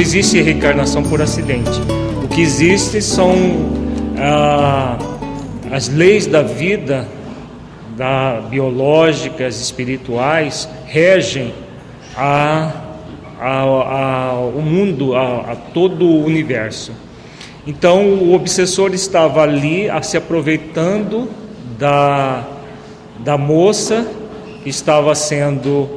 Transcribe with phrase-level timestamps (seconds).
[0.00, 1.78] não existe reencarnação por acidente.
[2.24, 3.34] O que existe são
[4.16, 4.96] ah,
[5.70, 7.06] as leis da vida,
[7.98, 11.52] da, biológicas, espirituais, regem
[12.16, 12.72] a,
[13.38, 16.92] a, a, o mundo, a, a todo o universo.
[17.66, 21.28] Então o obsessor estava ali se aproveitando
[21.78, 22.48] da,
[23.18, 24.06] da moça
[24.62, 25.90] que estava sendo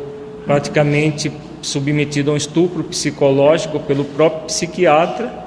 [0.45, 1.31] praticamente
[1.63, 5.44] submetida a um estupro psicológico pelo próprio psiquiatra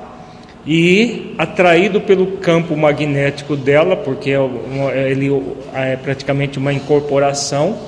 [0.67, 5.31] e atraído pelo campo magnético dela, porque é ele
[5.73, 7.79] é praticamente uma incorporação,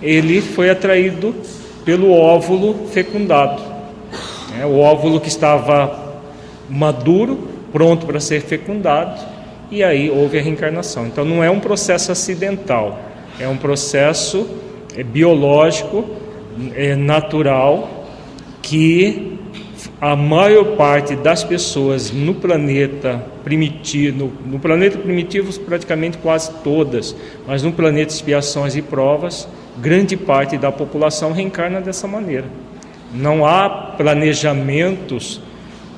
[0.00, 1.34] ele foi atraído
[1.84, 3.60] pelo óvulo fecundado.
[4.60, 6.22] É, o óvulo que estava
[6.68, 9.20] maduro, pronto para ser fecundado,
[9.70, 11.06] e aí houve a reencarnação.
[11.06, 12.98] Então não é um processo acidental,
[13.40, 14.46] é um processo
[14.96, 16.04] é, biológico,
[16.74, 18.06] é, natural,
[18.62, 19.38] que
[20.00, 27.14] a maior parte das pessoas no planeta primitivo, no, no, planeta primitivo praticamente quase todas,
[27.46, 32.46] mas no planeta expiações e provas, grande parte da população reencarna dessa maneira.
[33.12, 35.40] Não há planejamentos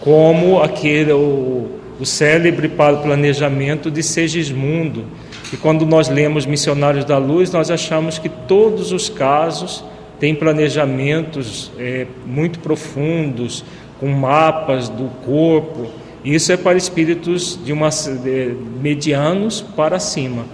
[0.01, 1.69] como aquele o,
[1.99, 5.05] o célebre planejamento de Segismundo,
[5.51, 9.85] que quando nós lemos Missionários da Luz, nós achamos que todos os casos
[10.19, 13.65] têm planejamentos é, muito profundos,
[13.99, 15.89] com mapas do corpo.
[16.25, 20.45] Isso é para espíritos de uma, de, medianos para cima.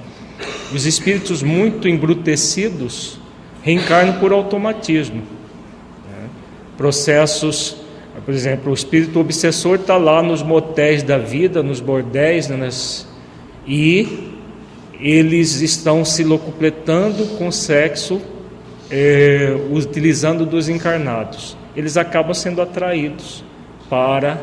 [0.75, 3.19] Os espíritos muito embrutecidos
[3.63, 5.23] reencarnam por automatismo.
[6.11, 6.29] Né?
[6.77, 7.77] Processos,
[8.25, 12.57] por exemplo, o espírito obsessor está lá nos motéis da vida, nos bordéis, né?
[12.57, 13.09] nas,
[13.67, 14.31] e
[15.01, 18.21] eles estão se locupletando com sexo,
[18.93, 23.43] é, utilizando dos encarnados eles acabam sendo atraídos
[23.89, 24.43] para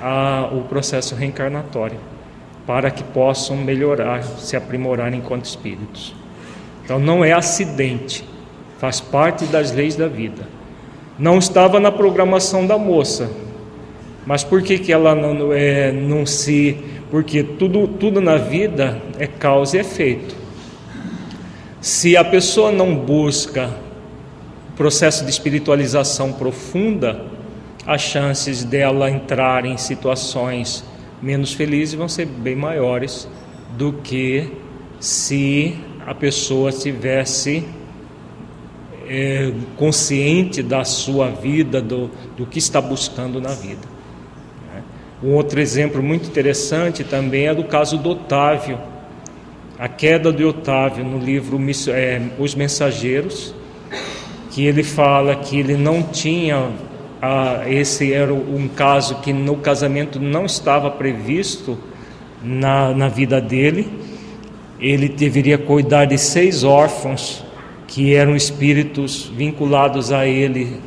[0.00, 1.98] a, o processo reencarnatório,
[2.66, 6.14] para que possam melhorar, se aprimorar enquanto espíritos.
[6.84, 8.24] Então não é acidente,
[8.78, 10.46] faz parte das leis da vida.
[11.18, 13.30] Não estava na programação da moça,
[14.26, 16.76] mas por que, que ela não, é, não se.
[17.10, 20.34] Porque tudo, tudo na vida é causa e efeito.
[21.80, 23.70] Se a pessoa não busca
[24.76, 27.24] processo de espiritualização profunda,
[27.86, 30.84] as chances dela entrar em situações
[31.22, 33.28] menos felizes vão ser bem maiores
[33.76, 34.52] do que
[35.00, 35.76] se
[36.06, 37.64] a pessoa tivesse
[39.08, 43.86] é, consciente da sua vida, do, do que está buscando na vida.
[44.74, 44.82] Né?
[45.22, 48.78] Um outro exemplo muito interessante também é do caso do Otávio,
[49.78, 51.58] a queda de Otávio no livro
[51.90, 53.54] é, Os Mensageiros,
[54.56, 56.70] que ele fala que ele não tinha
[57.20, 61.76] ah, esse era um caso que no casamento não estava previsto
[62.42, 63.86] na, na vida dele.
[64.80, 67.44] Ele deveria cuidar de seis órfãos
[67.86, 70.80] que eram espíritos vinculados a ele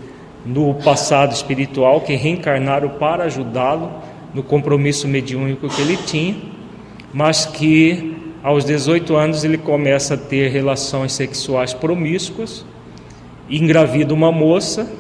[0.44, 3.92] no passado espiritual, que reencarnaram para ajudá-lo
[4.34, 6.36] no compromisso mediúnico que ele tinha,
[7.14, 12.66] mas que aos 18 anos ele começa a ter relações sexuais promíscuas
[13.50, 14.92] engravida uma moça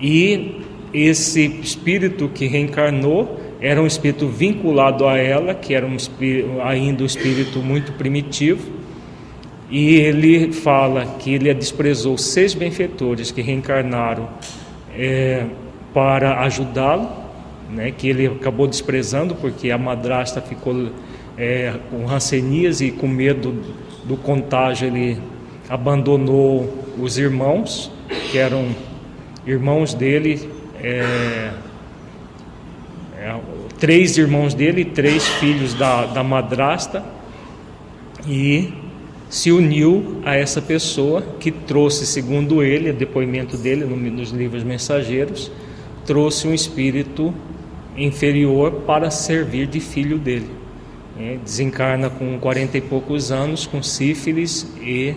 [0.00, 6.60] e esse espírito que reencarnou era um espírito vinculado a ela, que era um espírito,
[6.62, 8.72] ainda um espírito muito primitivo,
[9.70, 14.28] e ele fala que ele desprezou seis benfeitores que reencarnaram
[14.94, 15.46] é,
[15.94, 17.08] para ajudá-lo,
[17.70, 20.90] né, que ele acabou desprezando porque a madrasta ficou
[21.38, 23.54] é, com rancenias e com medo
[24.04, 25.18] do contágio, ele
[25.70, 27.90] abandonou os irmãos,
[28.30, 28.74] que eram
[29.46, 30.48] irmãos dele,
[30.82, 31.50] é,
[33.18, 33.40] é,
[33.78, 37.04] três irmãos dele, três filhos da, da madrasta,
[38.26, 38.72] e
[39.28, 45.50] se uniu a essa pessoa que trouxe, segundo ele, depoimento dele no, nos livros mensageiros,
[46.04, 47.34] trouxe um espírito
[47.96, 50.50] inferior para servir de filho dele.
[51.18, 55.14] É, desencarna com 40 e poucos anos, com sífilis e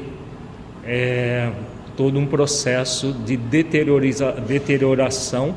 [0.85, 1.51] é,
[1.95, 5.55] todo um processo de deterioração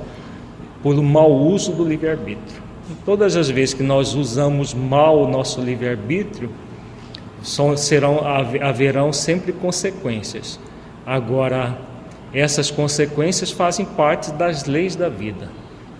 [0.98, 2.62] um mau uso do livre-arbítrio.
[3.04, 6.50] Todas as vezes que nós usamos mal o nosso livre-arbítrio,
[7.76, 8.20] serão,
[8.62, 10.58] haverão sempre consequências.
[11.04, 11.76] Agora,
[12.32, 15.50] essas consequências fazem parte das leis da vida,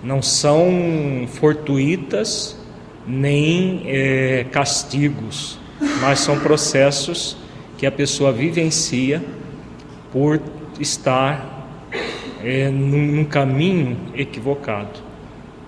[0.03, 2.57] não são fortuitas
[3.07, 5.59] nem é, castigos,
[6.01, 7.37] mas são processos
[7.79, 9.25] que a pessoa vivencia
[10.13, 10.41] por
[10.81, 11.69] estar
[12.43, 15.01] é, num, num caminho equivocado.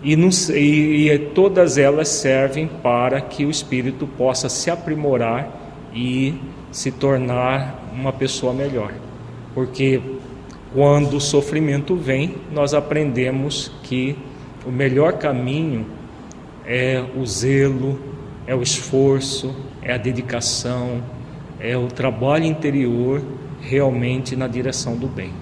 [0.02, 5.48] e, e, e todas elas servem para que o espírito possa se aprimorar
[5.94, 6.34] e
[6.72, 8.92] se tornar uma pessoa melhor.
[9.54, 10.00] Porque
[10.72, 14.16] quando o sofrimento vem, nós aprendemos que
[14.66, 15.86] o melhor caminho
[16.64, 17.98] é o zelo,
[18.46, 21.02] é o esforço, é a dedicação,
[21.60, 23.22] é o trabalho interior
[23.60, 25.32] realmente na direção do bem.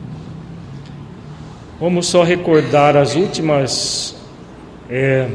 [1.80, 4.16] Vamos só recordar as últimas
[4.90, 5.28] é,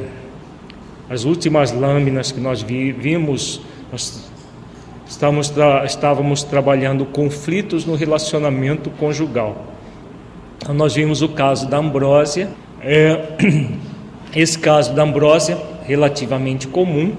[1.09, 3.61] as últimas lâminas que nós vi, vimos.
[3.91, 4.29] Nós
[5.07, 9.73] estávamos, tra, estávamos trabalhando conflitos no relacionamento conjugal.
[10.57, 12.49] Então, nós vimos o caso da Ambrósia.
[12.81, 13.37] É,
[14.35, 17.13] esse caso da Ambrósia, relativamente comum,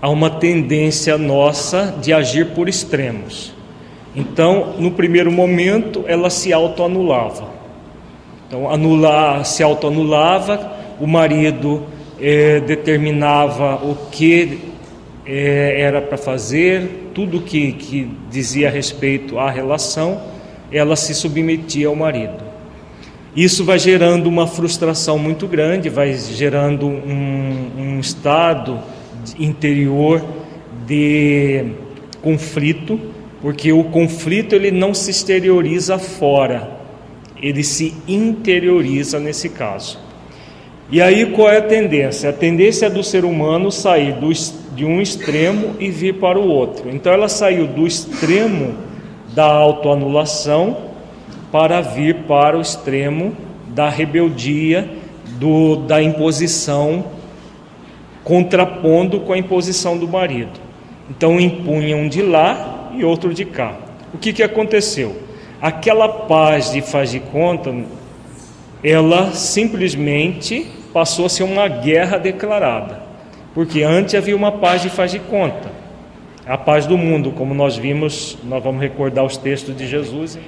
[0.00, 3.52] há uma tendência nossa de agir por extremos.
[4.14, 7.48] Então, no primeiro momento, ela se autoanulava.
[8.46, 11.84] Então, anular, se autoanulava, o marido
[12.20, 14.58] eh, determinava o que
[15.24, 20.20] eh, era para fazer, tudo que, que dizia a respeito à relação,
[20.72, 22.50] ela se submetia ao marido.
[23.36, 28.80] Isso vai gerando uma frustração muito grande, vai gerando um, um estado
[29.38, 30.24] interior
[30.86, 31.66] de
[32.22, 33.00] conflito,
[33.40, 36.70] porque o conflito ele não se exterioriza fora,
[37.40, 39.98] ele se interioriza nesse caso.
[40.90, 42.30] E aí qual é a tendência?
[42.30, 44.30] A tendência é do ser humano sair do,
[44.74, 46.90] de um extremo e vir para o outro.
[46.90, 48.74] Então ela saiu do extremo
[49.34, 50.76] da autoanulação
[51.52, 53.32] para vir para o extremo
[53.68, 54.88] da rebeldia,
[55.38, 57.04] do, da imposição,
[58.24, 60.60] contrapondo com a imposição do marido.
[61.08, 63.76] Então impunha um de lá e outro de cá.
[64.12, 65.16] O que, que aconteceu?
[65.60, 67.74] Aquela paz de faz de conta,
[68.82, 73.02] ela simplesmente passou a ser uma guerra declarada.
[73.54, 75.70] Porque antes havia uma paz de faz de conta.
[76.46, 80.38] A paz do mundo, como nós vimos, nós vamos recordar os textos de Jesus.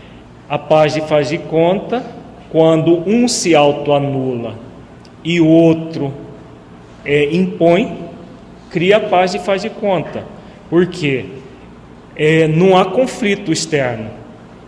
[0.49, 2.05] A paz de faz de conta,
[2.51, 4.55] quando um se autoanula
[5.25, 6.13] e o outro
[7.05, 7.99] é, impõe,
[8.71, 10.25] cria paz de faz de conta.
[10.69, 11.27] Por quê?
[12.15, 14.23] É, não há conflito externo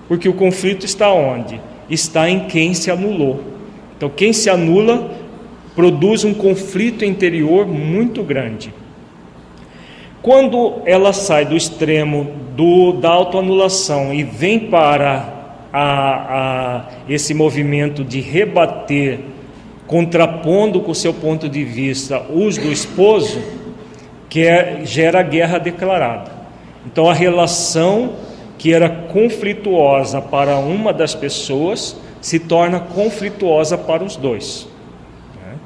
[0.09, 1.61] porque o conflito está onde?
[1.89, 3.41] Está em quem se anulou.
[3.97, 5.11] Então, quem se anula
[5.75, 8.73] produz um conflito interior muito grande.
[10.23, 18.05] Quando ela sai do extremo do, da autoanulação e vem para a, a, esse movimento
[18.05, 19.21] de rebater,
[19.87, 23.41] contrapondo com o seu ponto de vista os do esposo,
[24.29, 26.33] que é, gera guerra declarada.
[26.87, 28.13] Então a relação
[28.59, 34.67] que era conflituosa para uma das pessoas se torna conflituosa para os dois.
[35.37, 35.57] Né?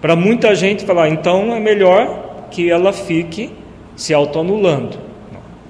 [0.00, 3.52] Para muita gente falar, então é melhor que ela fique
[3.94, 4.98] se autoanulando.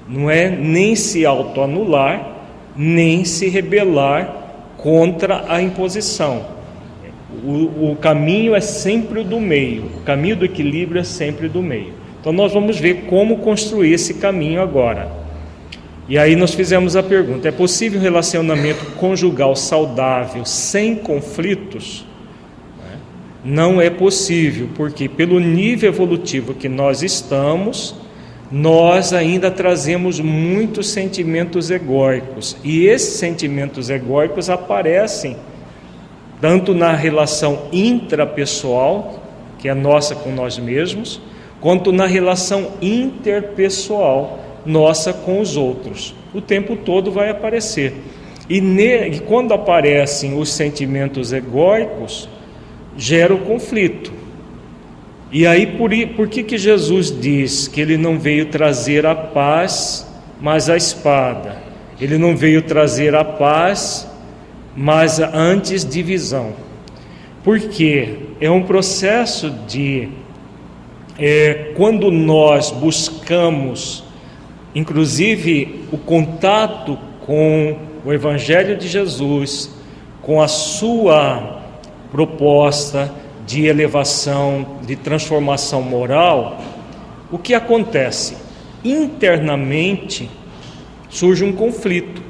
[0.09, 2.27] Não, não é nem se autoanular,
[2.75, 4.35] nem se rebelar
[4.79, 6.60] contra a imposição.
[7.45, 11.63] O, o caminho é sempre o do meio, o caminho do equilíbrio é sempre do
[11.63, 11.95] meio.
[12.21, 15.11] Então nós vamos ver como construir esse caminho agora.
[16.09, 22.05] E aí nós fizemos a pergunta: é possível um relacionamento conjugal saudável sem conflitos?
[23.43, 27.95] Não é possível, porque pelo nível evolutivo que nós estamos,
[28.53, 35.37] nós ainda trazemos muitos sentimentos egóicos, e esses sentimentos egóicos aparecem
[36.41, 39.23] tanto na relação intrapessoal,
[39.59, 41.21] que é nossa com nós mesmos,
[41.61, 46.15] quanto na relação interpessoal, nossa com os outros.
[46.33, 47.95] O tempo todo vai aparecer.
[48.49, 52.29] E, ne, e quando aparecem os sentimentos egóicos,
[52.97, 54.13] gera o conflito.
[55.31, 60.07] E aí, por, por que, que Jesus diz que ele não veio trazer a paz,
[60.41, 61.59] mas a espada?
[62.01, 64.10] Ele não veio trazer a paz,
[64.77, 66.53] mas antes divisão.
[67.43, 70.09] Porque é um processo de.
[71.19, 74.05] É, quando nós buscamos
[74.75, 76.97] Inclusive, o contato
[77.27, 79.71] com o Evangelho de Jesus,
[80.23, 81.61] com a sua
[82.13, 83.13] proposta
[83.45, 86.61] de elevação, de transformação moral,
[87.33, 88.37] o que acontece?
[88.85, 90.31] Internamente
[91.09, 92.23] surge um conflito,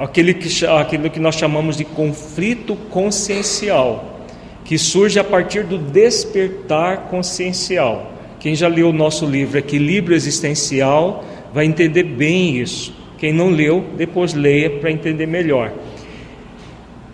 [0.00, 4.22] aquele que, aquilo que nós chamamos de conflito consciencial,
[4.64, 8.10] que surge a partir do despertar consciencial.
[8.38, 12.94] Quem já leu o nosso livro Equilíbrio Existencial vai entender bem isso.
[13.18, 15.70] Quem não leu, depois leia para entender melhor.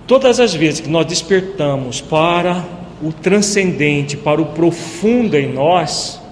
[0.06, 2.64] Todas as vezes que nós despertamos para
[3.02, 6.22] o transcendente, para o profundo em nós,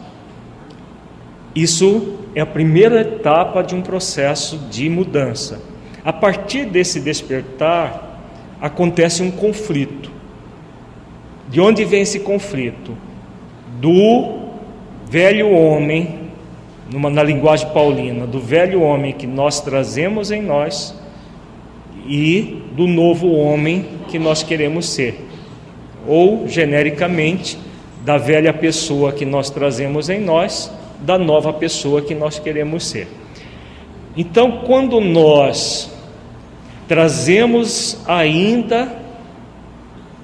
[1.53, 5.74] isso é a primeira etapa de um processo de mudança.
[6.05, 8.21] A partir desse despertar,
[8.61, 10.11] acontece um conflito.
[11.49, 12.97] De onde vem esse conflito?
[13.81, 14.41] Do
[15.09, 16.21] velho homem,
[16.93, 20.95] numa, na linguagem paulina, do velho homem que nós trazemos em nós
[22.07, 25.27] e do novo homem que nós queremos ser.
[26.07, 27.59] Ou, genericamente,
[28.05, 30.71] da velha pessoa que nós trazemos em nós,
[31.01, 33.09] da nova pessoa que nós queremos ser.
[34.15, 35.94] Então, quando nós
[36.87, 39.05] trazemos ainda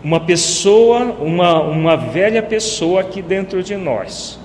[0.03, 4.39] uma pessoa, uma, uma velha pessoa aqui dentro de nós,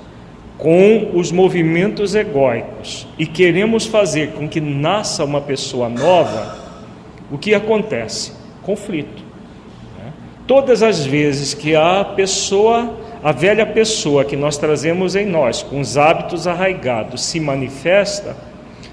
[0.58, 6.58] com os movimentos egóicos, e queremos fazer com que nasça uma pessoa nova,
[7.32, 8.34] o que acontece?
[8.64, 9.24] Conflito.
[9.98, 10.14] Né?
[10.46, 12.94] Todas as vezes que a pessoa,
[13.24, 18.36] a velha pessoa que nós trazemos em nós, com os hábitos arraigados, se manifesta,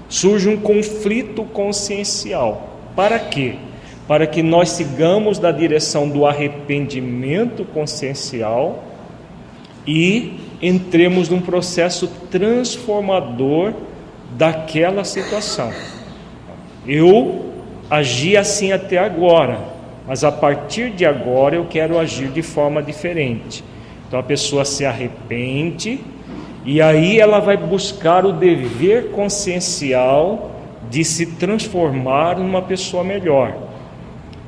[0.09, 2.72] surge um conflito consciencial.
[2.95, 3.55] Para quê?
[4.07, 8.83] Para que nós sigamos da direção do arrependimento consciencial
[9.87, 13.73] e entremos num processo transformador
[14.31, 15.71] daquela situação.
[16.87, 17.53] Eu
[17.89, 19.59] agi assim até agora,
[20.07, 23.63] mas a partir de agora eu quero agir de forma diferente.
[24.07, 25.99] Então a pessoa se arrepende
[26.65, 30.51] e aí ela vai buscar o dever consciencial
[30.93, 33.57] de se transformar numa pessoa melhor,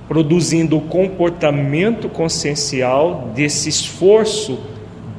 [0.08, 4.60] produzindo o comportamento consciencial desse esforço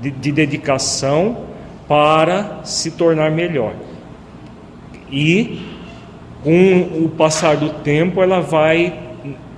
[0.00, 1.38] de, de dedicação
[1.88, 3.75] para se tornar melhor.
[5.11, 5.62] E
[6.45, 8.97] com o passar do tempo, ela vai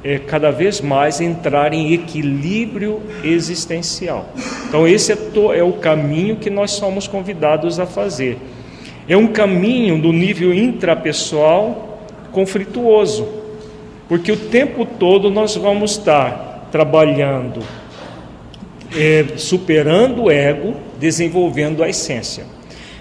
[0.02, 4.30] é, cada vez mais entrar em equilíbrio existencial.
[4.66, 8.38] Então, esse é, to, é o caminho que nós somos convidados a fazer.
[9.08, 13.26] É um caminho do nível intrapessoal conflituoso,
[14.06, 17.60] porque o tempo todo nós vamos estar trabalhando,
[18.94, 22.44] é, superando o ego, desenvolvendo a essência.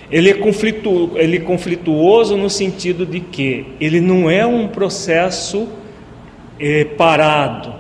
[0.10, 5.68] Ele é, conflitu, ele é conflituoso no sentido de que ele não é um processo
[6.58, 7.74] é, parado,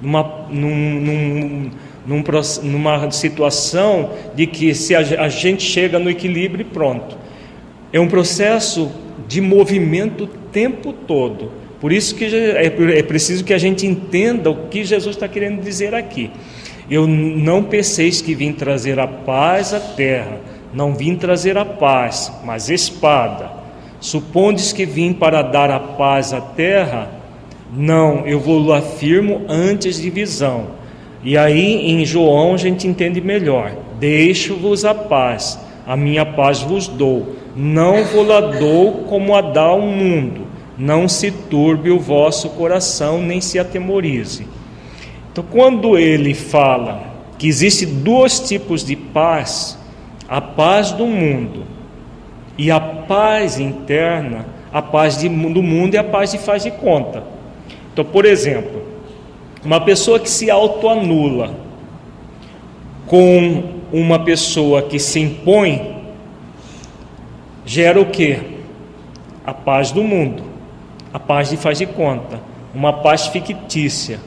[0.00, 1.70] numa, num, num,
[2.06, 2.24] num,
[2.62, 7.27] numa situação de que se a gente chega no equilíbrio e pronto.
[7.92, 8.90] É um processo
[9.26, 11.50] de movimento o tempo todo.
[11.80, 15.62] Por isso que é, é preciso que a gente entenda o que Jesus está querendo
[15.62, 16.30] dizer aqui.
[16.90, 20.38] Eu não penseis que vim trazer a paz à terra
[20.72, 23.50] não vim trazer a paz, mas espada.
[24.00, 27.10] Supondes que vim para dar a paz à terra?
[27.72, 30.66] Não, eu vou afirmo antes de visão.
[31.24, 33.72] E aí em João a gente entende melhor.
[33.98, 37.36] Deixo-vos a paz, a minha paz vos dou.
[37.60, 40.46] Não vou a dou como a dá o mundo.
[40.78, 44.46] Não se turbe o vosso coração, nem se atemorize.
[45.32, 47.02] Então, quando ele fala
[47.36, 49.76] que existe dois tipos de paz,
[50.28, 51.64] a paz do mundo
[52.56, 56.70] e a paz interna, a paz de, do mundo e a paz de faz de
[56.70, 57.24] conta.
[57.92, 58.84] Então, por exemplo,
[59.64, 61.50] uma pessoa que se autoanula
[63.08, 65.97] com uma pessoa que se impõe,
[67.68, 68.40] gera o que?
[69.44, 70.42] A paz do mundo,
[71.12, 72.40] a paz de faz de conta,
[72.74, 74.18] uma paz fictícia,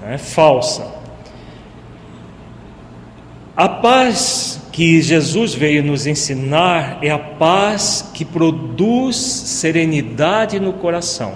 [0.00, 0.86] né, falsa.
[3.56, 11.34] A paz que Jesus veio nos ensinar é a paz que produz serenidade no coração.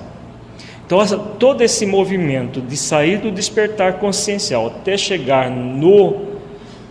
[0.86, 1.04] Então,
[1.40, 6.20] todo esse movimento de sair do despertar consciencial até chegar no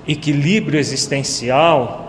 [0.06, 2.01] equilíbrio existencial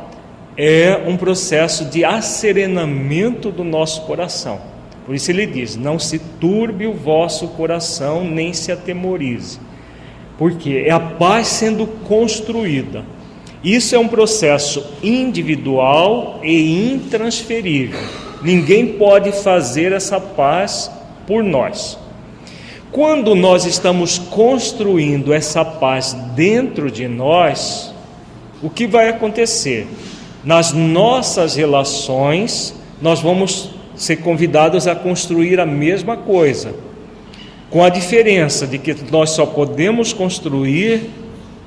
[0.56, 4.61] é um processo de asserenamento do nosso coração.
[5.04, 9.59] Por isso ele diz: Não se turbe o vosso coração, nem se atemorize.
[10.38, 13.04] Porque é a paz sendo construída.
[13.62, 18.00] Isso é um processo individual e intransferível.
[18.42, 20.90] Ninguém pode fazer essa paz
[21.26, 21.97] por nós.
[22.90, 27.94] Quando nós estamos construindo essa paz dentro de nós,
[28.61, 29.87] o que vai acontecer?
[30.44, 36.75] Nas nossas relações, nós vamos ser convidados a construir a mesma coisa,
[37.70, 41.11] com a diferença de que nós só podemos construir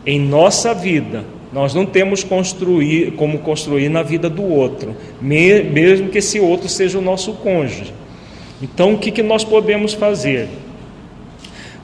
[0.06, 6.18] em nossa vida nós não temos construir, como construir na vida do outro, mesmo que
[6.18, 7.94] esse outro seja o nosso cônjuge.
[8.62, 10.50] Então, o que, que nós podemos fazer?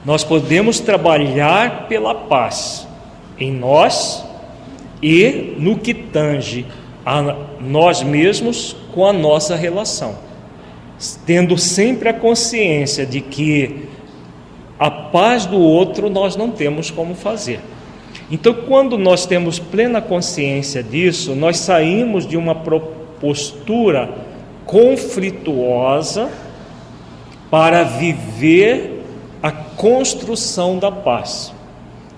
[0.04, 2.86] Nós podemos trabalhar pela paz,
[3.38, 4.22] em nós
[5.02, 6.66] e no que tange
[7.04, 10.16] a nós mesmos com a nossa relação,
[11.26, 13.88] tendo sempre a consciência de que
[14.78, 17.60] a paz do outro nós não temos como fazer.
[18.30, 22.54] Então, quando nós temos plena consciência disso, nós saímos de uma
[23.20, 24.08] postura
[24.64, 26.30] conflituosa
[27.50, 29.04] para viver
[29.42, 31.52] a construção da paz,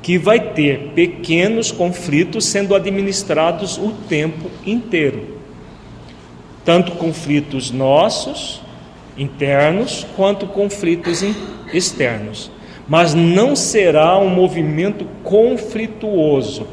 [0.04, 5.40] que vai ter pequenos conflitos sendo administrados o tempo inteiro.
[6.64, 8.62] Tanto conflitos nossos,
[9.18, 11.24] internos, quanto conflitos
[11.72, 12.54] externos
[12.88, 16.66] mas não será um movimento conflituoso.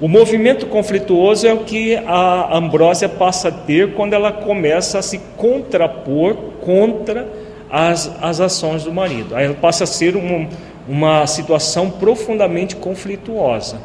[0.00, 5.02] O movimento conflituoso é o que a Ambrósia passa a ter quando ela começa a
[5.02, 7.28] se contrapor contra
[7.68, 9.36] as, as ações do marido.
[9.36, 10.48] Aí ela passa a ser uma,
[10.90, 13.80] uma situação profundamente conflituosa.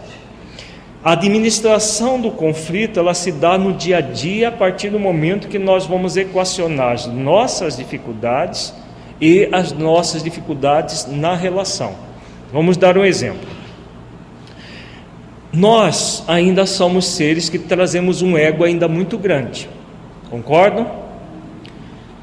[1.03, 5.47] A administração do conflito ela se dá no dia a dia a partir do momento
[5.47, 8.73] que nós vamos equacionar as nossas dificuldades
[9.21, 11.93] e as nossas dificuldades na relação.
[12.51, 13.47] Vamos dar um exemplo.
[15.53, 19.69] Nós ainda somos seres que trazemos um ego ainda muito grande,
[20.31, 20.89] concordam?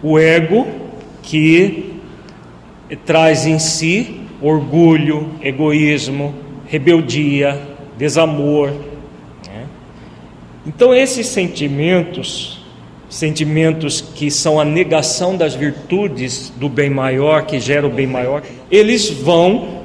[0.03, 0.67] O ego
[1.23, 2.01] que
[3.07, 6.35] traz em si orgulho, egoísmo,
[6.67, 7.61] rebeldia,
[7.97, 8.71] desamor.
[9.47, 9.67] Né?
[10.67, 12.63] Então, esses sentimentos
[13.13, 18.43] sentimentos que são a negação das virtudes do bem maior, que gera o bem maior,
[18.71, 19.83] eles vão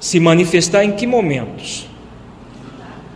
[0.00, 1.86] se manifestar em que momentos?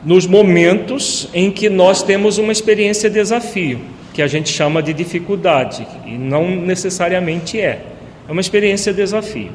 [0.05, 3.81] Nos momentos em que nós temos uma experiência de desafio,
[4.15, 7.85] que a gente chama de dificuldade, e não necessariamente é.
[8.29, 9.51] É uma experiência de desafio.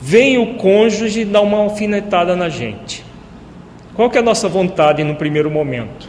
[0.00, 3.04] Vem o cônjuge dar uma alfinetada na gente.
[3.94, 6.08] Qual que é a nossa vontade no primeiro momento?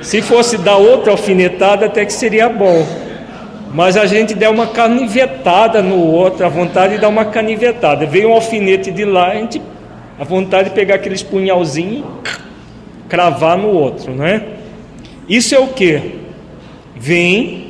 [0.00, 2.86] Se fosse dar outra alfinetada, até que seria bom.
[3.74, 8.06] Mas a gente der uma canivetada no outro, a vontade de dar uma canivetada.
[8.06, 9.60] Veio um alfinete de lá, a gente
[10.18, 14.44] a vontade de pegar aqueles punhalzinhos e cravar no outro, não é?
[15.28, 16.18] Isso é o que?
[16.96, 17.67] Vem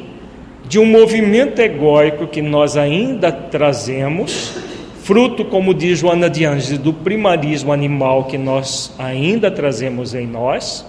[0.68, 4.54] de um movimento egóico que nós ainda trazemos,
[5.02, 10.84] fruto, como diz Joana de Anjos, do primarismo animal que nós ainda trazemos em nós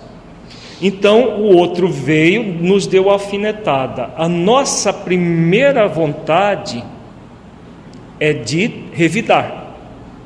[0.82, 4.12] então o outro veio, nos deu a alfinetada.
[4.16, 6.84] A nossa primeira vontade
[8.20, 9.76] é de revidar,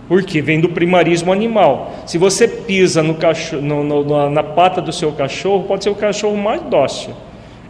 [0.08, 1.94] porque vem do primarismo animal.
[2.06, 5.96] Se você pisa no cachorro, no, no, na pata do seu cachorro, pode ser o
[5.96, 7.13] cachorro mais dócil.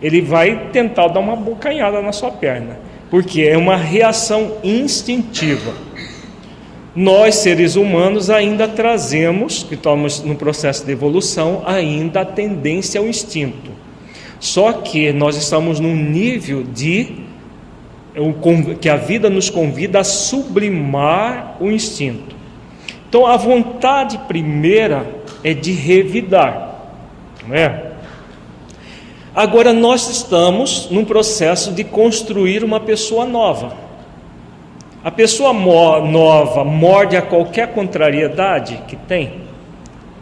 [0.04, 2.78] Ele vai tentar dar uma bocanhada na sua perna,
[3.10, 5.74] porque é uma reação instintiva
[6.96, 13.08] nós seres humanos ainda trazemos, que estamos no processo de evolução, ainda a tendência ao
[13.08, 13.72] instinto.
[14.40, 17.24] Só que nós estamos num nível de
[18.80, 22.36] que a vida nos convida a sublimar o instinto.
[23.10, 25.04] Então a vontade primeira
[25.44, 26.92] é de revidar,
[27.48, 27.93] não é?
[29.36, 33.76] Agora nós estamos num processo de construir uma pessoa nova.
[35.04, 39.42] A pessoa nova morde a qualquer contrariedade que tem.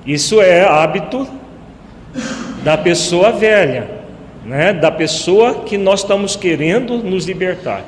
[0.06, 1.28] Isso é hábito
[2.64, 3.90] da pessoa velha,
[4.46, 4.72] né?
[4.72, 7.84] da pessoa que nós estamos querendo nos libertar.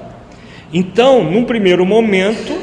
[0.74, 2.54] Então, num primeiro momento,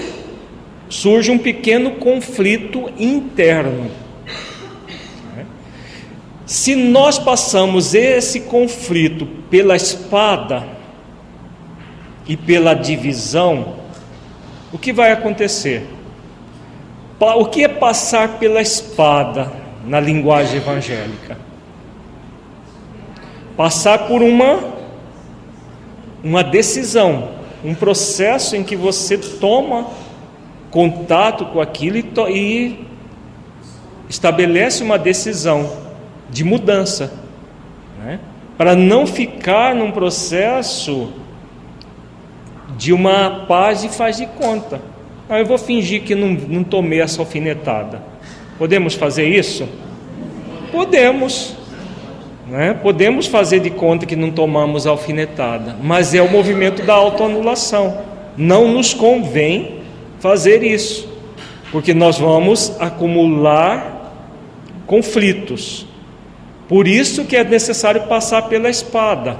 [0.88, 3.90] surge um pequeno conflito interno.
[6.50, 10.66] Se nós passamos esse conflito pela espada
[12.26, 13.76] e pela divisão,
[14.72, 15.86] o que vai acontecer?
[17.20, 19.52] O que é passar pela espada
[19.86, 21.38] na linguagem evangélica?
[23.56, 24.58] Passar por uma
[26.24, 27.28] uma decisão,
[27.64, 29.86] um processo em que você toma
[30.68, 32.86] contato com aquilo e, e
[34.08, 35.79] estabelece uma decisão
[36.30, 37.12] de mudança,
[38.02, 38.20] né?
[38.56, 41.12] para não ficar num processo
[42.76, 44.80] de uma paz e faz de conta.
[45.28, 48.02] Ah, eu vou fingir que não, não tomei essa alfinetada.
[48.58, 49.68] Podemos fazer isso?
[50.72, 51.56] Podemos.
[52.48, 52.74] Né?
[52.74, 57.98] Podemos fazer de conta que não tomamos a alfinetada, mas é o movimento da autoanulação.
[58.36, 59.80] Não nos convém
[60.18, 61.08] fazer isso,
[61.70, 64.14] porque nós vamos acumular
[64.86, 65.86] conflitos.
[66.70, 69.36] Por isso que é necessário passar pela espada.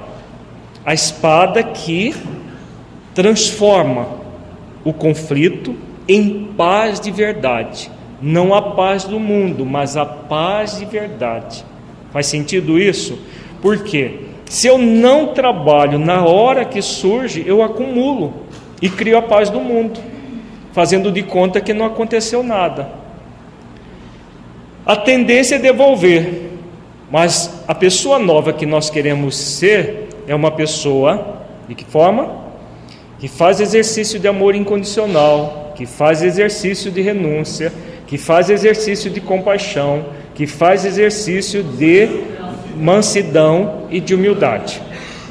[0.85, 2.13] A espada que
[3.15, 4.05] transforma
[4.83, 5.73] o conflito
[6.09, 7.89] em paz de verdade.
[8.21, 11.63] Não a paz do mundo, mas a paz de verdade.
[12.11, 13.17] Faz sentido isso?
[13.61, 14.19] Por quê?
[14.49, 18.33] Se eu não trabalho na hora que surge, eu acumulo
[18.81, 20.01] e crio a paz do mundo,
[20.73, 22.89] fazendo de conta que não aconteceu nada.
[24.85, 26.50] A tendência é devolver,
[27.11, 32.39] mas a pessoa nova que nós queremos ser é uma pessoa de que forma?
[33.19, 37.71] Que faz exercício de amor incondicional, que faz exercício de renúncia,
[38.07, 42.07] que faz exercício de compaixão, que faz exercício de
[42.77, 44.81] mansidão e de humildade.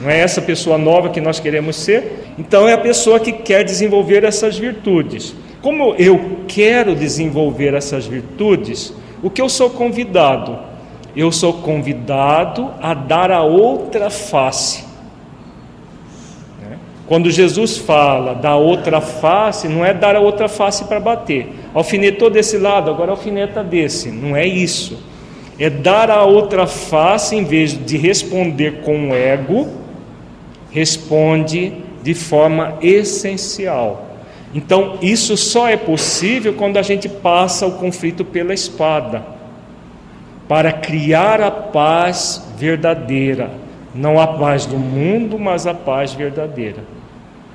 [0.03, 2.33] Não é essa pessoa nova que nós queremos ser?
[2.39, 5.35] Então é a pessoa que quer desenvolver essas virtudes.
[5.63, 10.70] Como eu quero desenvolver essas virtudes, o que eu sou convidado?
[11.17, 14.85] Eu sou convidado a dar a outra face.
[17.07, 21.49] Quando Jesus fala da outra face, não é dar a outra face para bater.
[21.75, 24.11] Alfinetou desse lado, agora alfineta desse.
[24.11, 24.97] Não é isso.
[25.59, 29.69] É dar a outra face, em vez de responder com o ego,
[30.71, 34.07] responde de forma essencial.
[34.55, 39.40] Então, isso só é possível quando a gente passa o conflito pela espada
[40.51, 43.53] para criar a paz verdadeira,
[43.95, 46.83] não a paz do mundo, mas a paz verdadeira.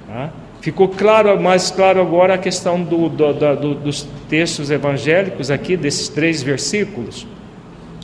[0.07, 0.29] Tá?
[0.61, 6.07] Ficou claro, mais claro agora a questão do, do, do, dos textos evangélicos aqui, desses
[6.07, 7.27] três versículos?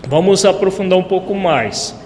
[0.09, 1.97] Vamos aprofundar um pouco mais.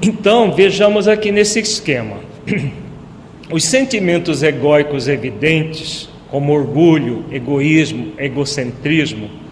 [0.00, 2.18] Então, vejamos aqui nesse esquema.
[3.50, 9.47] Os sentimentos egóicos evidentes, como orgulho, egoísmo, egocentrismo,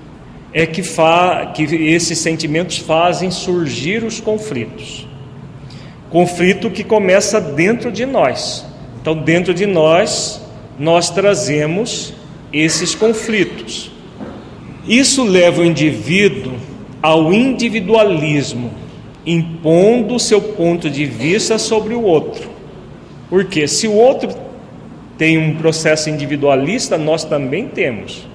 [0.52, 5.06] é que, fa, que esses sentimentos fazem surgir os conflitos.
[6.10, 8.64] Conflito que começa dentro de nós.
[9.00, 10.40] Então, dentro de nós,
[10.78, 12.12] nós trazemos
[12.52, 13.90] esses conflitos.
[14.86, 16.54] Isso leva o indivíduo
[17.02, 18.70] ao individualismo,
[19.24, 22.50] impondo o seu ponto de vista sobre o outro.
[23.28, 24.30] Porque se o outro
[25.18, 28.26] tem um processo individualista, nós também temos.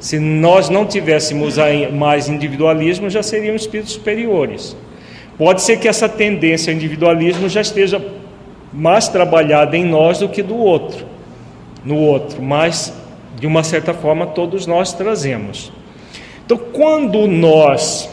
[0.00, 1.56] Se nós não tivéssemos
[1.92, 4.74] mais individualismo, já seriam espíritos superiores.
[5.36, 8.02] Pode ser que essa tendência ao individualismo já esteja
[8.72, 11.06] mais trabalhada em nós do que do outro,
[11.84, 12.92] no outro, mas
[13.38, 15.70] de uma certa forma todos nós trazemos.
[16.44, 18.08] Então, quando nós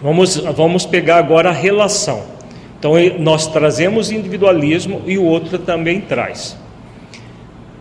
[0.00, 2.22] vamos vamos pegar agora a relação.
[2.78, 6.56] Então, nós trazemos individualismo e o outro também traz.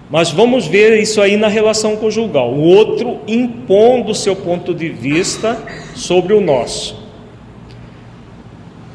[0.09, 2.53] Mas vamos ver isso aí na relação conjugal.
[2.53, 5.57] O outro impondo o seu ponto de vista
[5.95, 7.03] sobre o nosso.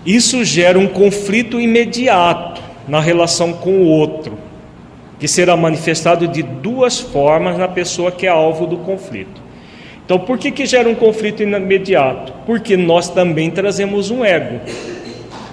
[0.06, 4.38] Isso gera um conflito imediato na relação com o outro,
[5.18, 9.42] que será manifestado de duas formas na pessoa que é alvo do conflito.
[10.04, 12.32] Então, por que, que gera um conflito imediato?
[12.46, 14.60] Porque nós também trazemos um ego.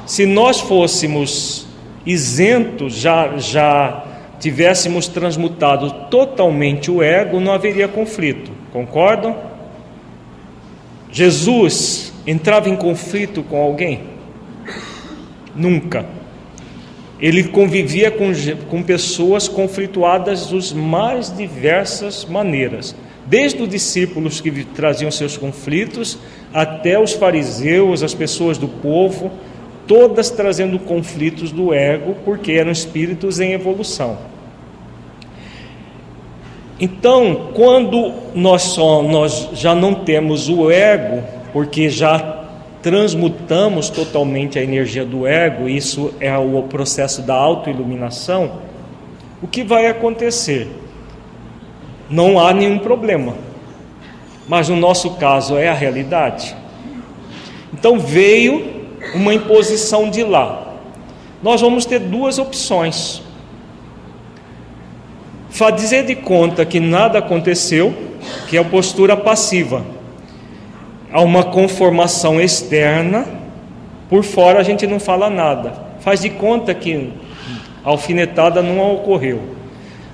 [0.06, 1.68] Se nós fôssemos
[2.06, 4.07] isentos, já, já
[4.40, 8.52] tivéssemos transmutado totalmente o ego, não haveria conflito.
[8.72, 9.36] Concordam?
[11.12, 14.02] Jesus entrava em conflito com alguém?
[15.56, 16.06] Nunca.
[17.20, 18.32] Ele convivia com,
[18.70, 22.96] com pessoas conflituadas das mais diversas maneiras,
[23.26, 26.20] desde os discípulos que traziam seus conflitos,
[26.54, 29.32] até os fariseus, as pessoas do povo,
[29.88, 34.18] todas trazendo conflitos do ego, porque eram espíritos em evolução.
[36.80, 42.46] Então, quando nós, só, nós já não temos o ego, porque já
[42.84, 48.60] transmutamos totalmente a energia do ego, isso é o processo da autoiluminação,
[49.42, 50.68] o que vai acontecer?
[52.10, 53.36] Não há nenhum problema,
[54.48, 56.56] mas no nosso caso é a realidade.
[57.74, 58.77] Então veio
[59.14, 60.74] uma imposição de lá.
[61.42, 63.22] Nós vamos ter duas opções.
[65.50, 67.94] Fazer de conta que nada aconteceu,
[68.48, 69.84] que é a postura passiva.
[71.12, 73.26] Há uma conformação externa,
[74.10, 75.74] por fora a gente não fala nada.
[76.00, 77.12] Faz de conta que
[77.84, 79.42] a alfinetada não ocorreu.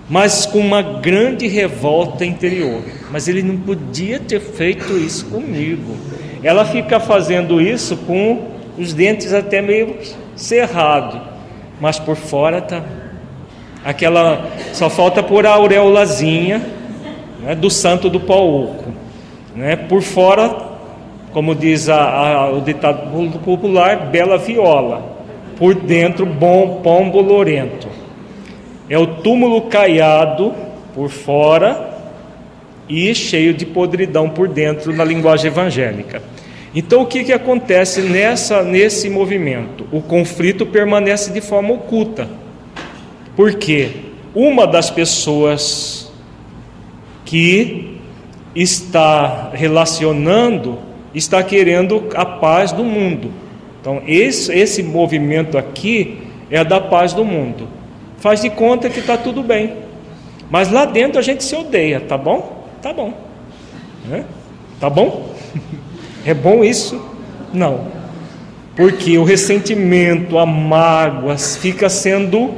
[0.09, 2.81] Mas com uma grande revolta interior.
[3.11, 5.95] Mas ele não podia ter feito isso comigo.
[6.43, 9.95] Ela fica fazendo isso com os dentes até meio
[10.35, 11.21] cerrado,
[11.79, 12.83] mas por fora tá
[13.83, 16.61] aquela só falta por a auréolazinha
[17.41, 18.93] né, do santo do pau oco,
[19.55, 19.75] né?
[19.75, 20.55] Por fora,
[21.31, 25.03] como diz a, a, o ditado popular, bela viola,
[25.57, 27.87] por dentro bom pombo lorento.
[28.89, 30.53] É o túmulo caiado
[30.93, 31.91] por fora
[32.87, 36.21] e cheio de podridão por dentro na linguagem evangélica.
[36.75, 39.85] Então o que, que acontece nessa, nesse movimento?
[39.91, 42.27] O conflito permanece de forma oculta.
[43.35, 43.91] Porque
[44.33, 46.11] uma das pessoas
[47.25, 47.99] que
[48.55, 50.79] está relacionando
[51.13, 53.31] está querendo a paz do mundo.
[53.79, 57.67] Então esse, esse movimento aqui é da paz do mundo.
[58.17, 59.73] Faz de conta que está tudo bem.
[60.49, 62.67] Mas lá dentro a gente se odeia, tá bom?
[62.81, 63.13] Tá bom.
[64.05, 64.25] Né?
[64.79, 65.32] Tá bom?
[66.25, 67.01] É bom isso?
[67.53, 67.87] Não.
[68.75, 72.51] Porque o ressentimento, a mágoa fica sendo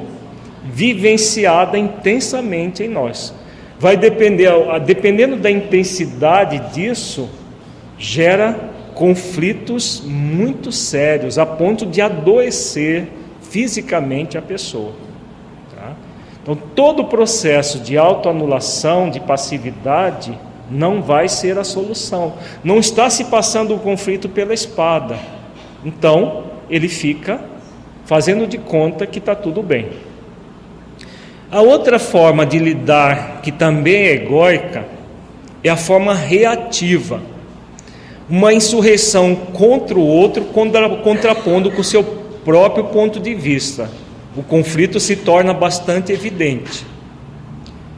[0.64, 3.34] vivenciada intensamente em nós.
[3.80, 4.50] Vai depender,
[4.86, 7.30] dependendo da intensidade disso,
[7.98, 13.10] gera conflitos muito sérios, a ponto de adoecer
[13.42, 14.94] fisicamente a pessoa.
[15.76, 15.94] Tá?
[16.42, 20.38] Então, todo o processo de autoanulação, de passividade,
[20.70, 22.34] não vai ser a solução.
[22.64, 25.18] Não está se passando o conflito pela espada.
[25.84, 27.40] Então, ele fica
[28.06, 29.90] fazendo de conta que está tudo bem.
[31.52, 34.86] A outra forma de lidar, que também é egóica,
[35.64, 37.22] é a forma reativa.
[38.30, 42.04] Uma insurreição contra o outro, contrapondo com o seu
[42.44, 43.90] próprio ponto de vista.
[44.36, 46.86] O conflito se torna bastante evidente.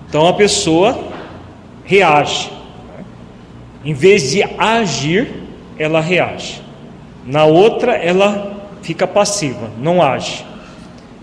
[0.08, 0.98] Então a pessoa
[1.84, 2.57] reage.
[3.88, 5.30] Em vez de agir,
[5.80, 6.62] ela reage.
[7.26, 10.46] Na outra, ela fica passiva, não age.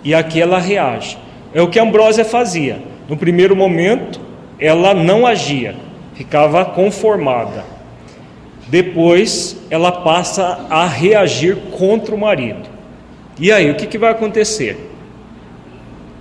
[0.02, 1.18] E aqui ela reage.
[1.52, 2.78] É o que Ambrósia fazia.
[3.06, 4.18] No primeiro momento,
[4.58, 5.76] ela não agia,
[6.14, 7.66] ficava conformada.
[8.66, 12.66] Depois, ela passa a reagir contra o marido.
[13.38, 14.90] E aí, o que, que vai acontecer?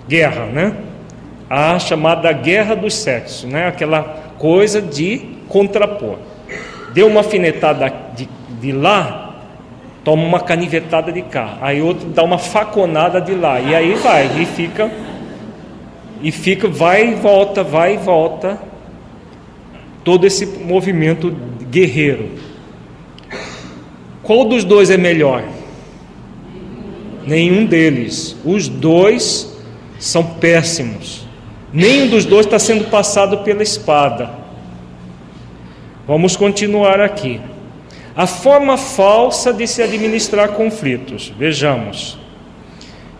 [0.09, 0.75] Guerra, né?
[1.49, 3.65] A chamada guerra dos sexos, né?
[3.67, 6.32] Aquela coisa de contrapor
[6.93, 8.29] deu uma afinetada de,
[8.61, 9.35] de lá,
[10.03, 11.57] toma uma canivetada de cá.
[11.61, 13.59] Aí outro dá uma faconada de lá.
[13.59, 14.91] E aí vai, e fica,
[16.21, 18.59] e fica, vai e volta, vai e volta.
[20.03, 21.33] Todo esse movimento
[21.69, 22.31] guerreiro.
[24.21, 25.43] Qual dos dois é melhor?
[27.25, 28.35] Nenhum deles.
[28.43, 29.57] Os dois
[29.97, 31.25] são péssimos.
[31.71, 34.42] Nenhum dos dois está sendo passado pela espada.
[36.05, 37.39] Vamos continuar aqui.
[38.13, 41.33] A forma falsa de se administrar conflitos.
[41.37, 42.17] Vejamos.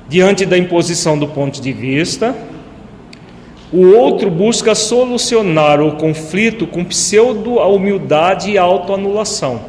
[0.10, 2.36] Diante da imposição do ponto de vista,
[3.72, 9.62] o outro busca solucionar o conflito com pseudo-humildade e autoanulação.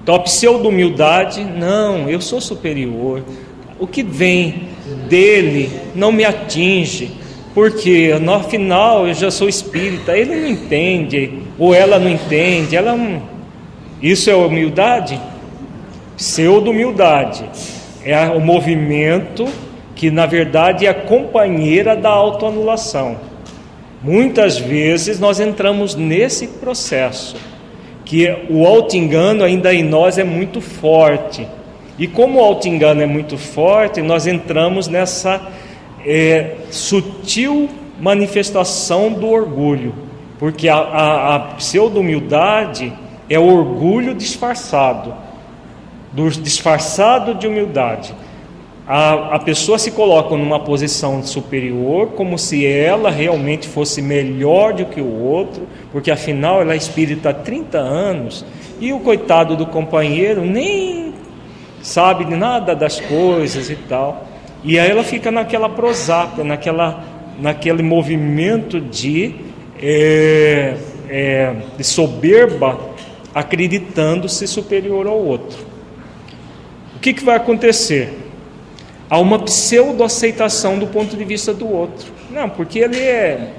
[0.00, 3.24] Então, a pseudo-humildade, não, eu sou superior.
[3.80, 4.68] O que vem
[5.08, 7.17] dele não me atinge
[7.58, 12.94] porque no final eu já sou espírita, ele não entende, ou ela não entende, ela
[12.94, 13.20] não...
[14.00, 15.20] Isso é humildade?
[16.16, 17.44] Pseudo-humildade.
[18.04, 19.44] É o movimento
[19.96, 23.16] que na verdade é a companheira da autoanulação.
[24.00, 27.34] Muitas vezes nós entramos nesse processo,
[28.04, 31.44] que o auto-engano ainda em nós é muito forte.
[31.98, 35.44] E como o auto-engano é muito forte, nós entramos nessa
[36.08, 37.68] é, sutil
[38.00, 39.94] manifestação do orgulho,
[40.38, 42.92] porque a, a, a pseudo-humildade
[43.28, 45.14] é o orgulho disfarçado,
[46.10, 48.14] do disfarçado de humildade.
[48.86, 54.86] A, a pessoa se coloca numa posição superior, como se ela realmente fosse melhor do
[54.86, 58.46] que o outro, porque afinal ela é espírita há 30 anos
[58.80, 61.12] e o coitado do companheiro nem
[61.82, 64.26] sabe de nada das coisas e tal.
[64.64, 67.04] E aí ela fica naquela prosápia, naquela,
[67.38, 69.34] naquele movimento de,
[69.80, 70.76] é,
[71.08, 72.78] é, de soberba,
[73.34, 75.64] acreditando-se superior ao outro.
[76.96, 78.12] O que, que vai acontecer?
[79.08, 82.12] Há uma pseudo-aceitação do ponto de vista do outro.
[82.30, 83.52] Não, porque ele é.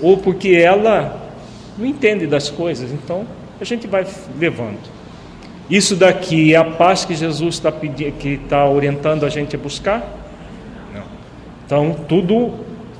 [0.00, 1.30] Ou porque ela
[1.78, 2.90] não entende das coisas.
[2.92, 3.26] Então,
[3.60, 4.06] a gente vai
[4.38, 4.93] levando.
[5.68, 9.58] Isso daqui é a paz que Jesus está pedindo, que está orientando a gente a
[9.58, 10.02] buscar?
[10.92, 11.02] Não.
[11.64, 12.52] Então, tudo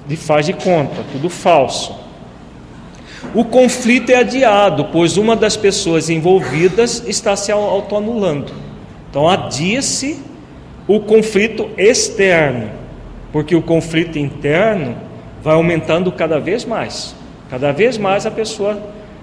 [0.06, 1.94] de faz de conta, tudo falso.
[3.34, 8.52] O conflito é adiado, pois uma das pessoas envolvidas está se autoanulando.
[9.10, 10.22] Então, adia-se
[10.86, 12.70] o conflito externo,
[13.32, 14.96] porque o conflito interno
[15.42, 17.14] vai aumentando cada vez mais.
[17.50, 18.80] Cada vez mais a pessoa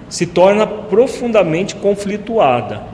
[0.09, 2.90] se torna profundamente conflituada.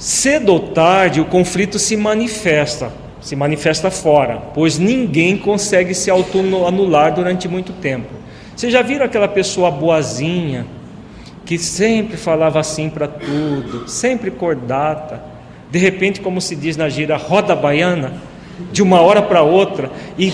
[0.00, 7.14] Cedo ou tarde o conflito se manifesta, se manifesta fora, pois ninguém consegue se autoanular
[7.14, 8.08] durante muito tempo.
[8.56, 10.64] Você já viram aquela pessoa boazinha
[11.44, 15.22] que sempre falava assim para tudo, sempre cordata,
[15.70, 18.14] de repente, como se diz na gira, roda baiana,
[18.72, 20.32] de uma hora para outra, e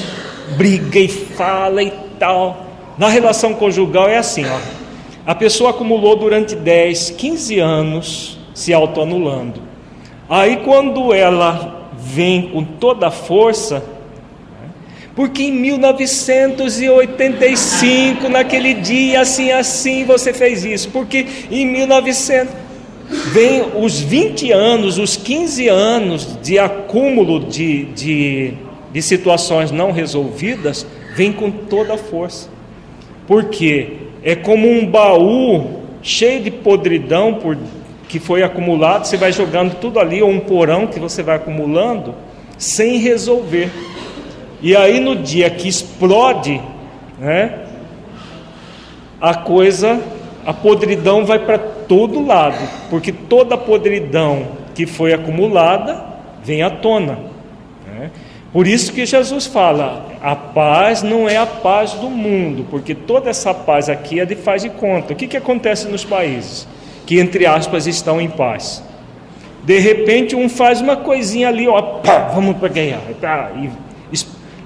[0.57, 2.67] briga e fala e tal.
[2.97, 4.61] Na relação conjugal é assim, ó.
[5.27, 9.61] A pessoa acumulou durante 10, 15 anos se autoanulando.
[10.31, 13.85] Aí quando ela vem com toda a força,
[15.15, 22.55] porque em 1985, naquele dia assim assim, você fez isso, porque em 1900
[23.35, 28.55] vem os 20 anos, os 15 anos de acúmulo de, de,
[28.91, 32.49] de situações não resolvidas, vem com toda a força.
[33.27, 33.89] Porque
[34.23, 37.59] é como um baú cheio de podridão por,
[38.09, 42.15] que foi acumulado, você vai jogando tudo ali, ou um porão que você vai acumulando,
[42.57, 43.71] sem resolver.
[44.63, 46.61] E aí no dia que explode,
[47.19, 47.67] né,
[49.21, 50.01] a coisa,
[50.45, 56.05] a podridão vai para todo lado, porque toda a podridão que foi acumulada
[56.45, 57.19] vem à tona.
[57.87, 58.11] Né?
[58.53, 63.31] Por isso que Jesus fala: a paz não é a paz do mundo, porque toda
[63.31, 65.13] essa paz aqui é de faz de conta.
[65.13, 66.69] O que, que acontece nos países
[67.07, 68.83] que, entre aspas, estão em paz?
[69.65, 73.01] De repente, um faz uma coisinha ali, ó, pá, vamos para ganhar.
[73.21, 73.71] Tá, e,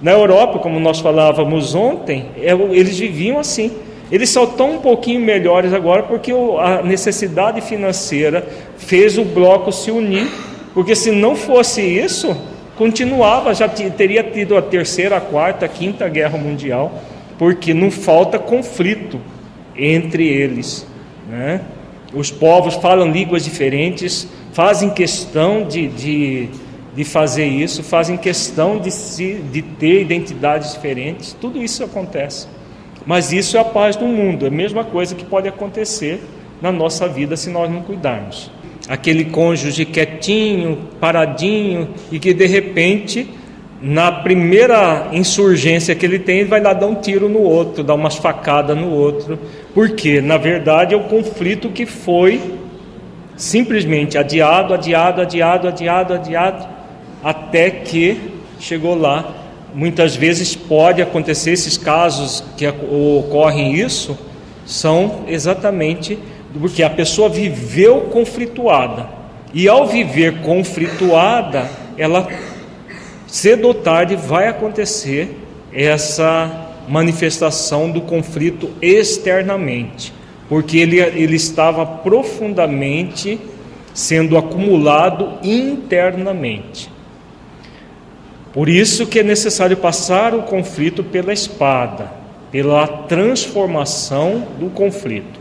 [0.02, 3.70] na Europa, como nós falávamos ontem, é, eles viviam assim.
[4.10, 8.44] Eles só estão um pouquinho melhores agora porque a necessidade financeira
[8.76, 10.26] fez o bloco se unir,
[10.74, 12.36] porque se não fosse isso,
[12.76, 16.92] continuava, já teria tido a terceira, a quarta, a quinta guerra mundial,
[17.38, 19.20] porque não falta conflito
[19.76, 20.86] entre eles.
[21.28, 21.60] Né?
[22.12, 26.48] Os povos falam línguas diferentes, fazem questão de, de,
[26.94, 32.48] de fazer isso, fazem questão de, se, de ter identidades diferentes, tudo isso acontece.
[33.06, 36.20] Mas isso é a paz do mundo, é a mesma coisa que pode acontecer
[36.60, 38.50] na nossa vida se nós não cuidarmos.
[38.88, 43.28] Aquele cônjuge quietinho, paradinho e que de repente,
[43.80, 47.94] na primeira insurgência que ele tem, ele vai lá dar um tiro no outro, dar
[47.94, 49.38] umas facadas no outro,
[49.74, 52.58] porque na verdade é o conflito que foi
[53.36, 56.68] simplesmente adiado, adiado, adiado, adiado, adiado,
[57.22, 58.20] até que
[58.58, 59.36] chegou lá.
[59.74, 64.18] Muitas vezes pode acontecer esses casos que ocorrem isso
[64.66, 66.18] são exatamente
[66.58, 69.08] porque a pessoa viveu conflituada.
[69.54, 72.28] E ao viver conflituada ela
[73.26, 75.36] cedo ou tarde vai acontecer
[75.72, 80.12] essa manifestação do conflito externamente
[80.48, 83.38] porque ele, ele estava profundamente
[83.94, 86.90] sendo acumulado internamente
[88.52, 92.10] por isso que é necessário passar o conflito pela espada,
[92.50, 95.38] pela transformação do conflito.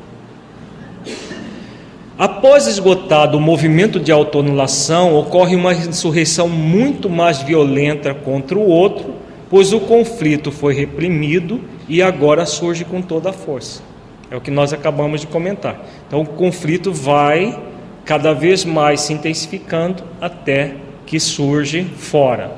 [2.15, 9.15] Após esgotado o movimento de autoanulação, ocorre uma insurreição muito mais violenta contra o outro,
[9.49, 13.81] pois o conflito foi reprimido e agora surge com toda a força.
[14.29, 15.83] É o que nós acabamos de comentar.
[16.07, 17.59] Então o conflito vai
[18.05, 22.51] cada vez mais se intensificando até que surge fora.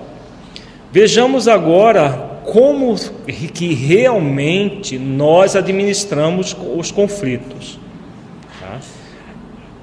[0.92, 2.96] Vejamos agora como
[3.54, 7.80] que realmente nós administramos os conflitos.
[8.60, 8.80] Tá?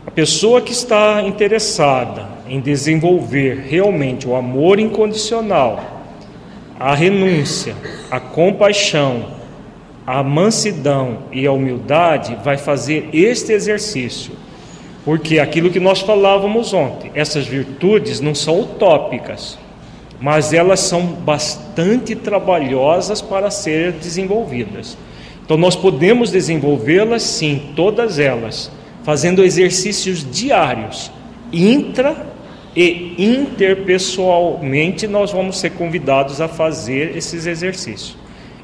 [0.06, 5.97] A pessoa que está interessada em desenvolver realmente o amor incondicional,
[6.78, 7.74] a renúncia,
[8.10, 9.36] a compaixão,
[10.06, 14.32] a mansidão e a humildade, vai fazer este exercício.
[15.04, 19.58] Porque aquilo que nós falávamos ontem, essas virtudes não são utópicas
[20.20, 24.96] mas elas são bastante trabalhosas para ser desenvolvidas.
[25.44, 28.70] Então nós podemos desenvolvê-las sim, todas elas,
[29.04, 31.10] fazendo exercícios diários,
[31.52, 32.26] intra
[32.80, 38.16] e interpessoalmente nós vamos ser convidados a fazer esses exercícios.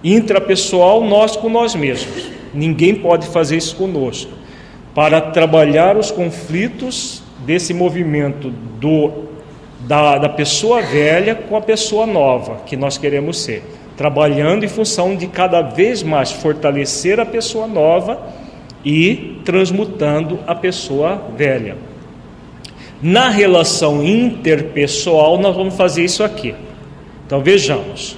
[0.05, 2.31] Intrapessoal, nós com nós mesmos.
[2.55, 4.31] Ninguém pode fazer isso conosco.
[4.95, 9.25] Para trabalhar os conflitos desse movimento do
[9.81, 13.65] da, da pessoa velha com a pessoa nova que nós queremos ser,
[13.97, 18.29] trabalhando em função de cada vez mais fortalecer a pessoa nova
[18.85, 21.77] e transmutando a pessoa velha.
[23.07, 26.55] Na relação interpessoal, nós vamos fazer isso aqui.
[27.27, 28.17] Então vejamos.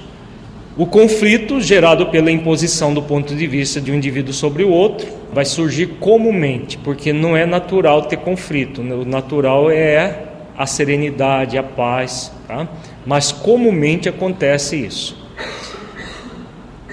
[0.77, 5.05] O conflito gerado pela imposição do ponto de vista de um indivíduo sobre o outro
[5.33, 10.23] vai surgir comumente, porque não é natural ter conflito, o natural é
[10.57, 12.31] a serenidade, a paz.
[12.47, 12.65] Tá?
[13.05, 15.17] Mas comumente acontece isso.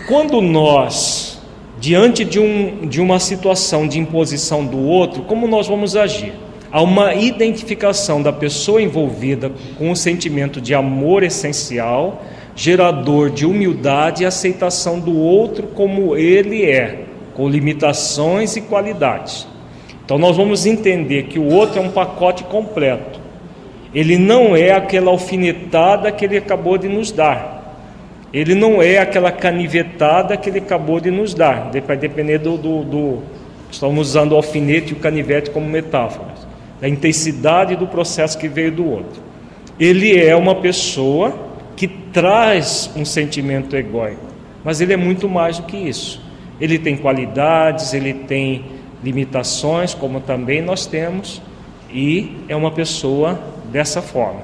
[0.08, 1.40] Quando nós,
[1.78, 6.32] diante de, um, de uma situação de imposição do outro, como nós vamos agir?
[6.74, 9.48] Há uma identificação da pessoa envolvida
[9.78, 12.24] com o sentimento de amor essencial,
[12.56, 19.46] gerador de humildade e aceitação do outro como ele é, com limitações e qualidades.
[20.04, 23.20] Então nós vamos entender que o outro é um pacote completo.
[23.94, 27.78] Ele não é aquela alfinetada que ele acabou de nos dar.
[28.32, 31.70] Ele não é aquela canivetada que ele acabou de nos dar.
[31.86, 33.22] Vai depender do, do, do.
[33.70, 36.33] Estamos usando o alfinete e o canivete como metáforas
[36.80, 39.22] da intensidade do processo que veio do outro.
[39.78, 41.34] Ele é uma pessoa
[41.76, 44.22] que traz um sentimento egóico,
[44.62, 46.22] mas ele é muito mais do que isso.
[46.60, 48.64] Ele tem qualidades, ele tem
[49.02, 51.42] limitações, como também nós temos,
[51.92, 54.40] e é uma pessoa dessa forma.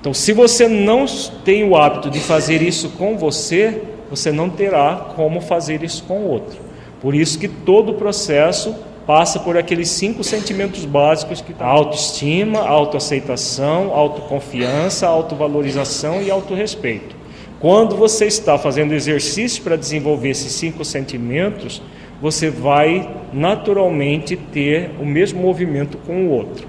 [0.00, 1.06] Então, se você não
[1.44, 6.20] tem o hábito de fazer isso com você, você não terá como fazer isso com
[6.20, 6.58] o outro.
[7.00, 8.74] Por isso que todo o processo
[9.08, 17.16] passa por aqueles cinco sentimentos básicos que tá autoestima, autoaceitação, autoconfiança, autovalorização e autorrespeito.
[17.58, 21.80] Quando você está fazendo exercício para desenvolver esses cinco sentimentos,
[22.20, 26.66] você vai naturalmente ter o mesmo movimento com o outro.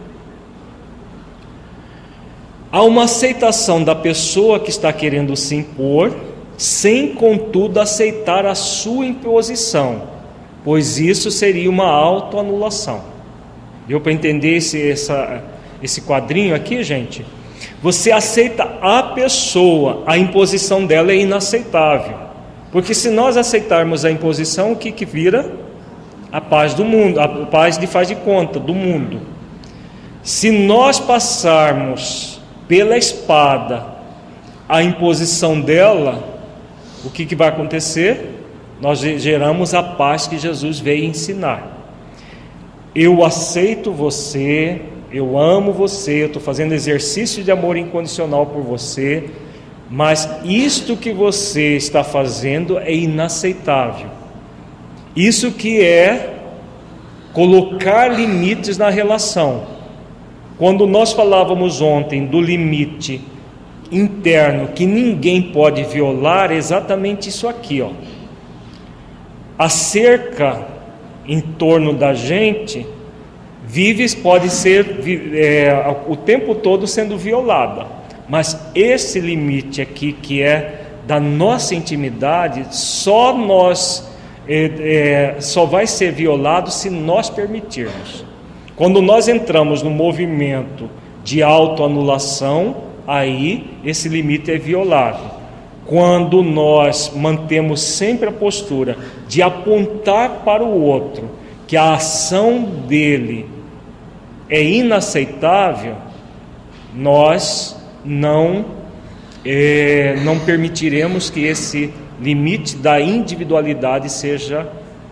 [2.72, 6.16] Há uma aceitação da pessoa que está querendo se impor,
[6.58, 10.19] sem contudo aceitar a sua imposição
[10.64, 13.02] pois isso seria uma autoanulação.
[13.88, 15.44] Deu para entender esse, essa,
[15.82, 17.26] esse quadrinho aqui, gente?
[17.82, 22.18] Você aceita a pessoa, a imposição dela é inaceitável.
[22.72, 25.52] Porque se nós aceitarmos a imposição, o que, que vira?
[26.32, 29.22] A paz do mundo, a paz de faz de conta do mundo.
[30.22, 33.86] Se nós passarmos pela espada
[34.68, 36.24] a imposição dela,
[37.04, 38.29] o que, que vai acontecer?
[38.82, 41.78] Nós geramos a paz que Jesus veio ensinar.
[42.96, 49.30] Eu aceito você, eu amo você, eu estou fazendo exercício de amor incondicional por você,
[49.90, 54.08] mas isto que você está fazendo é inaceitável.
[55.16, 56.36] Isso que é
[57.34, 59.64] colocar limites na relação.
[60.58, 63.22] Quando nós falávamos ontem do limite
[63.92, 67.92] interno que ninguém pode violar, é exatamente isso aqui, ó
[69.60, 70.66] a cerca
[71.28, 72.88] em torno da gente
[73.66, 75.02] vive pode ser
[75.36, 77.86] é, o tempo todo sendo violada,
[78.30, 84.10] mas esse limite aqui que é da nossa intimidade, só nós
[84.48, 88.24] é, é, só vai ser violado se nós permitirmos.
[88.78, 90.90] Quando nós entramos no movimento
[91.22, 95.39] de autoanulação, aí esse limite é violado
[95.90, 98.96] quando nós mantemos sempre a postura
[99.28, 101.28] de apontar para o outro
[101.66, 103.48] que a ação dele
[104.48, 105.96] é inaceitável,
[106.94, 107.76] nós
[108.06, 108.66] não
[109.44, 114.70] é, não permitiremos que esse limite da individualidade seja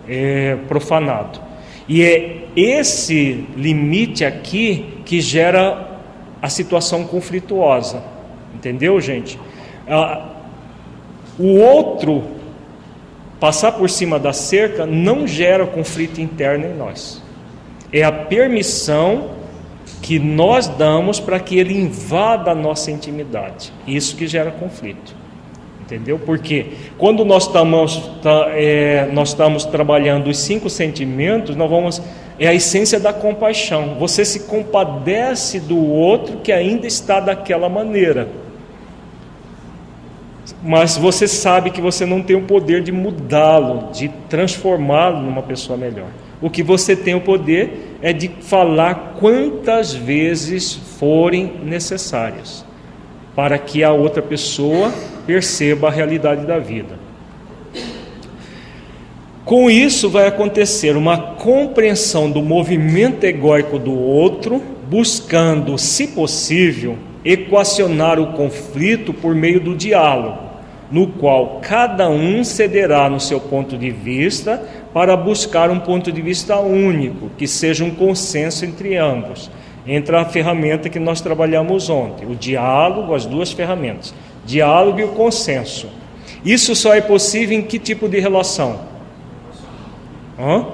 [0.07, 1.41] é, profanado.
[1.89, 5.99] E é esse limite aqui que gera
[6.39, 8.03] a situação conflituosa,
[8.53, 9.39] entendeu, gente?
[9.87, 10.36] Ah,
[11.39, 12.23] o outro
[13.39, 17.21] passar por cima da cerca não gera conflito interno em nós.
[17.91, 19.37] É a permissão
[20.01, 23.71] que nós damos para que ele invada a nossa intimidade.
[23.85, 25.15] Isso que gera conflito.
[25.81, 26.19] Entendeu?
[26.19, 26.65] Porque
[26.97, 32.01] quando nós estamos, tá, é, nós estamos trabalhando os cinco sentimentos, nós vamos.
[32.39, 33.95] É a essência da compaixão.
[33.97, 38.27] Você se compadece do outro que ainda está daquela maneira
[40.63, 45.77] mas você sabe que você não tem o poder de mudá-lo, de transformá-lo numa pessoa
[45.77, 46.07] melhor.
[46.41, 52.65] O que você tem o poder é de falar quantas vezes forem necessárias,
[53.35, 54.93] para que a outra pessoa
[55.25, 57.07] perceba a realidade da vida.
[59.43, 68.19] Com isso vai acontecer uma compreensão do movimento egóico do outro, buscando, se possível, equacionar
[68.19, 70.47] o conflito por meio do diálogo
[70.91, 74.63] no qual cada um cederá no seu ponto de vista
[74.93, 79.51] para buscar um ponto de vista único, que seja um consenso entre ambos.
[79.85, 84.13] Entra a ferramenta que nós trabalhamos ontem, o diálogo, as duas ferramentas,
[84.45, 85.87] diálogo e o consenso.
[86.43, 88.79] Isso só é possível em que tipo de relação?
[90.39, 90.65] Hã?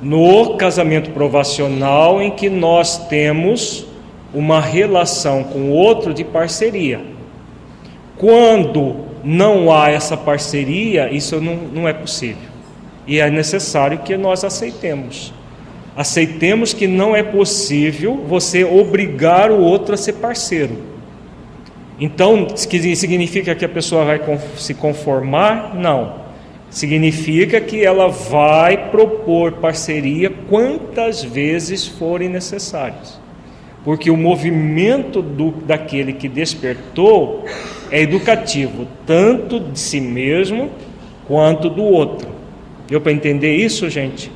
[0.00, 3.86] No casamento provacional, em que nós temos
[4.32, 7.00] uma relação com o outro de parceria.
[8.16, 12.48] Quando não há essa parceria, isso não, não é possível.
[13.06, 15.32] E é necessário que nós aceitemos.
[15.96, 20.76] Aceitemos que não é possível você obrigar o outro a ser parceiro.
[22.00, 24.20] Então, significa que a pessoa vai
[24.56, 25.74] se conformar?
[25.74, 26.28] Não.
[26.70, 33.18] Significa que ela vai propor parceria quantas vezes forem necessárias.
[33.84, 37.44] Porque o movimento do, daquele que despertou
[37.90, 40.70] é educativo, tanto de si mesmo
[41.26, 42.28] quanto do outro.
[42.88, 44.30] Deu para entender isso, gente?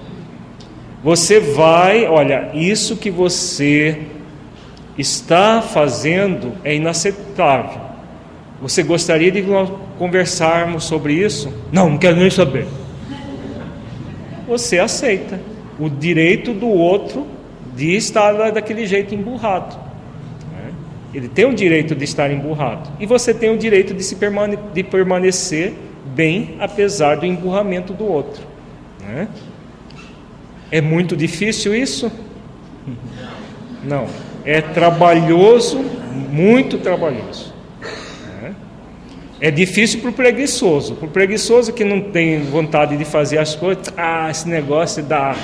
[1.03, 3.99] Você vai, olha, isso que você
[4.97, 7.81] está fazendo é inaceitável.
[8.61, 9.45] Você gostaria de
[9.99, 11.53] conversarmos sobre isso?
[11.73, 12.67] Não, não quero nem saber.
[14.47, 15.41] Você aceita
[15.81, 17.27] o direito do outro
[17.75, 19.77] de estar daquele jeito emburrado.
[20.53, 20.73] Né?
[21.15, 22.91] Ele tem o direito de estar emburrado.
[23.01, 25.75] E você tem o direito de, se permane de permanecer
[26.15, 28.43] bem, apesar do emburramento do outro.
[29.01, 29.29] Né?
[30.71, 32.13] É muito difícil isso?
[33.85, 34.07] Não.
[34.45, 35.79] É trabalhoso,
[36.31, 37.55] muito trabalhoso.
[38.41, 38.55] Né?
[39.41, 40.95] É difícil para o preguiçoso.
[40.97, 45.35] Para o preguiçoso que não tem vontade de fazer as coisas, ah, esse negócio dá.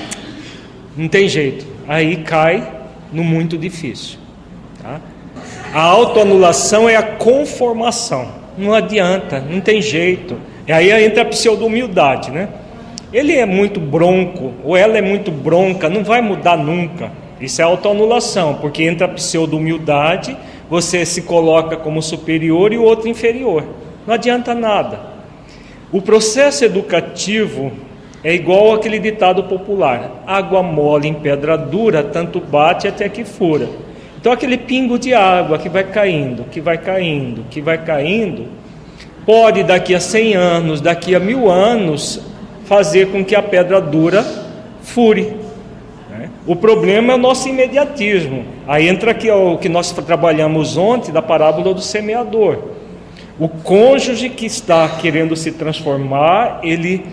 [0.96, 2.70] Não tem jeito aí cai
[3.10, 4.18] no muito difícil.
[4.82, 5.00] Tá?
[5.72, 8.28] A autoanulação é a conformação.
[8.58, 10.36] Não adianta, não tem jeito.
[10.66, 12.48] E aí entra a pseudo-humildade, né?
[13.12, 17.10] Ele é muito bronco, ou ela é muito bronca, não vai mudar nunca.
[17.40, 20.36] Isso é autoanulação, porque entra a pseudo-humildade,
[20.68, 23.64] você se coloca como superior e o outro inferior.
[24.06, 25.00] Não adianta nada.
[25.90, 27.72] O processo educativo
[28.22, 33.68] é igual aquele ditado popular: água mole em pedra dura, tanto bate até que fura.
[34.20, 38.46] Então, aquele pingo de água que vai caindo, que vai caindo, que vai caindo,
[39.24, 42.20] pode daqui a 100 anos, daqui a mil anos,
[42.64, 44.24] fazer com que a pedra dura
[44.82, 45.36] fure.
[46.10, 46.30] Né?
[46.46, 48.44] O problema é o nosso imediatismo.
[48.66, 52.58] Aí entra aqui o que nós trabalhamos ontem da parábola do semeador.
[53.38, 57.06] O cônjuge que está querendo se transformar, ele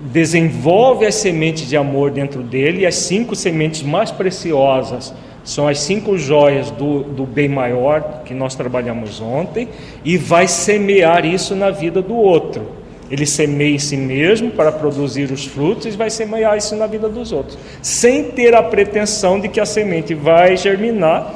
[0.00, 5.12] desenvolve as sementes de amor dentro dele, e as cinco sementes mais preciosas
[5.44, 9.68] são as cinco joias do, do bem maior que nós trabalhamos ontem,
[10.04, 12.78] e vai semear isso na vida do outro.
[13.10, 17.08] Ele semeia em si mesmo para produzir os frutos e vai semear isso na vida
[17.08, 21.34] dos outros, sem ter a pretensão de que a semente vai germinar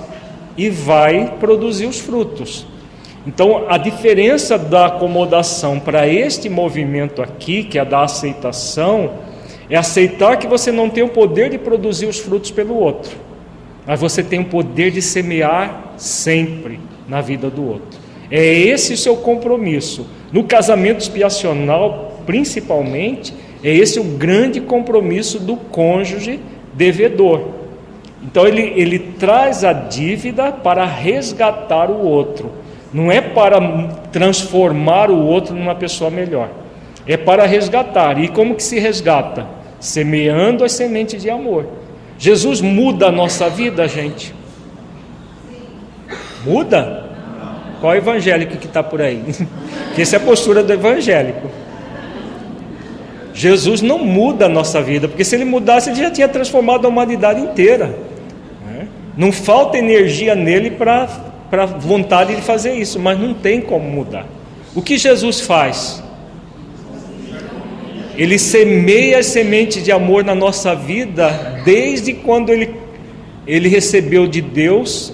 [0.57, 2.67] e vai produzir os frutos.
[3.27, 9.13] Então, a diferença da acomodação para este movimento aqui, que é da aceitação,
[9.71, 13.17] é aceitar que você não tem o poder de produzir os frutos pelo outro,
[13.87, 18.01] mas você tem o poder de semear sempre na vida do outro.
[18.29, 20.07] É esse o seu compromisso.
[20.33, 26.41] No casamento expiacional, principalmente, é esse o grande compromisso do cônjuge
[26.75, 27.43] devedor.
[28.25, 32.62] Então, ele, ele traz a dívida para resgatar o outro
[32.93, 33.59] não é para
[34.13, 36.51] transformar o outro numa pessoa melhor.
[37.07, 38.19] É para resgatar.
[38.23, 39.47] E como que se resgata?
[39.81, 41.67] Semeando as sementes de amor.
[42.19, 44.35] Jesus muda a nossa vida, gente.
[46.45, 47.11] Muda?
[47.81, 49.25] Qual evangélico que está por aí?
[49.95, 51.49] que essa é a postura do evangélico.
[53.35, 56.89] Jesus não muda a nossa vida, porque se ele mudasse, ele já tinha transformado a
[56.89, 57.87] humanidade inteira.
[58.67, 58.87] Né?
[59.17, 64.25] Não falta energia nele para para vontade de fazer isso, mas não tem como mudar.
[64.75, 66.03] O que Jesus faz?
[68.17, 72.75] Ele semeia as sementes de amor na nossa vida desde quando ele,
[73.47, 75.13] ele recebeu de Deus,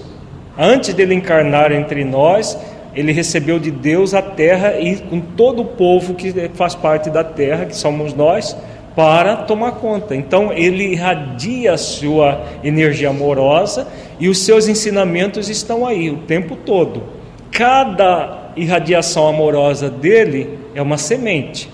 [0.57, 2.57] antes dele encarnar entre nós,
[2.95, 7.25] ele recebeu de Deus a terra e com todo o povo que faz parte da
[7.25, 8.57] terra, que somos nós,
[8.99, 10.17] para tomar conta.
[10.17, 13.87] Então ele irradia a sua energia amorosa
[14.19, 17.05] e os seus ensinamentos estão aí o tempo todo.
[17.53, 21.71] Cada irradiação amorosa dele é uma semente.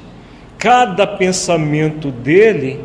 [0.58, 2.78] Cada pensamento dele,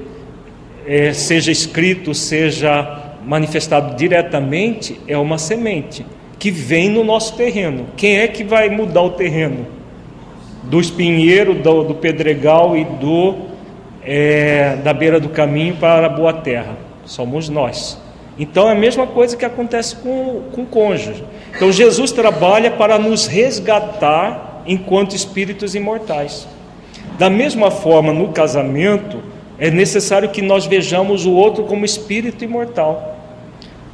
[0.88, 6.06] é, seja escrito, seja manifestado diretamente, é uma semente
[6.40, 7.88] que vem no nosso terreno.
[7.98, 9.68] Quem é que vai mudar o terreno?
[10.64, 13.49] Do espinheiro, do, do pedregal e do
[14.04, 16.78] é, da beira do caminho para a boa terra.
[17.06, 17.98] Somos nós.
[18.38, 21.24] Então é a mesma coisa que acontece com, com o cônjuge.
[21.56, 26.48] Então Jesus trabalha para nos resgatar enquanto espíritos imortais.
[27.18, 29.22] Da mesma forma, no casamento,
[29.58, 33.18] é necessário que nós vejamos o outro como espírito imortal.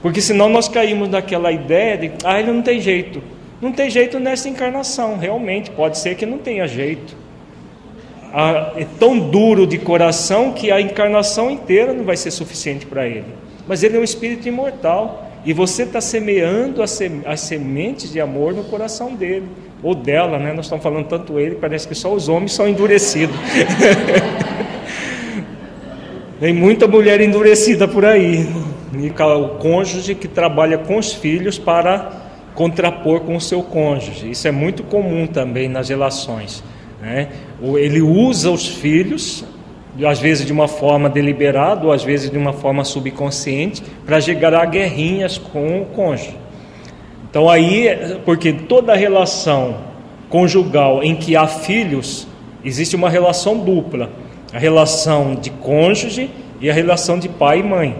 [0.01, 3.23] Porque senão nós caímos naquela ideia de, ah, ele não tem jeito.
[3.59, 7.17] Não tem jeito nessa encarnação, realmente, pode ser que não tenha jeito.
[8.75, 13.27] É tão duro de coração que a encarnação inteira não vai ser suficiente para ele.
[13.65, 15.31] Mas ele é um espírito imortal.
[15.45, 19.47] E você está semeando as sementes de amor no coração dele,
[19.83, 20.51] ou dela, né?
[20.53, 23.35] Nós estamos falando tanto ele, parece que só os homens são endurecidos.
[26.39, 28.49] Tem muita mulher endurecida por aí.
[28.97, 32.11] E o cônjuge que trabalha com os filhos para
[32.55, 34.31] contrapor com o seu cônjuge.
[34.31, 36.63] Isso é muito comum também nas relações.
[37.01, 37.27] Né?
[37.61, 39.45] Ele usa os filhos
[40.03, 44.65] às vezes de uma forma deliberada ou às vezes de uma forma subconsciente, para gerar
[44.65, 46.35] guerrinhas com o cônjuge.
[47.29, 49.77] Então aí, porque toda relação
[50.29, 52.27] conjugal em que há filhos,
[52.63, 54.09] existe uma relação dupla,
[54.53, 56.29] a relação de cônjuge
[56.59, 57.95] e a relação de pai e mãe,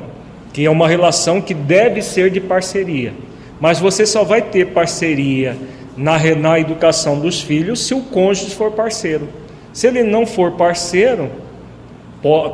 [0.52, 3.14] que é uma relação que deve ser de parceria.
[3.60, 5.56] Mas você só vai ter parceria
[5.96, 9.45] na, na educação dos filhos se o cônjuge for parceiro.
[9.76, 11.30] Se ele não for parceiro,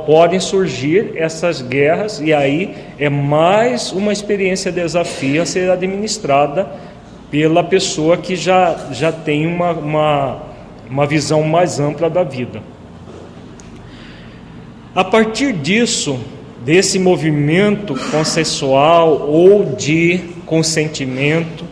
[0.08, 6.68] podem surgir essas guerras, e aí é mais uma experiência desafio a ser administrada
[7.30, 10.40] pela pessoa que já, já tem uma, uma,
[10.90, 12.64] uma visão mais ampla da vida.
[14.96, 16.20] A partir disso,
[16.66, 21.66] desse movimento consensual ou de consentimento,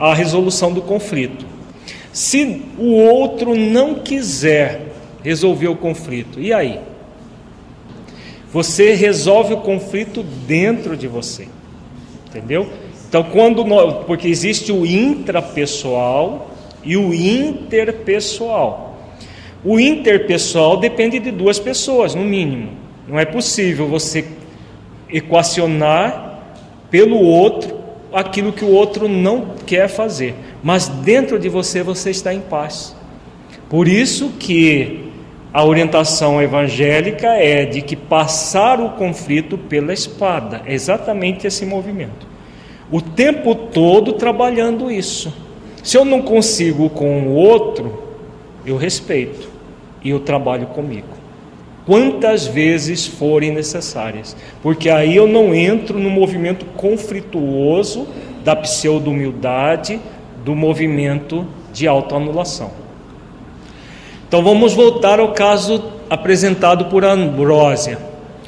[0.00, 1.45] a resolução do conflito.
[2.16, 4.86] Se o outro não quiser
[5.22, 6.80] resolver o conflito, e aí?
[8.50, 11.46] Você resolve o conflito dentro de você.
[12.26, 12.70] Entendeu?
[13.06, 16.52] Então, quando nós, porque existe o intrapessoal
[16.82, 18.98] e o interpessoal.
[19.62, 22.70] O interpessoal depende de duas pessoas, no mínimo.
[23.06, 24.24] Não é possível você
[25.12, 26.40] equacionar
[26.90, 27.76] pelo outro
[28.10, 30.34] aquilo que o outro não quer fazer,
[30.66, 32.92] mas dentro de você você está em paz.
[33.70, 35.12] Por isso que
[35.52, 42.26] a orientação evangélica é de que passar o conflito pela espada, é exatamente esse movimento.
[42.90, 45.32] O tempo todo trabalhando isso.
[45.84, 48.02] Se eu não consigo com o outro,
[48.66, 49.48] eu respeito
[50.02, 51.14] e eu trabalho comigo.
[51.86, 58.08] Quantas vezes forem necessárias, porque aí eu não entro no movimento conflituoso
[58.44, 60.00] da pseudo-humildade,
[60.46, 62.70] do movimento de autoanulação.
[64.28, 67.98] Então vamos voltar ao caso apresentado por Ambrósia.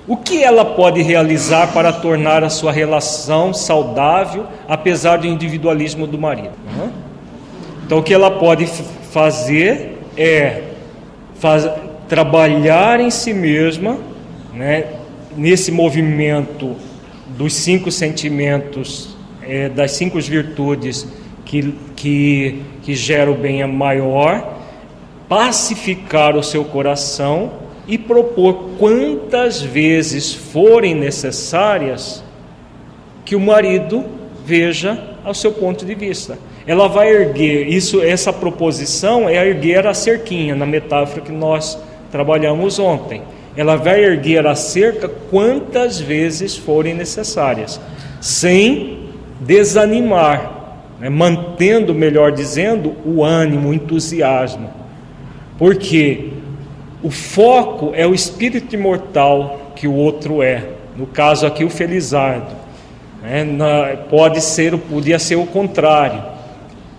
[0.06, 6.16] O que ela pode realizar para tornar a sua relação saudável, apesar do individualismo do
[6.16, 6.52] marido?
[7.84, 8.66] Então, o que ela pode
[9.10, 10.62] fazer é
[11.34, 11.68] faz,
[12.08, 13.98] trabalhar em si mesma,
[14.54, 14.86] né,
[15.36, 16.76] nesse movimento
[17.36, 21.06] dos cinco sentimentos, é, das cinco virtudes
[21.48, 24.56] que, que, que geram o bem maior
[25.28, 27.50] pacificar o seu coração
[27.86, 32.22] e propor quantas vezes forem necessárias
[33.24, 34.04] que o marido
[34.44, 36.38] veja ao seu ponto de vista.
[36.66, 41.78] Ela vai erguer isso, essa proposição é erguer a cerquinha na metáfora que nós
[42.12, 43.22] trabalhamos ontem.
[43.56, 47.80] Ela vai erguer a cerca quantas vezes forem necessárias,
[48.20, 49.08] sem
[49.40, 50.57] desanimar,
[51.00, 51.08] né?
[51.08, 54.70] mantendo, melhor dizendo, o ânimo, o entusiasmo.
[55.58, 56.30] Porque
[57.02, 60.64] o foco é o espírito imortal que o outro é.
[60.96, 62.56] No caso aqui, o Felizardo.
[63.24, 66.22] É, na, pode ser, podia ser o contrário.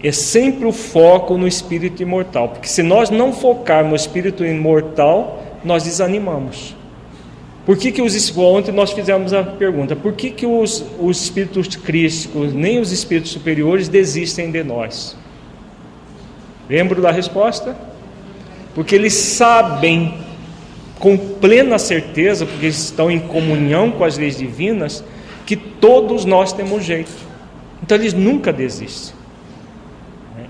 [0.02, 2.50] É sempre o foco no espírito imortal.
[2.50, 6.76] Porque se nós não focarmos no espírito imortal, nós desanimamos.
[7.70, 9.96] Por que, que os ontem nós fizemos a pergunta?
[9.96, 15.16] Por que, que os, os espíritos crísticos, nem os espíritos superiores, desistem de nós?
[16.68, 17.76] Lembro da resposta?
[18.80, 20.14] porque eles sabem
[21.00, 25.04] com plena certeza, porque estão em comunhão com as leis divinas,
[25.46, 27.12] que todos nós temos jeito.
[27.84, 29.18] Então eles nunca desistem.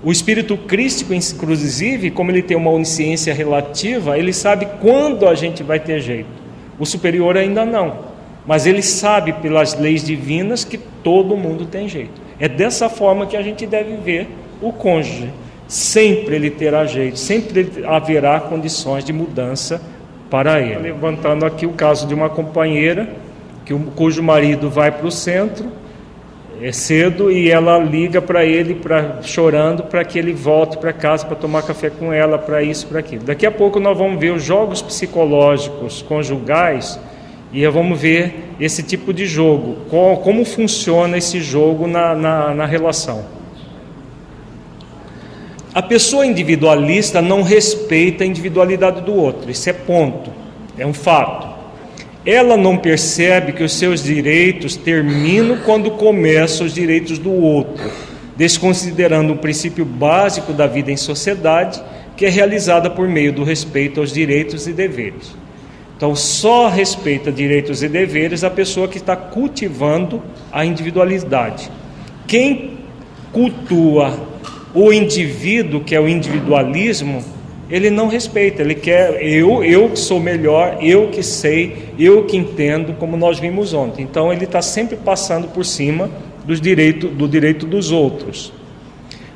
[0.02, 5.62] O espírito crístico, inclusive, como ele tem uma onisciência relativa, ele sabe quando a gente
[5.62, 6.39] vai ter jeito.
[6.80, 7.98] O superior ainda não,
[8.44, 12.20] mas ele sabe pelas leis divinas que todo mundo tem jeito.
[12.40, 14.28] É dessa forma que a gente deve ver
[14.60, 15.30] o cônjuge
[15.70, 19.80] sempre ele terá jeito, sempre haverá condições de mudança
[20.28, 20.78] para ele.
[20.78, 23.08] Levantando aqui o caso de uma companheira
[23.64, 25.70] que, cujo marido vai para o centro
[26.62, 31.24] é cedo e ela liga para ele pra, chorando para que ele volte para casa
[31.24, 33.24] para tomar café com ela, para isso, para aquilo.
[33.24, 37.00] Daqui a pouco nós vamos ver os jogos psicológicos conjugais
[37.52, 43.24] E vamos ver esse tipo de jogo, como funciona esse jogo na, na, na relação.
[45.74, 50.30] A pessoa individualista não respeita a individualidade do outro, isso é ponto,
[50.78, 51.49] é um fato.
[52.24, 57.90] Ela não percebe que os seus direitos terminam quando começam os direitos do outro,
[58.36, 61.82] desconsiderando o princípio básico da vida em sociedade,
[62.16, 65.34] que é realizada por meio do respeito aos direitos e deveres.
[65.96, 71.70] Então, só respeita direitos e deveres a pessoa que está cultivando a individualidade.
[72.26, 72.78] Quem
[73.32, 74.18] cultua
[74.74, 77.24] o indivíduo, que é o individualismo,
[77.70, 82.36] ele não respeita, ele quer eu, eu que sou melhor, eu que sei, eu que
[82.36, 84.02] entendo, como nós vimos ontem.
[84.02, 86.10] Então ele está sempre passando por cima
[86.44, 88.52] dos direito, do direito dos outros.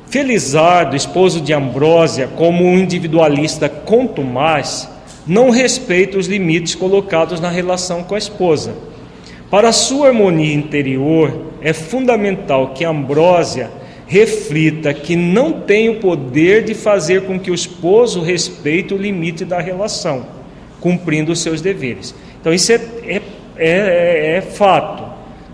[0.07, 4.89] Felizardo, esposo de Ambrósia, como um individualista contumaz,
[5.25, 8.75] não respeita os limites colocados na relação com a esposa.
[9.49, 13.71] Para a sua harmonia interior, é fundamental que Ambrósia
[14.07, 19.43] reflita que não tem o poder de fazer com que o esposo respeite o limite
[19.43, 20.25] da relação,
[20.79, 22.13] cumprindo os seus deveres.
[22.39, 22.75] Então, isso é,
[23.07, 23.21] é,
[23.57, 25.03] é, é fato.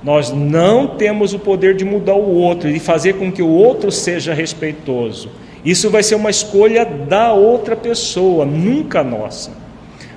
[0.04, 3.91] Nós não temos o poder de mudar o outro, de fazer com que o outro
[3.91, 5.30] seja respeitoso.
[5.64, 9.52] Isso vai ser uma escolha da outra pessoa, nunca nossa.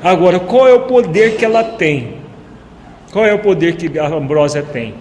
[0.03, 2.14] Agora, qual é o poder que ela tem?
[3.12, 4.95] Qual é o poder que a Ambrósia tem?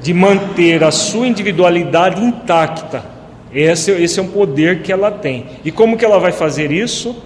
[0.00, 3.04] De manter a sua individualidade intacta.
[3.52, 5.46] Esse, esse é um poder que ela tem.
[5.64, 7.16] E como que ela vai fazer isso?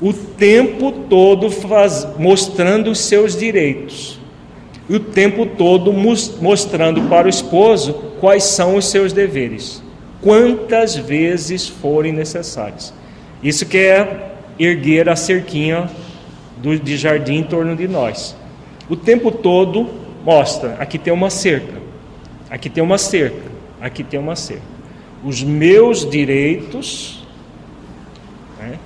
[0.00, 4.18] O tempo todo faz, mostrando os seus direitos.
[4.88, 9.82] E o tempo todo mostrando para o esposo quais são os seus deveres.
[10.20, 12.92] Quantas vezes forem necessárias.
[13.42, 15.88] Isso que é erguer a cerquinha
[16.58, 18.36] do, de jardim em torno de nós.
[18.88, 19.88] O tempo todo
[20.24, 21.79] mostra, aqui tem uma cerca.
[22.50, 24.62] Aqui tem uma cerca, aqui tem uma cerca.
[25.24, 27.24] Os meus direitos
[28.58, 28.78] né,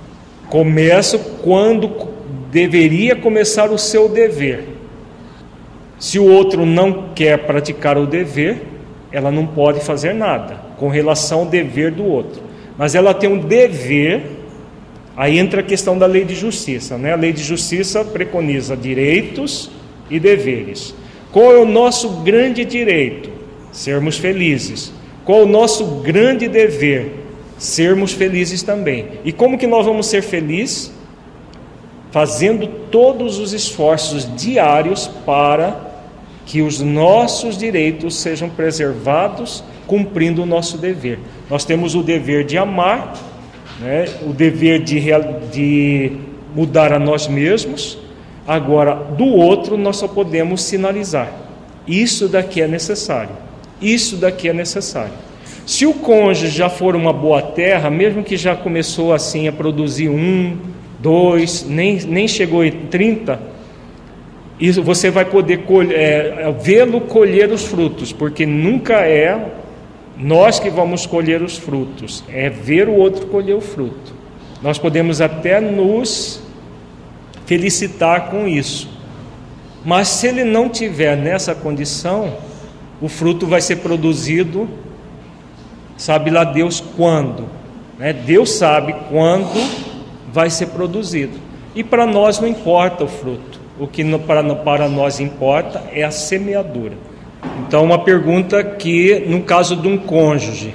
[0.49, 2.13] começam quando
[2.51, 4.65] deveria começar o seu dever.
[5.97, 8.61] Se o outro não quer praticar o dever,
[9.11, 12.43] ela não pode fazer nada com relação ao dever do outro.
[12.77, 14.23] Mas ela tem um dever,
[15.15, 16.97] aí entra a questão da lei de justiça.
[16.97, 17.13] Né?
[17.13, 19.71] A lei de justiça preconiza direitos
[20.09, 20.93] e deveres.
[21.31, 23.34] Qual é o nosso grande direito?
[23.75, 24.91] Sermos felizes.
[25.25, 27.25] Qual o nosso grande dever?
[27.57, 29.19] Sermos felizes também.
[29.25, 30.93] E como que nós vamos ser felizes?
[32.09, 35.93] Fazendo todos os esforços diários para
[36.45, 41.19] que os nossos direitos sejam preservados, cumprindo o nosso dever.
[41.49, 43.13] Nós temos o dever de amar,
[43.79, 44.05] né?
[44.25, 45.01] o dever de,
[45.51, 46.11] de
[46.55, 47.97] mudar a nós mesmos.
[48.47, 51.29] Agora, do outro, nós só podemos sinalizar.
[51.85, 53.43] Isso daqui é necessário.
[53.81, 55.13] Isso daqui é necessário.
[55.65, 60.09] Se o cônjuge já for uma boa terra, mesmo que já começou assim a produzir
[60.09, 60.57] um,
[60.99, 63.39] dois, nem, nem chegou em 30,
[64.59, 69.53] isso você vai poder é, vê-lo colher os frutos, porque nunca é
[70.17, 74.13] nós que vamos colher os frutos, é ver o outro colher o fruto.
[74.61, 76.41] Nós podemos até nos
[77.45, 78.89] felicitar com isso,
[79.83, 82.37] mas se ele não tiver nessa condição,
[83.05, 84.67] o fruto vai ser produzido,
[85.95, 87.45] sabe lá Deus quando.
[87.99, 88.11] Né?
[88.11, 89.53] Deus sabe quando
[90.33, 91.37] vai ser produzido.
[91.75, 96.93] E para nós não importa o fruto, o que para, nós importa é a semeadura.
[97.59, 100.73] Então, uma pergunta que, no caso de um cônjuge,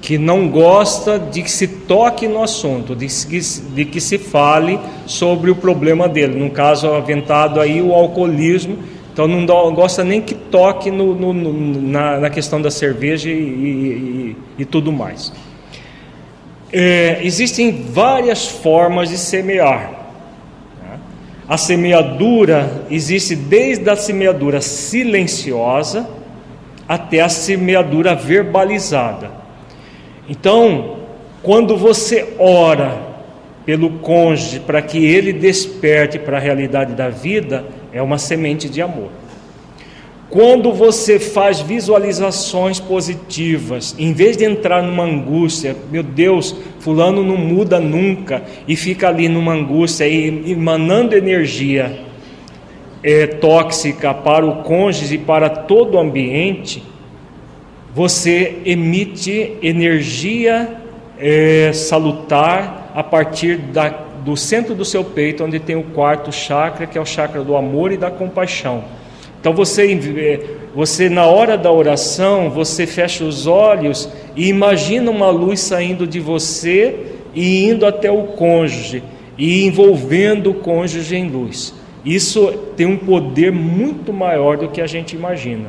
[0.00, 3.40] que não gosta de que se toque no assunto, de que,
[3.74, 8.78] de que se fale sobre o problema dele, no caso aventado aí o alcoolismo,
[9.12, 9.44] então não
[9.74, 11.52] gosta nem que toque no, no, no,
[11.82, 15.32] na, na, questão da cerveja e, e, e tudo mais.
[16.72, 19.90] É, existem várias formas de semear.
[20.80, 20.98] Né?
[21.48, 26.08] A semeadura existe desde a semeadura silenciosa
[26.88, 29.30] até a semeadura verbalizada.
[30.28, 30.98] Então,
[31.42, 33.10] quando você ora
[33.66, 38.80] pelo cônjuge para que ele desperte para a realidade da vida, é uma semente de
[38.80, 39.10] amor.
[40.30, 47.36] Quando você faz visualizações positivas, em vez de entrar numa angústia, meu Deus, fulano não
[47.36, 51.98] muda nunca, e fica ali numa angústia e emanando energia
[53.02, 56.80] é, tóxica para o cônjuge e para todo o ambiente,
[57.92, 60.76] você emite energia
[61.18, 66.86] é, salutar a partir da, do centro do seu peito, onde tem o quarto chakra,
[66.86, 68.84] que é o chakra do amor e da compaixão.
[69.40, 70.40] Então você, eh,
[70.74, 76.20] você na hora da oração, você fecha os olhos e imagina uma luz saindo de
[76.20, 76.94] você
[77.34, 79.02] e indo até o cônjuge
[79.38, 81.74] e envolvendo o cônjuge em luz.
[82.04, 85.66] Isso tem um poder muito maior do que a gente imagina.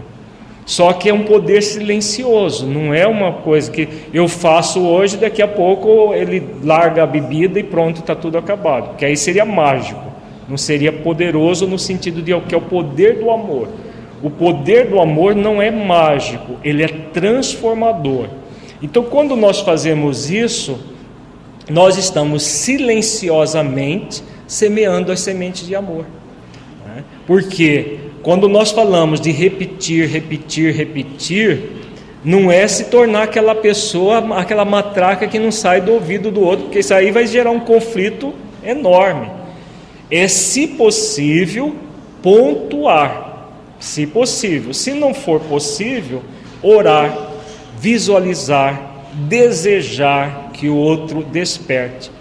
[0.71, 5.41] Só que é um poder silencioso, não é uma coisa que eu faço hoje, daqui
[5.41, 8.95] a pouco ele larga a bebida e pronto, está tudo acabado.
[8.95, 10.01] Que aí seria mágico,
[10.47, 13.67] não seria poderoso no sentido de que é o poder do amor.
[14.23, 18.27] O poder do amor não é mágico, ele é transformador.
[18.81, 20.79] Então, quando nós fazemos isso,
[21.69, 26.05] nós estamos silenciosamente semeando as sementes de amor.
[26.85, 27.03] Né?
[27.27, 31.81] Porque quando nós falamos de repetir, repetir, repetir,
[32.23, 36.65] não é se tornar aquela pessoa, aquela matraca que não sai do ouvido do outro,
[36.65, 39.29] porque isso aí vai gerar um conflito enorme.
[40.09, 41.75] É, se possível,
[42.21, 43.49] pontuar.
[43.79, 44.73] Se possível.
[44.73, 46.21] Se não for possível,
[46.61, 47.31] orar,
[47.79, 52.11] visualizar, desejar que o outro desperte,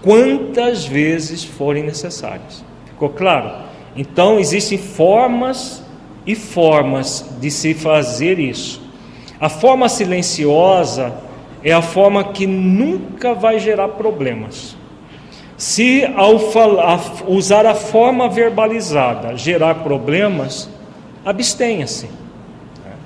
[0.00, 2.64] quantas vezes forem necessárias.
[2.86, 3.67] Ficou claro?
[3.98, 5.82] Então, existem formas
[6.24, 8.80] e formas de se fazer isso.
[9.40, 11.12] A forma silenciosa
[11.64, 14.76] é a forma que nunca vai gerar problemas.
[15.56, 20.68] Se ao falar, usar a forma verbalizada gerar problemas,
[21.24, 22.08] abstenha-se.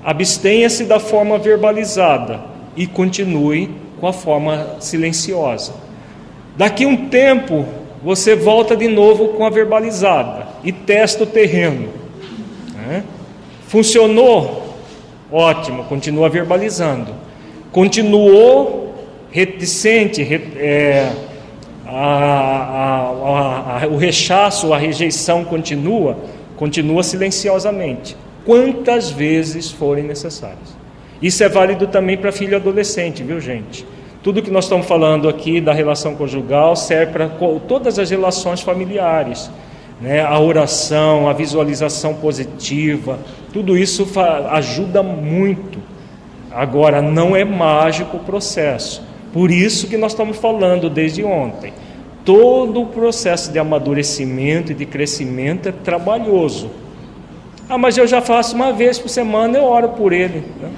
[0.04, 2.38] Abstenha-se da forma verbalizada
[2.76, 5.72] e continue com a forma silenciosa.
[6.54, 7.64] Daqui um tempo,
[8.04, 11.88] você volta de novo com a verbalizada e testa o terreno.
[12.74, 13.04] Né?
[13.66, 14.76] Funcionou?
[15.30, 17.14] Ótimo, continua verbalizando.
[17.70, 18.82] Continuou
[19.30, 21.10] reticente, é,
[21.86, 26.16] a, a, a, o rechaço, a rejeição continua,
[26.56, 30.76] continua silenciosamente, quantas vezes forem necessárias.
[31.20, 33.86] Isso é válido também para filho adolescente, viu gente?
[34.22, 37.28] Tudo que nós estamos falando aqui da relação conjugal serve para
[37.66, 39.50] todas as relações familiares.
[40.02, 40.20] Né?
[40.20, 43.18] A oração, a visualização positiva,
[43.52, 44.06] tudo isso
[44.50, 45.78] ajuda muito.
[46.50, 49.02] Agora, não é mágico o processo.
[49.32, 51.72] Por isso que nós estamos falando desde ontem.
[52.24, 56.70] Todo o processo de amadurecimento e de crescimento é trabalhoso.
[57.68, 60.44] Ah, mas eu já faço uma vez por semana, eu oro por ele.
[60.60, 60.70] Né?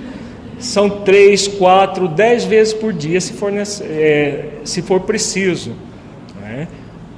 [0.58, 5.72] são três, quatro, dez vezes por dia, se for, é, se for preciso.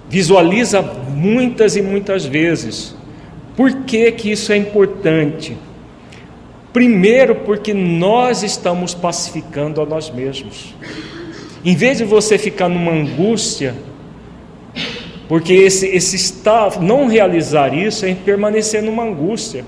[0.09, 2.94] Visualiza muitas e muitas vezes.
[3.57, 5.57] Por que, que isso é importante?
[6.72, 10.74] Primeiro, porque nós estamos pacificando a nós mesmos.
[11.64, 13.74] Em vez de você ficar numa angústia,
[15.28, 19.64] porque esse, esse estar, não realizar isso é permanecer numa angústia.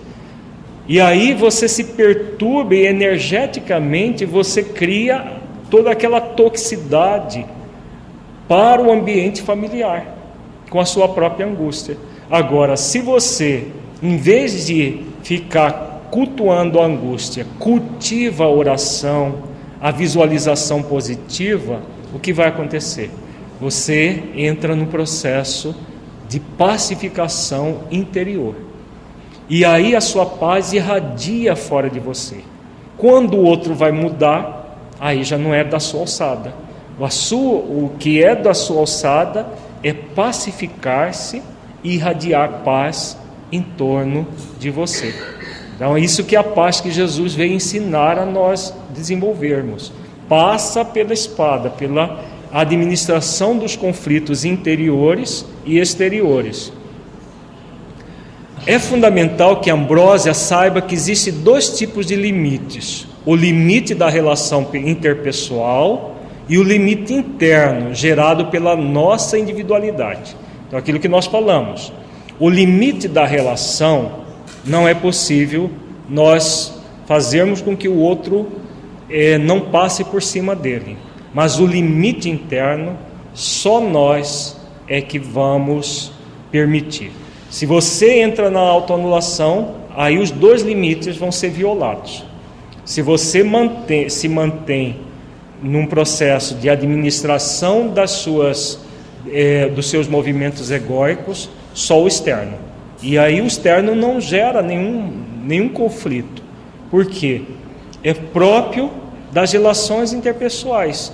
[0.86, 5.38] E aí você se perturba e energeticamente você cria
[5.70, 7.44] toda aquela toxicidade
[8.46, 10.17] para o ambiente familiar,
[10.68, 11.96] com a sua própria angústia.
[12.30, 13.68] Agora, se você,
[14.02, 19.34] em vez de ficar cultuando a angústia, cultiva a oração,
[19.80, 21.80] a visualização positiva,
[22.14, 23.10] o que vai acontecer?
[23.60, 25.74] Você entra no processo
[26.28, 28.54] de pacificação interior.
[29.48, 32.36] E aí a sua paz irradia fora de você.
[32.96, 36.52] Quando o outro vai mudar, aí já não é da sua alçada.
[37.00, 39.46] A sua, o que é da sua alçada
[39.82, 41.42] é pacificar-se
[41.82, 43.16] e irradiar paz
[43.50, 44.26] em torno
[44.58, 45.14] de você.
[45.74, 49.92] Então é isso que é a paz que Jesus veio ensinar a nós desenvolvermos.
[50.28, 56.72] Passa pela espada, pela administração dos conflitos interiores e exteriores.
[58.66, 64.68] É fundamental que Ambrósia saiba que existem dois tipos de limites: o limite da relação
[64.74, 66.16] interpessoal
[66.48, 70.34] e o limite interno, gerado pela nossa individualidade.
[70.66, 71.92] Então, aquilo que nós falamos.
[72.40, 74.20] O limite da relação
[74.64, 75.70] não é possível
[76.08, 78.48] nós fazermos com que o outro
[79.10, 80.96] eh, não passe por cima dele.
[81.34, 82.96] Mas o limite interno,
[83.34, 86.12] só nós é que vamos
[86.50, 87.12] permitir.
[87.50, 92.24] Se você entra na autoanulação, aí os dois limites vão ser violados.
[92.84, 94.96] Se você mantém, se mantém
[95.62, 98.80] num processo de administração das suas,
[99.30, 102.54] eh, dos seus movimentos egóicos, só o externo.
[103.02, 105.12] E aí o externo não gera nenhum,
[105.44, 106.42] nenhum conflito.
[106.90, 107.42] Por quê?
[108.02, 108.90] É próprio
[109.32, 111.12] das relações interpessoais.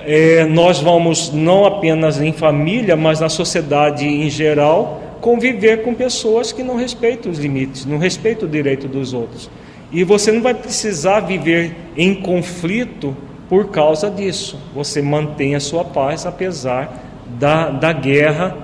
[0.00, 6.50] é, nós vamos, não apenas em família, mas na sociedade em geral, conviver com pessoas
[6.50, 9.50] que não respeitam os limites, não respeitam o direito dos outros.
[9.90, 13.16] E você não vai precisar viver em conflito
[13.48, 14.58] por causa disso.
[14.74, 17.04] Você mantém a sua paz apesar
[17.38, 18.56] da, da guerra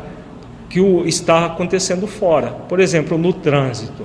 [0.69, 2.49] que o, está acontecendo fora.
[2.69, 4.05] Por exemplo, no trânsito.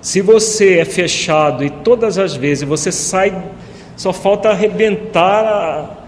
[0.00, 3.44] Se você é fechado e todas as vezes você sai,
[3.96, 5.98] só falta arrebentar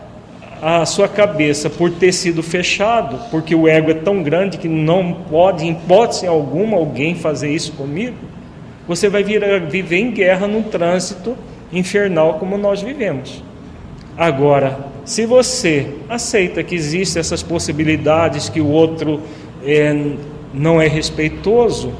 [0.62, 4.68] a, a sua cabeça por ter sido fechado, porque o ego é tão grande que
[4.68, 8.31] não pode, em hipótese alguma, alguém fazer isso comigo.
[8.86, 11.36] Você vai vir, viver em guerra num trânsito
[11.72, 13.42] infernal como nós vivemos.
[14.16, 19.20] Agora, se você aceita que existem essas possibilidades, que o outro
[19.64, 20.14] é,
[20.52, 21.92] não é respeitoso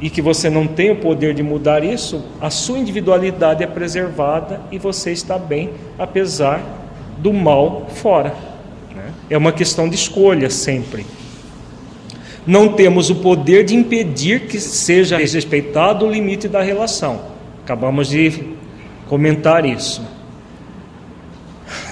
[0.00, 4.60] e que você não tem o poder de mudar isso, a sua individualidade é preservada
[4.72, 6.60] e você está bem, apesar
[7.18, 8.34] do mal fora.
[8.94, 9.12] Né?
[9.30, 11.06] É uma questão de escolha sempre.
[12.46, 17.20] Não temos o poder de impedir que seja respeitado o limite da relação.
[17.62, 18.32] Acabamos de
[19.08, 20.02] comentar isso.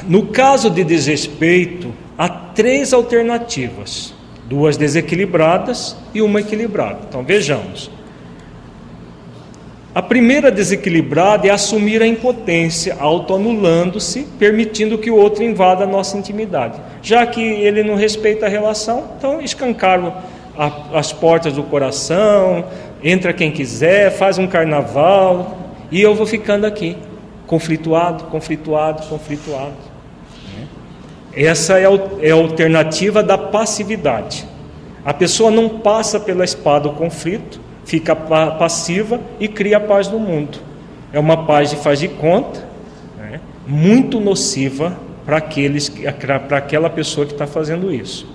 [0.09, 4.13] No caso de desrespeito, há três alternativas:
[4.49, 7.01] duas desequilibradas e uma equilibrada.
[7.09, 7.91] Então vejamos.
[9.93, 16.17] A primeira desequilibrada é assumir a impotência, autoanulando-se, permitindo que o outro invada a nossa
[16.17, 16.81] intimidade.
[17.03, 19.41] Já que ele não respeita a relação, então
[20.61, 22.65] escancaro as portas do coração,
[23.03, 25.57] entra quem quiser, faz um carnaval,
[25.91, 26.97] e eu vou ficando aqui,
[27.47, 29.91] conflituado, conflituado, conflituado.
[31.33, 31.85] Essa é,
[32.23, 34.45] é a alternativa da passividade.
[35.05, 40.19] A pessoa não passa pela espada do conflito, fica passiva e cria a paz no
[40.19, 40.59] mundo.
[41.13, 42.65] É uma paz de faz de conta,
[43.17, 43.41] né?
[43.67, 48.27] muito nociva para aqueles, para aquela pessoa que está fazendo isso.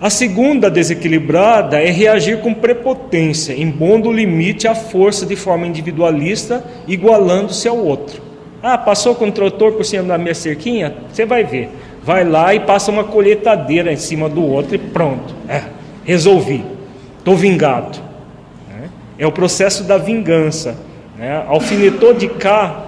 [0.00, 6.64] A segunda desequilibrada é reagir com prepotência, impondo o limite à força de forma individualista,
[6.88, 8.22] igualando-se ao outro.
[8.62, 10.94] Ah, passou com o trator por cima da minha cerquinha?
[11.12, 11.68] Você vai ver.
[12.02, 15.34] Vai lá e passa uma colheitadeira em cima do outro e pronto.
[15.46, 15.64] É,
[16.02, 16.64] resolvi.
[17.18, 17.98] Estou vingado.
[18.70, 20.78] É, é o processo da vingança.
[21.18, 21.44] Né?
[21.46, 22.86] Alfinetou de cá,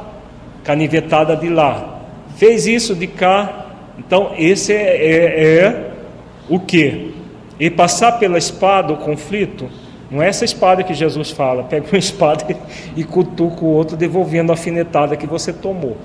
[0.64, 2.00] canivetada de lá.
[2.36, 3.66] Fez isso de cá.
[3.98, 5.91] Então, esse é, é, é
[6.54, 7.14] o que?
[7.58, 9.70] E passar pela espada o conflito
[10.10, 12.44] não é essa espada que Jesus fala, pega uma espada
[12.94, 15.96] e cutuca o outro, devolvendo a afinetada que você tomou.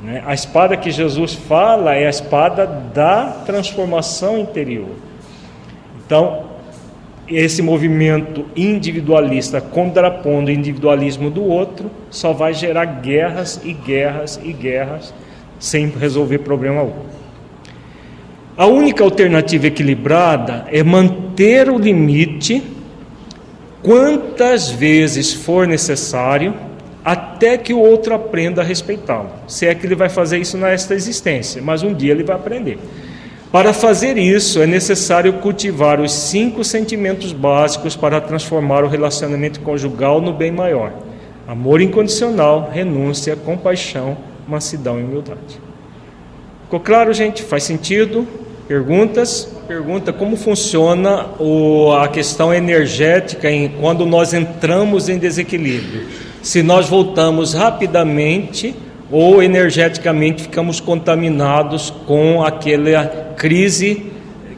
[0.00, 0.22] Né?
[0.24, 4.90] A espada que Jesus fala é a espada da transformação interior.
[6.06, 6.44] Então,
[7.26, 14.52] esse movimento individualista contrapondo o individualismo do outro só vai gerar guerras e guerras e
[14.52, 15.12] guerras
[15.58, 17.17] sem resolver problema algum.
[18.58, 22.60] A única alternativa equilibrada é manter o limite
[23.80, 26.52] quantas vezes for necessário,
[27.04, 29.30] até que o outro aprenda a respeitá-lo.
[29.46, 32.80] Se é que ele vai fazer isso nesta existência, mas um dia ele vai aprender.
[33.52, 40.20] Para fazer isso, é necessário cultivar os cinco sentimentos básicos para transformar o relacionamento conjugal
[40.20, 40.92] no bem maior:
[41.46, 44.16] amor incondicional, renúncia, compaixão,
[44.48, 45.60] mansidão e humildade.
[46.64, 47.44] Ficou claro, gente?
[47.44, 48.26] Faz sentido?
[48.68, 49.48] Perguntas?
[49.66, 56.06] Pergunta como funciona o, a questão energética em, quando nós entramos em desequilíbrio.
[56.42, 58.76] Se nós voltamos rapidamente
[59.10, 63.06] ou energeticamente ficamos contaminados com aquela
[63.36, 64.12] crise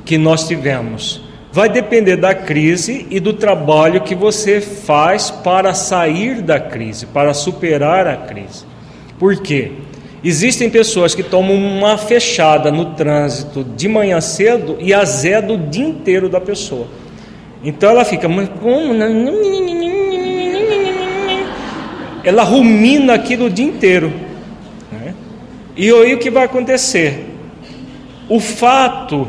[0.05, 1.23] que nós tivemos.
[1.53, 7.33] Vai depender da crise e do trabalho que você faz para sair da crise, para
[7.33, 8.65] superar a crise.
[9.21, 9.71] Por quê?
[10.23, 15.87] Existem pessoas que tomam uma fechada no trânsito de manhã cedo e azeda o dia
[15.87, 16.87] inteiro da pessoa.
[17.65, 18.93] Então ela fica, mas como?
[22.23, 24.13] Ela rumina aquilo o dia inteiro.
[24.93, 25.15] Né?
[25.75, 27.27] E aí o que vai acontecer?
[28.29, 29.27] O fato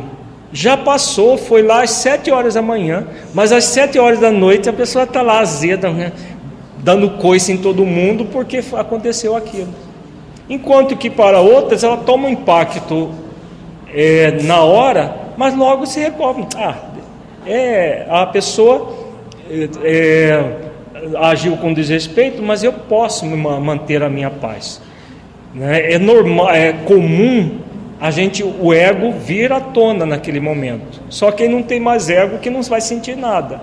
[0.51, 4.67] já passou, foi lá às sete horas da manhã, mas às sete horas da noite
[4.67, 6.11] a pessoa está lá azeda, né?
[6.83, 9.73] dando coice em todo mundo porque aconteceu aquilo.
[10.51, 13.09] Enquanto que para outras ela toma um impacto
[13.93, 16.45] é, na hora, mas logo se recobre.
[16.57, 16.75] Ah,
[17.47, 18.93] é, a pessoa
[19.49, 20.43] é, é,
[21.21, 24.81] agiu com desrespeito, mas eu posso manter a minha paz.
[25.55, 25.93] Né?
[25.93, 27.59] É normal, é comum
[27.97, 30.99] a gente, o ego vir à tona naquele momento.
[31.07, 33.61] Só quem não tem mais ego que não vai sentir nada.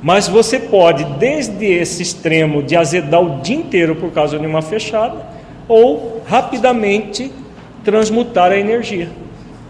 [0.00, 4.62] Mas você pode, desde esse extremo de azedar o dia inteiro por causa de uma
[4.62, 5.36] fechada,
[5.68, 7.30] ou rapidamente
[7.84, 9.08] transmutar a energia.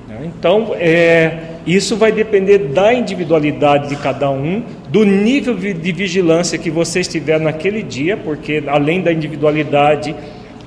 [0.09, 0.21] Né?
[0.25, 6.71] Então, é, isso vai depender da individualidade de cada um, do nível de vigilância que
[6.71, 10.15] você estiver naquele dia, porque além da individualidade,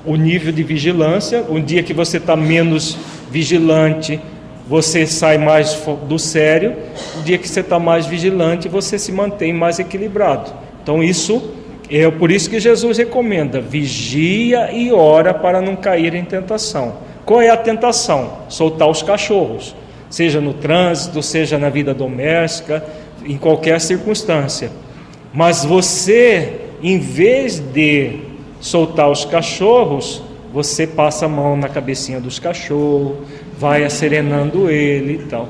[0.04, 2.96] o nível de vigilância, um dia que você está menos
[3.30, 4.20] vigilante,
[4.68, 5.76] você sai mais
[6.08, 6.74] do sério,
[7.18, 10.52] o dia que você está mais vigilante, você se mantém mais equilibrado.
[10.82, 11.52] Então, isso
[12.00, 16.94] é por isso que Jesus recomenda: vigia e ora para não cair em tentação.
[17.24, 18.38] Qual é a tentação?
[18.48, 19.74] Soltar os cachorros,
[20.10, 22.84] seja no trânsito, seja na vida doméstica,
[23.24, 24.70] em qualquer circunstância.
[25.32, 28.20] Mas você, em vez de
[28.60, 30.22] soltar os cachorros,
[30.52, 33.18] você passa a mão na cabecinha dos cachorros,
[33.58, 35.48] vai acerenando ele e tal.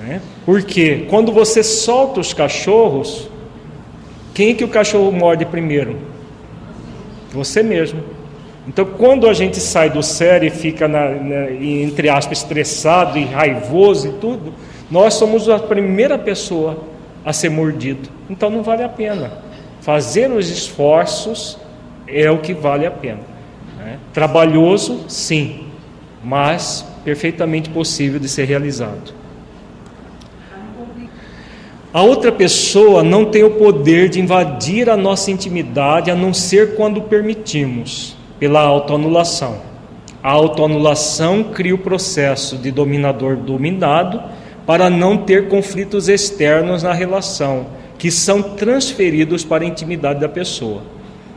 [0.00, 0.20] Né?
[0.44, 3.28] Porque quando você solta os cachorros,
[4.34, 5.96] quem é que o cachorro morde primeiro?
[7.32, 8.02] Você mesmo.
[8.66, 13.24] Então, quando a gente sai do sério e fica, na, na, entre aspas, estressado e
[13.24, 14.52] raivoso e tudo,
[14.90, 16.82] nós somos a primeira pessoa
[17.24, 18.08] a ser mordido.
[18.28, 19.32] Então, não vale a pena.
[19.80, 21.58] Fazer os esforços
[22.08, 23.20] é o que vale a pena.
[23.78, 23.98] Né?
[24.12, 25.68] Trabalhoso, sim,
[26.22, 29.12] mas perfeitamente possível de ser realizado.
[31.94, 36.74] A outra pessoa não tem o poder de invadir a nossa intimidade a não ser
[36.74, 39.58] quando permitimos pela autoanulação.
[40.20, 44.20] A autoanulação cria o processo de dominador dominado
[44.66, 50.82] para não ter conflitos externos na relação, que são transferidos para a intimidade da pessoa.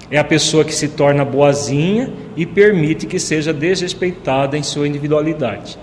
[0.09, 5.77] É a pessoa que se torna boazinha e permite que seja desrespeitada em sua individualidade.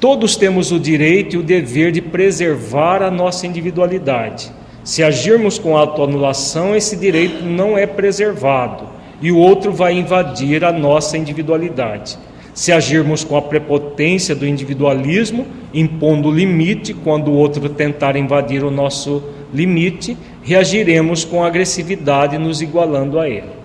[0.00, 4.50] Todos temos o direito e o dever de preservar a nossa individualidade.
[4.82, 8.84] Se agirmos com autoanulação, esse direito não é preservado
[9.20, 12.18] e o outro vai invadir a nossa individualidade.
[12.54, 18.70] Se agirmos com a prepotência do individualismo, impondo limite quando o outro tentar invadir o
[18.70, 19.22] nosso
[19.52, 23.59] limite, reagiremos com agressividade, nos igualando a ele.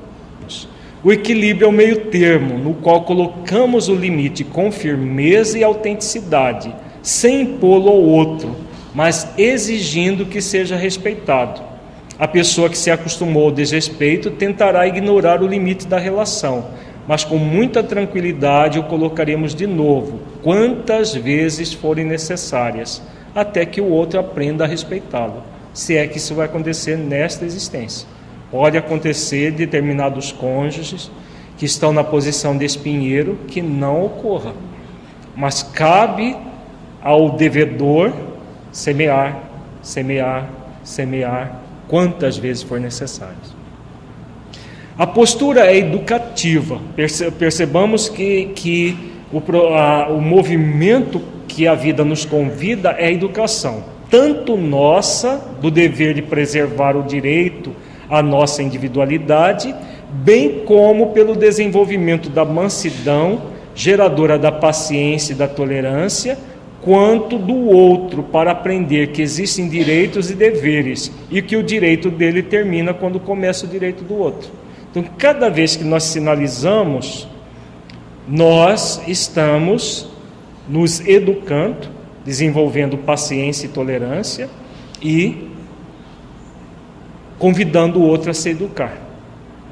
[1.06, 6.74] O equilíbrio é o meio termo, no qual colocamos o limite com firmeza e autenticidade,
[7.04, 8.56] sem impô-lo ao outro,
[8.92, 11.62] mas exigindo que seja respeitado.
[12.18, 16.72] A pessoa que se acostumou ao desrespeito tentará ignorar o limite da relação,
[17.08, 23.00] mas com muita tranquilidade o colocaremos de novo, quantas vezes forem necessárias,
[23.36, 28.08] até que o outro aprenda a respeitá-lo, se é que isso vai acontecer nesta existência.
[28.52, 31.12] Pode acontecer determinados cônjuges
[31.58, 34.54] que estão na posição de espinheiro que não ocorra,
[35.36, 36.36] mas cabe
[37.02, 38.14] ao devedor
[38.72, 39.40] semear,
[39.82, 40.50] semear,
[40.84, 43.36] semear quantas vezes for necessário.
[44.98, 46.80] A postura é educativa.
[47.38, 48.98] Percebamos que, que
[49.32, 49.42] o,
[49.74, 56.14] a, o movimento que a vida nos convida é a educação, tanto nossa, do dever
[56.14, 57.55] de preservar o direito
[58.10, 59.74] à nossa individualidade,
[60.12, 66.38] bem como pelo desenvolvimento da mansidão, geradora da paciência e da tolerância
[66.86, 72.44] quanto do outro, para aprender que existem direitos e deveres e que o direito dele
[72.44, 74.52] termina quando começa o direito do outro.
[74.92, 77.28] Então, cada vez que nós sinalizamos,
[78.28, 80.08] nós estamos
[80.70, 81.88] nos educando,
[82.24, 84.48] desenvolvendo paciência e tolerância
[85.02, 85.50] e
[87.40, 88.98] convidando o outro a se educar.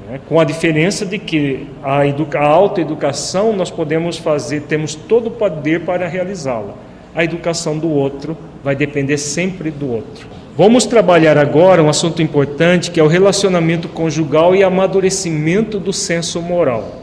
[0.08, 0.20] Né?
[0.28, 5.30] Com a diferença de que a, educa a autoeducação nós podemos fazer, temos todo o
[5.30, 6.74] poder para realizá-la
[7.14, 10.26] a educação do outro vai depender sempre do outro.
[10.56, 16.42] Vamos trabalhar agora um assunto importante que é o relacionamento conjugal e amadurecimento do senso
[16.42, 17.02] moral.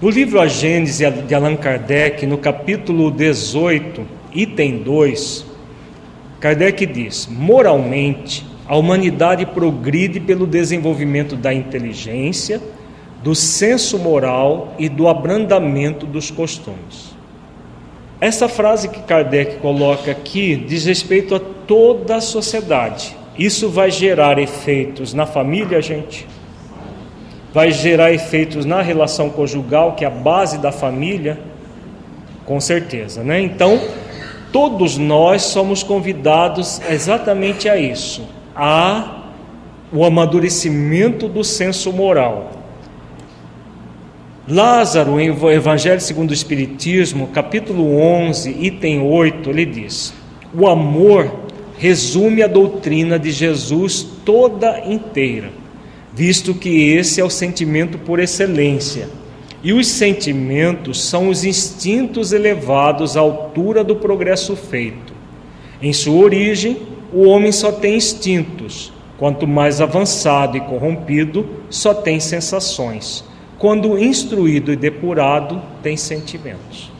[0.00, 5.46] No livro A Gênese de Allan Kardec, no capítulo 18, item 2,
[6.38, 12.60] Kardec diz: moralmente, a humanidade progride pelo desenvolvimento da inteligência,
[13.22, 17.16] do senso moral e do abrandamento dos costumes.
[18.20, 23.16] Essa frase que Kardec coloca aqui diz respeito a toda a sociedade.
[23.38, 26.26] Isso vai gerar efeitos na família, gente.
[27.54, 31.38] Vai gerar efeitos na relação conjugal, que é a base da família,
[32.44, 33.40] com certeza, né?
[33.40, 33.80] Então,
[34.52, 38.22] todos nós somos convidados exatamente a isso,
[38.58, 39.14] a
[39.92, 42.52] o amadurecimento do senso moral.
[44.46, 50.12] Lázaro, em Evangelho segundo o Espiritismo, capítulo 11, item 8, ele diz:
[50.52, 51.30] O amor
[51.78, 55.50] resume a doutrina de Jesus toda inteira,
[56.12, 59.08] visto que esse é o sentimento por excelência.
[59.62, 65.12] E os sentimentos são os instintos elevados à altura do progresso feito.
[65.82, 66.78] Em sua origem,
[67.12, 68.92] o homem só tem instintos.
[69.18, 73.24] Quanto mais avançado e corrompido, só tem sensações.
[73.58, 76.92] Quando instruído e depurado, tem sentimentos.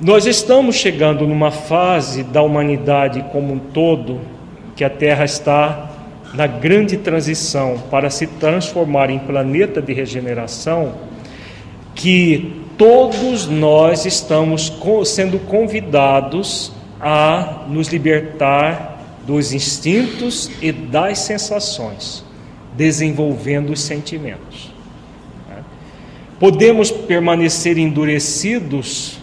[0.00, 4.20] Nós estamos chegando numa fase da humanidade como um todo
[4.76, 5.90] que a Terra está
[6.34, 10.92] na grande transição para se transformar em planeta de regeneração,
[11.94, 14.70] que todos nós estamos
[15.06, 18.96] sendo convidados a nos libertar
[19.26, 22.24] dos instintos e das sensações,
[22.74, 24.70] desenvolvendo os sentimentos.
[26.38, 29.18] Podemos permanecer endurecidos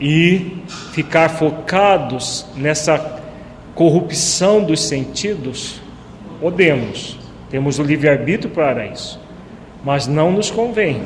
[0.00, 0.58] e
[0.92, 3.22] ficar focados nessa
[3.74, 5.80] corrupção dos sentidos?
[6.40, 7.16] Podemos,
[7.48, 9.20] temos o livre-arbítrio para isso,
[9.84, 11.00] mas não nos convém,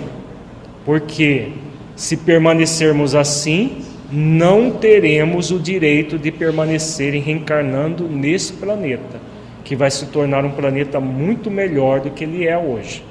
[0.84, 1.52] porque
[1.94, 3.82] se permanecermos assim,
[4.12, 9.18] não teremos o direito de permanecer reencarnando nesse planeta,
[9.64, 13.02] que vai se tornar um planeta muito melhor do que ele é hoje.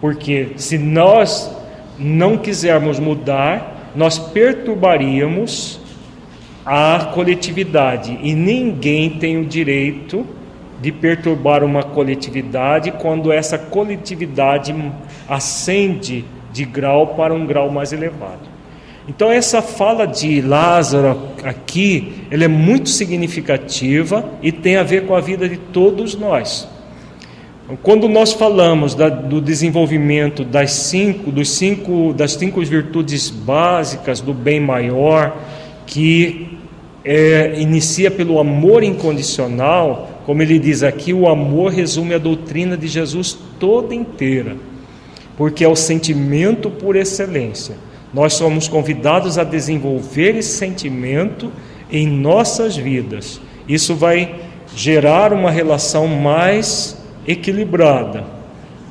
[0.00, 1.54] Porque se nós
[1.98, 5.78] não quisermos mudar, nós perturbaríamos
[6.64, 10.26] a coletividade e ninguém tem o direito
[10.80, 14.74] de perturbar uma coletividade quando essa coletividade
[15.28, 18.51] ascende de grau para um grau mais elevado.
[19.08, 25.14] Então essa fala de Lázaro aqui, ela é muito significativa e tem a ver com
[25.14, 26.68] a vida de todos nós.
[27.82, 34.34] Quando nós falamos da, do desenvolvimento das cinco, dos cinco, das cinco virtudes básicas do
[34.34, 35.36] bem maior,
[35.86, 36.58] que
[37.04, 42.86] é, inicia pelo amor incondicional, como ele diz aqui, o amor resume a doutrina de
[42.86, 44.56] Jesus toda inteira,
[45.36, 47.74] porque é o sentimento por excelência.
[48.12, 51.50] Nós somos convidados a desenvolver esse sentimento
[51.90, 53.40] em nossas vidas.
[53.66, 54.34] Isso vai
[54.74, 58.24] gerar uma relação mais equilibrada,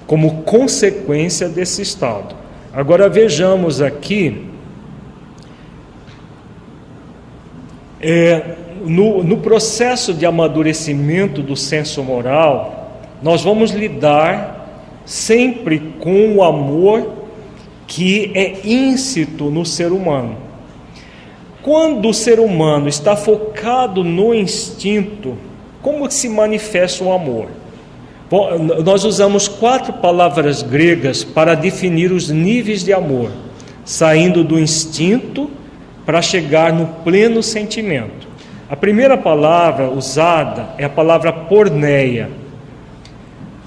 [0.07, 2.35] como consequência desse estado.
[2.73, 4.48] Agora vejamos aqui,
[7.99, 14.61] é, no, no processo de amadurecimento do senso moral, nós vamos lidar
[15.06, 17.20] sempre com o amor
[17.91, 20.38] que é íncito no ser humano.
[21.61, 25.38] Quando o ser humano está focado no instinto,
[25.81, 27.49] como se manifesta o amor?
[28.30, 33.30] Bom, nós usamos quatro palavras gregas para definir os níveis de amor,
[33.84, 35.51] saindo do instinto
[36.05, 38.26] para chegar no pleno sentimento.
[38.69, 42.30] A primeira palavra usada é a palavra porneia.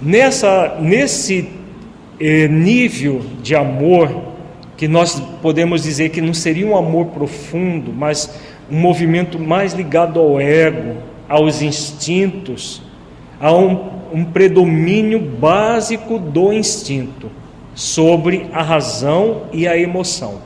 [0.01, 1.64] Nessa, nesse
[2.21, 4.35] nível de amor,
[4.77, 8.31] que nós podemos dizer que não seria um amor profundo, mas
[8.71, 10.97] um movimento mais ligado ao ego,
[11.29, 12.83] aos instintos,
[13.41, 17.31] a um, um predomínio básico do instinto
[17.75, 20.41] sobre a razão e a emoção.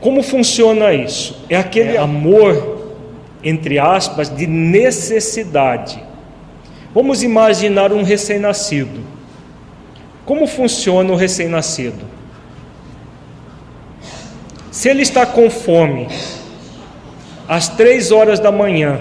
[0.00, 1.44] Como funciona isso?
[1.48, 2.92] É aquele amor,
[3.42, 6.02] entre aspas, de necessidade.
[6.94, 9.13] Vamos imaginar um recém-nascido.
[10.24, 12.04] Como funciona o recém-nascido?
[14.70, 16.08] Se ele está com fome,
[17.48, 19.00] às três horas da manhã,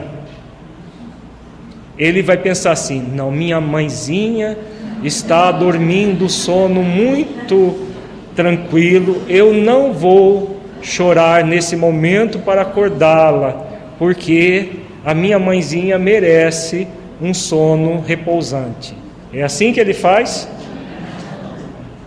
[1.98, 4.58] ele vai pensar assim: não, minha mãezinha
[5.04, 7.88] está dormindo sono muito
[8.36, 13.66] tranquilo, eu não vou chorar nesse momento para acordá-la,
[13.98, 14.70] porque
[15.06, 16.88] a minha mãezinha merece
[17.22, 18.94] um sono repousante.
[19.32, 20.48] É assim que ele faz?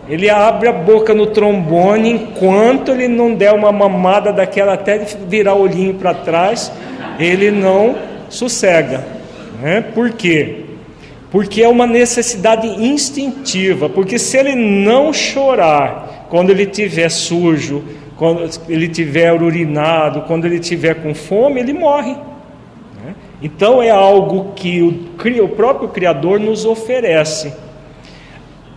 [0.09, 5.55] Ele abre a boca no trombone enquanto ele não der uma mamada daquela até virar
[5.55, 6.71] o olhinho para trás,
[7.19, 7.97] ele não
[8.29, 9.05] sossega.
[9.61, 9.81] Né?
[9.81, 10.65] Por quê?
[11.31, 13.89] Porque é uma necessidade instintiva.
[13.89, 17.83] Porque se ele não chorar quando ele estiver sujo,
[18.17, 22.13] quando ele estiver urinado, quando ele estiver com fome, ele morre.
[23.05, 23.15] Né?
[23.43, 27.53] Então é algo que o, o próprio Criador nos oferece.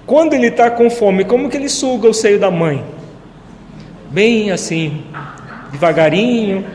[0.10, 2.84] Quando ele está com fome, como que ele suga o seio da mãe?
[4.10, 5.04] Bem assim,
[5.72, 6.66] devagarinho.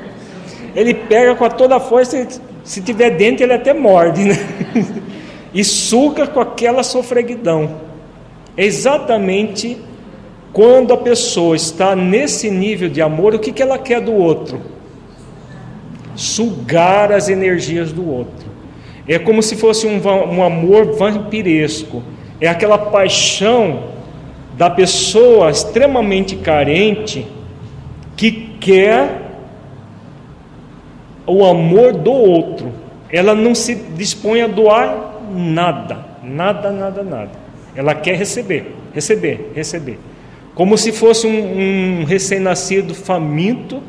[0.73, 2.29] Ele pega com toda a força,
[2.63, 4.37] se tiver dente, ele até morde, né?
[5.53, 7.81] e suga com aquela sofreguidão.
[8.57, 9.79] Exatamente
[10.53, 14.61] quando a pessoa está nesse nível de amor, o que, que ela quer do outro?
[16.15, 18.47] Sugar as energias do outro.
[19.09, 23.95] É como se fosse um, um amor vampiresco é aquela paixão
[24.57, 27.27] da pessoa extremamente carente
[28.17, 28.31] que
[28.61, 29.23] quer
[31.27, 32.73] o amor do outro.
[33.11, 37.31] Ela não se dispõe a doar nada, nada, nada, nada.
[37.75, 39.99] Ela quer receber, receber, receber.
[40.55, 43.83] Como se fosse um, um recém-nascido faminto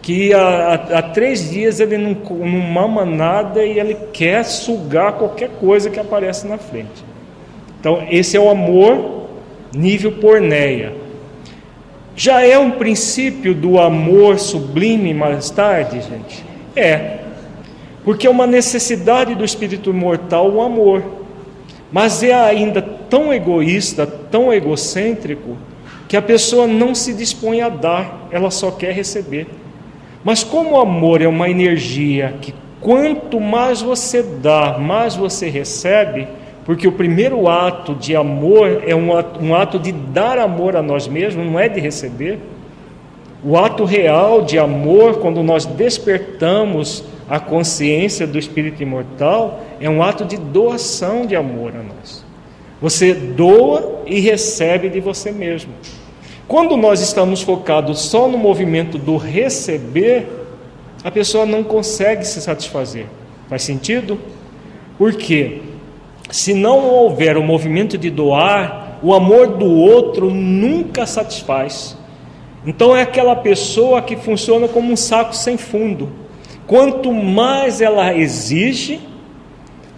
[0.00, 5.50] que há, há, três dias ele não, não mama nada e ele quer sugar qualquer
[5.60, 7.04] coisa que aparece na frente.
[7.86, 9.28] Então, esse é o amor
[9.72, 10.92] nível porneia.
[12.16, 16.44] Já é um princípio do amor sublime mais tarde, gente?
[16.74, 17.18] É.
[18.02, 21.00] Porque é uma necessidade do espírito mortal o amor.
[21.92, 25.56] Mas é ainda tão egoísta, tão egocêntrico,
[26.08, 29.46] que a pessoa não se dispõe a dar, ela só quer receber.
[30.24, 36.26] Mas como o amor é uma energia que quanto mais você dá, mais você recebe,
[36.66, 41.46] porque o primeiro ato de amor é um ato, de dar amor a nós mesmos,
[41.46, 42.40] não é de receber.
[43.44, 50.02] O ato real de amor, quando nós despertamos a consciência do espírito imortal, é um
[50.02, 52.24] ato de doação de amor a nós.
[52.82, 55.72] Você doa e recebe de você mesmo.
[56.48, 60.26] Quando nós estamos focados só no movimento do receber,
[61.04, 63.06] a pessoa não consegue se satisfazer.
[63.48, 64.18] Faz sentido?
[64.98, 65.60] Por quê?
[66.30, 71.96] Se não houver o movimento de doar, o amor do outro nunca satisfaz.
[72.66, 76.10] Então é aquela pessoa que funciona como um saco sem fundo.
[76.66, 79.00] Quanto mais ela exige,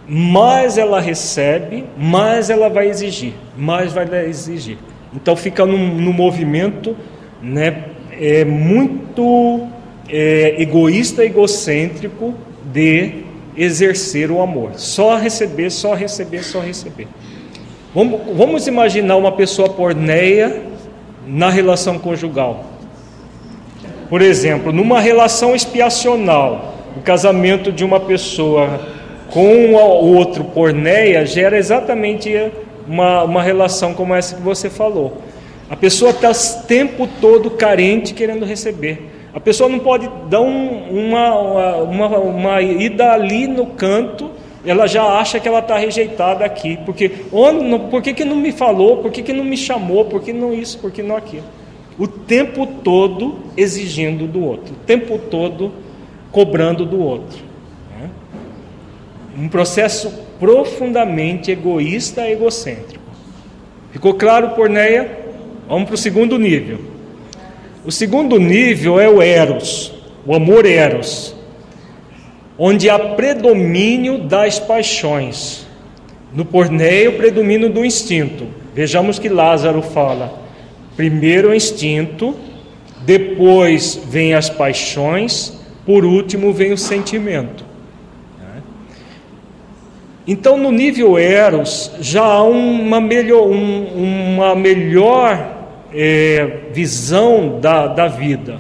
[0.07, 4.77] mais ela recebe, mais ela vai exigir, mais vai exigir.
[5.15, 6.95] Então fica no, no movimento
[7.43, 9.67] né, é, muito
[10.09, 12.35] é, egoísta, egocêntrico
[12.65, 13.28] de
[13.59, 14.73] exercer o amor.
[14.77, 17.09] Só receber, só receber, só receber.
[17.95, 20.63] Vamos, vamos imaginar uma pessoa porneia
[21.27, 22.65] na relação conjugal.
[24.09, 28.81] Por exemplo, numa relação expiacional, o casamento de uma pessoa
[29.31, 32.33] com o outro porneia gera exatamente
[32.87, 35.19] uma, uma relação como essa que você falou.
[35.69, 39.08] A pessoa está o tempo todo carente querendo receber.
[39.33, 44.31] A pessoa não pode dar um, uma, uma, uma ida ali no canto,
[44.65, 46.79] ela já acha que ela está rejeitada aqui.
[46.85, 48.99] Porque onde, por que, que não me falou?
[48.99, 50.05] Por que, que não me chamou?
[50.07, 50.79] Por que não isso?
[50.79, 51.45] Por que não aquilo?
[51.99, 55.73] O tempo todo exigindo do outro, o tempo todo
[56.31, 57.39] cobrando do outro.
[57.99, 58.09] Né?
[59.37, 63.05] Um processo profundamente egoísta e egocêntrico.
[63.91, 65.27] Ficou claro, Porneia?
[65.69, 66.98] Vamos para o segundo nível.
[67.89, 69.95] O segundo nível é o Eros,
[70.27, 71.35] o amor Eros,
[72.59, 75.67] onde há predomínio das paixões.
[76.35, 78.47] No Porneia, o predomínio do instinto.
[78.75, 80.39] Vejamos que Lázaro fala:
[80.99, 82.37] primeiro o instinto,
[83.07, 87.65] depois vem as paixões, por último vem o sentimento.
[90.27, 95.58] Então, no nível Eros, já há uma melhor, um, uma melhor
[95.93, 98.59] é, visão da, da vida.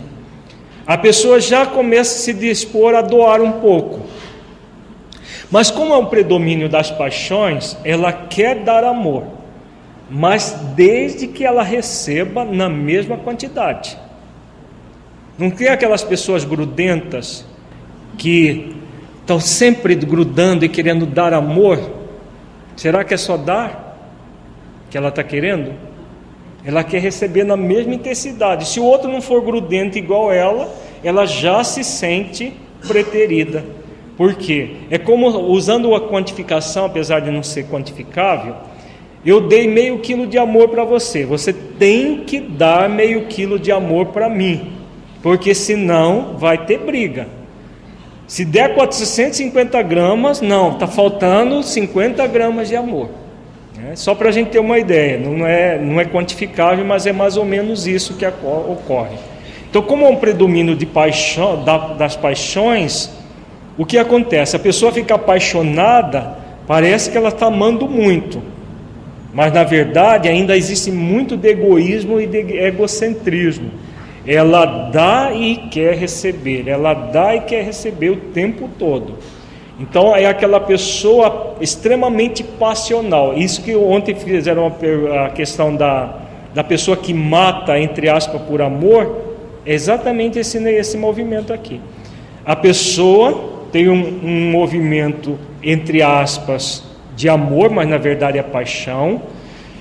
[0.87, 4.01] A pessoa já começa a se dispor a doar um pouco.
[5.51, 9.25] Mas, como é um predomínio das paixões, ela quer dar amor,
[10.11, 13.99] mas desde que ela receba na mesma quantidade.
[15.39, 17.47] Não tem aquelas pessoas grudentas
[18.19, 18.75] que
[19.21, 21.79] estão sempre grudando e querendo dar amor,
[22.77, 23.97] será que é só dar
[24.91, 25.88] que ela está querendo?
[26.65, 28.69] Ela quer receber na mesma intensidade.
[28.69, 30.73] Se o outro não for grudento igual ela,
[31.03, 32.53] ela já se sente
[32.87, 33.65] preterida.
[34.17, 34.71] Por quê?
[34.91, 38.57] É como usando a quantificação, apesar de não ser quantificável,
[39.25, 41.25] eu dei meio quilo de amor para você.
[41.25, 44.73] Você tem que dar meio quilo de amor para mim,
[45.23, 47.29] porque senão vai ter briga.
[48.27, 53.09] Se der 450 gramas, não, está faltando 50 gramas de amor.
[53.91, 57.13] É, só para a gente ter uma ideia, não é, não é quantificável, mas é
[57.13, 59.17] mais ou menos isso que ocorre.
[59.71, 61.65] Então, como é um predomínio de paixão,
[61.97, 63.11] das paixões,
[63.79, 64.57] o que acontece?
[64.57, 66.37] A pessoa fica apaixonada,
[66.67, 68.43] parece que ela está amando muito,
[69.33, 73.71] mas na verdade ainda existe muito de egoísmo e de egocentrismo.
[74.27, 79.15] Ela dá e quer receber, ela dá e quer receber o tempo todo.
[79.79, 83.35] Então é aquela pessoa extremamente passional.
[83.37, 84.73] Isso que ontem fizeram
[85.25, 86.15] a questão da,
[86.53, 89.17] da pessoa que mata, entre aspas, por amor,
[89.65, 91.81] é exatamente esse, esse movimento aqui.
[92.45, 96.83] A pessoa tem um, um movimento, entre aspas,
[97.15, 99.21] de amor, mas na verdade é paixão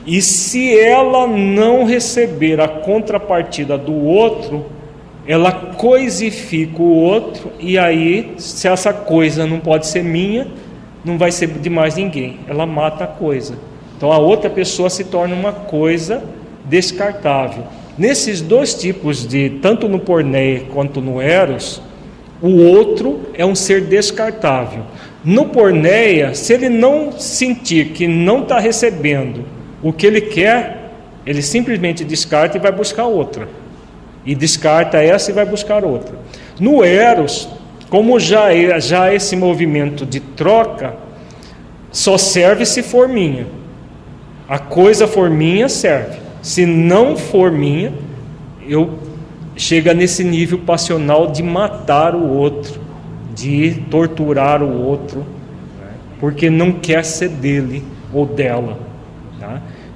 [0.05, 4.65] E se ela não receber a contrapartida do outro,
[5.27, 10.47] ela coisifica o outro, e aí, se essa coisa não pode ser minha,
[11.03, 12.39] não vai ser de mais ninguém.
[12.47, 13.55] Ela mata a coisa.
[13.97, 16.23] Então a outra pessoa se torna uma coisa
[16.63, 17.63] descartável.
[17.97, 21.81] Nesses dois tipos de, tanto no porneia quanto no eros,
[22.41, 24.83] o outro é um ser descartável.
[25.25, 29.43] No porneia, se ele não sentir que não está recebendo
[29.81, 30.91] o que ele quer,
[31.25, 33.49] ele simplesmente descarta e vai buscar outra.
[34.27, 36.15] E descarta essa e vai buscar outra.
[36.59, 37.47] No eros,
[37.89, 40.93] como já é, já esse movimento de troca,
[41.89, 43.47] só serve se for minha.
[44.47, 46.19] A coisa for minha, serve.
[46.41, 47.93] Se não for minha,
[48.67, 48.99] eu
[49.55, 52.81] chega nesse nível passional de matar o outro,
[53.33, 55.25] de torturar o outro,
[56.19, 57.83] porque não quer ser dele
[58.13, 58.86] ou dela.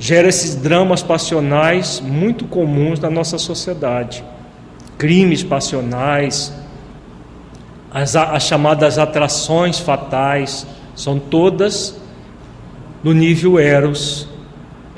[0.02, 4.24] Gera esses dramas passionais muito comuns na nossa sociedade.
[4.98, 6.52] Crimes passionais,
[7.92, 10.66] as, as chamadas atrações fatais,
[10.96, 11.96] são todas
[13.04, 14.28] no nível Eros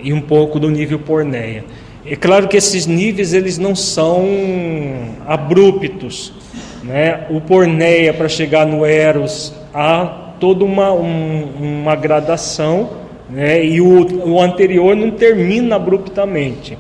[0.02, 1.66] e um pouco do nível Porneia.
[2.06, 4.26] É claro que esses níveis eles não são
[5.28, 6.32] abruptos.
[6.82, 7.28] Né?
[7.30, 13.66] O Porneia, para chegar no Eros, há toda uma, um, uma gradação, né?
[13.66, 16.78] e o, o anterior não termina abruptamente.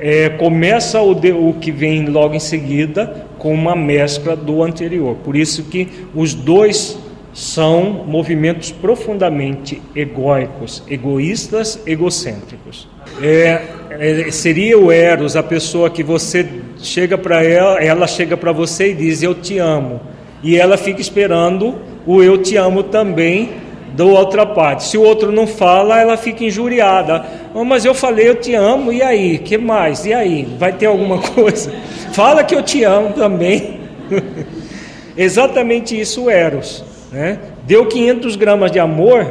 [0.00, 5.16] É, começa o, de, o que vem logo em seguida com uma mescla do anterior.
[5.22, 6.98] Por isso que os dois
[7.32, 12.88] são movimentos profundamente egóicos, egoístas, egocêntricos.
[13.22, 16.46] É, é, seria o Eros, a pessoa que você
[16.78, 20.00] chega para ela, ela chega para você e diz eu te amo,
[20.42, 21.76] e ela fica esperando
[22.06, 23.61] o eu te amo também
[23.94, 24.84] da outra parte.
[24.84, 27.24] Se o outro não fala, ela fica injuriada.
[27.54, 29.38] Oh, mas eu falei eu te amo, e aí?
[29.38, 30.04] Que mais?
[30.06, 30.48] E aí?
[30.58, 31.72] Vai ter alguma coisa?
[32.12, 33.80] Fala que eu te amo também.
[35.16, 36.84] Exatamente isso, Eros.
[37.10, 37.38] Né?
[37.64, 39.30] Deu 500 gramas de amor,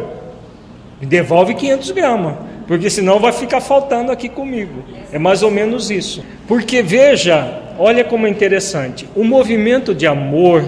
[1.01, 2.35] devolve 500 gramas,
[2.67, 4.83] porque senão vai ficar faltando aqui comigo.
[5.11, 6.23] É mais ou menos isso.
[6.47, 10.63] Porque veja, olha como é interessante: o movimento de amor,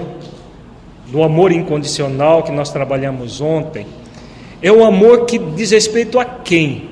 [1.13, 3.85] do amor incondicional que nós trabalhamos ontem,
[4.63, 6.89] é o amor que diz respeito a quem?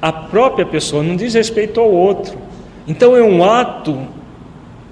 [0.00, 2.38] A própria pessoa, não diz respeito ao outro.
[2.86, 3.98] Então é um ato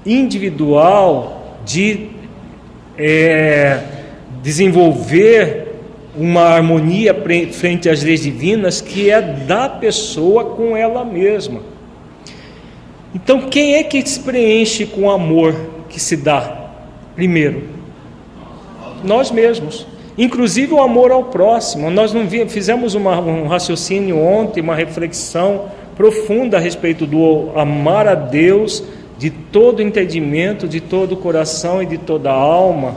[0.04, 2.08] individual de
[2.98, 3.80] é,
[4.42, 5.68] desenvolver
[6.16, 7.14] uma harmonia
[7.52, 11.60] frente às leis divinas que é da pessoa com ela mesma.
[13.14, 15.54] Então, quem é que se preenche com o amor
[15.88, 16.59] que se dá?
[17.20, 17.64] Primeiro,
[19.04, 19.86] nós mesmos.
[20.16, 21.90] Inclusive o amor ao próximo.
[21.90, 28.14] Nós não fizemos uma, um raciocínio ontem, uma reflexão profunda a respeito do amar a
[28.14, 28.82] Deus
[29.18, 32.96] de todo entendimento, de todo coração e de toda alma,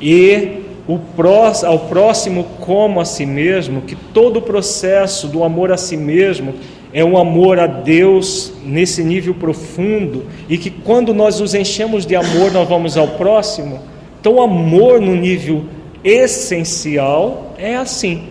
[0.00, 5.72] e o próximo, ao próximo como a si mesmo, que todo o processo do amor
[5.72, 6.54] a si mesmo
[6.92, 12.16] é um amor a Deus nesse nível profundo, e que quando nós nos enchemos de
[12.16, 13.80] amor, nós vamos ao próximo.
[14.20, 15.64] Então, amor no nível
[16.02, 18.24] essencial é assim.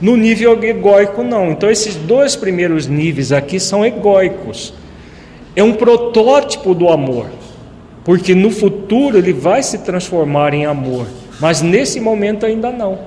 [0.00, 1.50] No nível egóico, não.
[1.50, 4.72] Então, esses dois primeiros níveis aqui são egóicos
[5.56, 7.26] é um protótipo do amor,
[8.04, 11.06] porque no futuro ele vai se transformar em amor,
[11.40, 12.98] mas nesse momento ainda não.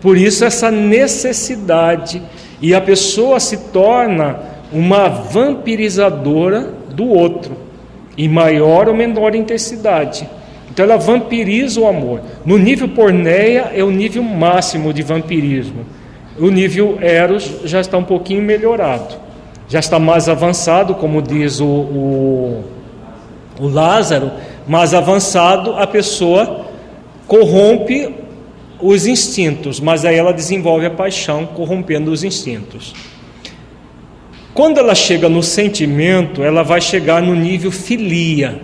[0.00, 2.22] Por isso, essa necessidade,
[2.66, 4.38] e a pessoa se torna
[4.72, 7.56] uma vampirizadora do outro,
[8.16, 10.28] em maior ou menor intensidade.
[10.70, 12.20] Então, ela vampiriza o amor.
[12.44, 15.84] No nível porneia, é o nível máximo de vampirismo.
[16.38, 19.24] O nível eros já está um pouquinho melhorado
[19.68, 22.64] já está mais avançado, como diz o, o,
[23.60, 24.30] o Lázaro,
[24.66, 26.66] mais avançado, a pessoa
[27.26, 28.14] corrompe
[28.86, 32.94] os instintos, mas aí ela desenvolve a paixão, corrompendo os instintos.
[34.52, 38.60] Quando ela chega no sentimento, ela vai chegar no nível filia.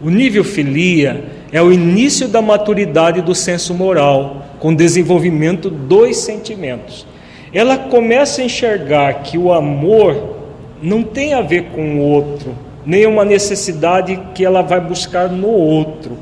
[0.00, 7.04] O nível filia é o início da maturidade do senso moral, com desenvolvimento dos sentimentos.
[7.52, 10.36] Ela começa a enxergar que o amor
[10.80, 12.56] não tem a ver com o outro,
[12.86, 16.16] nem uma necessidade que ela vai buscar no outro,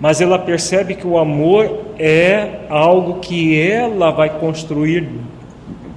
[0.00, 5.08] mas ela percebe que o amor é algo que ela vai construir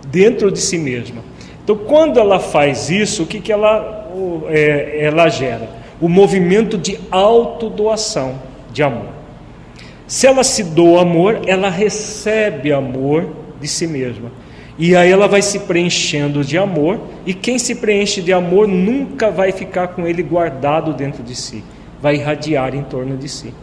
[0.07, 1.21] dentro de si mesma.
[1.63, 4.09] Então, quando ela faz isso, o que, que ela,
[4.47, 5.69] é, ela gera?
[5.99, 8.35] O movimento de autodoação
[8.73, 9.09] de amor.
[10.07, 13.27] Se ela se doa amor, ela recebe amor
[13.61, 14.31] de si mesma.
[14.77, 19.29] E aí ela vai se preenchendo de amor, e quem se preenche de amor nunca
[19.29, 21.63] vai ficar com ele guardado dentro de si,
[22.01, 23.53] vai irradiar em torno de si.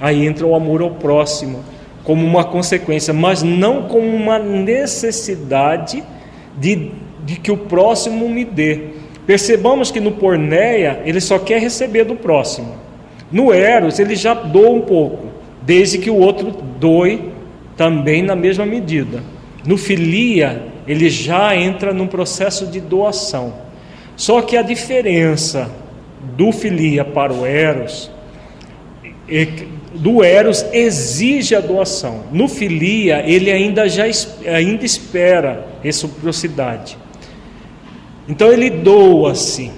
[0.00, 1.64] Aí entra o amor ao próximo,
[2.04, 6.04] como uma consequência, mas não como uma necessidade
[6.56, 6.90] de,
[7.24, 8.90] de que o próximo me dê.
[9.26, 12.76] Percebamos que no porneia ele só quer receber do próximo.
[13.32, 15.26] No eros ele já doa um pouco,
[15.62, 17.32] desde que o outro doe
[17.76, 19.22] também na mesma medida.
[19.66, 23.54] No filia ele já entra num processo de doação.
[24.14, 25.68] Só que a diferença
[26.36, 28.10] do filia para o eros
[29.28, 29.46] é
[29.96, 32.24] do Eros exige a doação.
[32.32, 34.04] No filia, ele ainda já
[34.46, 36.96] ainda espera reciprocidade.
[38.28, 39.70] Então ele doa-se,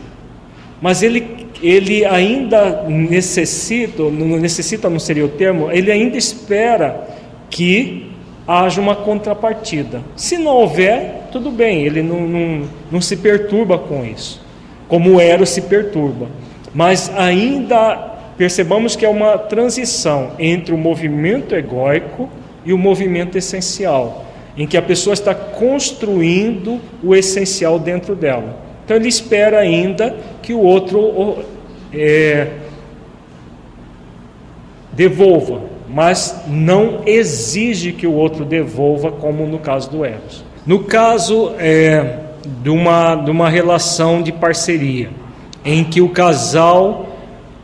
[0.80, 7.08] mas ele, ele ainda necessita, necessita não seria o termo, ele ainda espera
[7.50, 8.10] que
[8.46, 10.02] haja uma contrapartida.
[10.16, 14.40] Se não houver, tudo bem, ele não, não, não se perturba com isso,
[14.88, 16.26] como o Eros se perturba.
[16.74, 22.30] Mas ainda percebamos que é uma transição entre o movimento egóico
[22.64, 24.24] e o movimento essencial,
[24.56, 28.56] em que a pessoa está construindo o essencial dentro dela.
[28.84, 31.44] Então ele espera ainda que o outro
[31.92, 32.46] é,
[34.92, 40.44] devolva, mas não exige que o outro devolva, como no caso do Eros.
[40.64, 42.18] No caso é,
[42.62, 45.10] de, uma, de uma relação de parceria,
[45.64, 47.07] em que o casal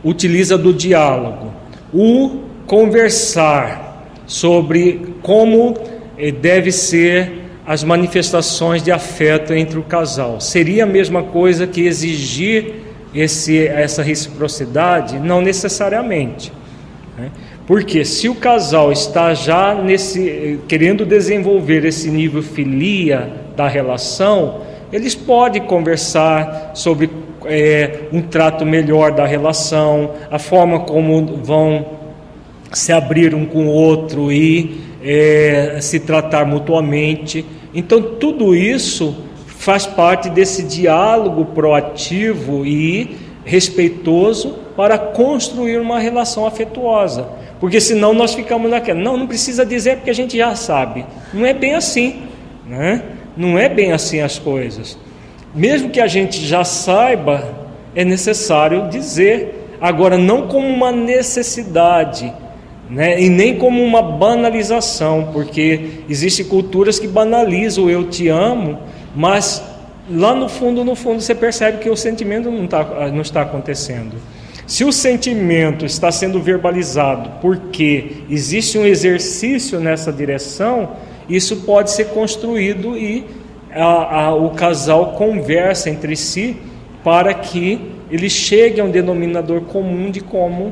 [0.05, 1.51] utiliza do diálogo,
[1.91, 5.75] o conversar sobre como
[6.17, 10.39] eh, deve ser as manifestações de afeto entre o casal.
[10.39, 12.75] Seria a mesma coisa que exigir
[13.13, 15.17] esse, essa reciprocidade?
[15.17, 16.53] Não necessariamente.
[17.17, 17.31] Né?
[17.65, 24.61] Porque se o casal está já nesse, eh, querendo desenvolver esse nível filia da relação,
[24.93, 27.09] eles podem conversar sobre
[27.47, 31.85] é, um trato melhor da relação, a forma como vão
[32.71, 37.45] se abrir um com o outro e é, se tratar mutuamente.
[37.73, 39.15] Então, tudo isso
[39.47, 47.27] faz parte desse diálogo proativo e respeitoso para construir uma relação afetuosa.
[47.59, 51.05] Porque senão nós ficamos naquela, não, não precisa dizer porque a gente já sabe.
[51.33, 52.23] Não é bem assim,
[52.67, 53.01] né?
[53.37, 54.97] Não é bem assim as coisas
[55.55, 57.47] mesmo que a gente já saiba,
[57.95, 59.77] é necessário dizer.
[59.79, 62.31] Agora, não como uma necessidade,
[62.89, 63.21] né?
[63.21, 68.79] e nem como uma banalização, porque existem culturas que banalizam o eu te amo,
[69.15, 69.63] mas
[70.09, 74.15] lá no fundo, no fundo, você percebe que o sentimento não, tá, não está acontecendo.
[74.67, 80.91] Se o sentimento está sendo verbalizado porque existe um exercício nessa direção,
[81.29, 83.25] isso pode ser construído e
[83.75, 86.57] a, a, o casal conversa entre si
[87.03, 90.71] para que ele chegue a um denominador comum de como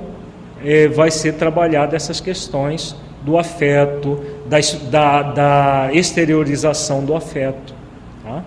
[0.64, 4.60] é, vai ser trabalhada essas questões do afeto, da,
[4.90, 7.74] da, da exteriorização do afeto.
[8.24, 8.44] Tá?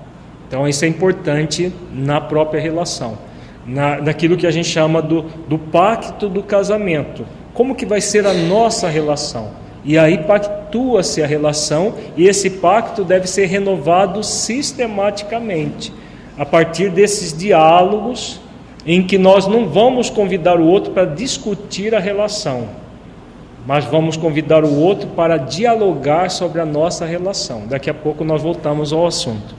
[0.48, 3.18] Então, isso é importante na própria relação,
[3.66, 7.26] na, naquilo que a gente chama do, do pacto do casamento.
[7.52, 9.65] Como que vai ser a nossa relação?
[9.86, 15.92] E aí pactua-se a relação e esse pacto deve ser renovado sistematicamente,
[16.36, 18.40] a partir desses diálogos
[18.84, 22.68] em que nós não vamos convidar o outro para discutir a relação,
[23.64, 27.68] mas vamos convidar o outro para dialogar sobre a nossa relação.
[27.68, 29.54] Daqui a pouco nós voltamos ao assunto.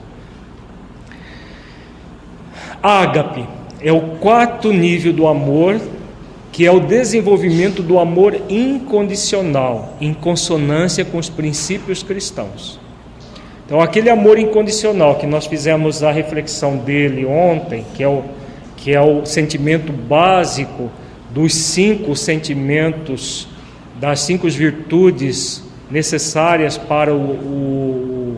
[2.82, 3.46] Ágape
[3.80, 5.80] é o quarto nível do amor
[6.58, 12.80] que é o desenvolvimento do amor incondicional, em consonância com os princípios cristãos.
[13.64, 18.24] Então, aquele amor incondicional que nós fizemos a reflexão dele ontem, que é o,
[18.76, 20.90] que é o sentimento básico
[21.30, 23.46] dos cinco sentimentos,
[24.00, 28.36] das cinco virtudes necessárias para o, o,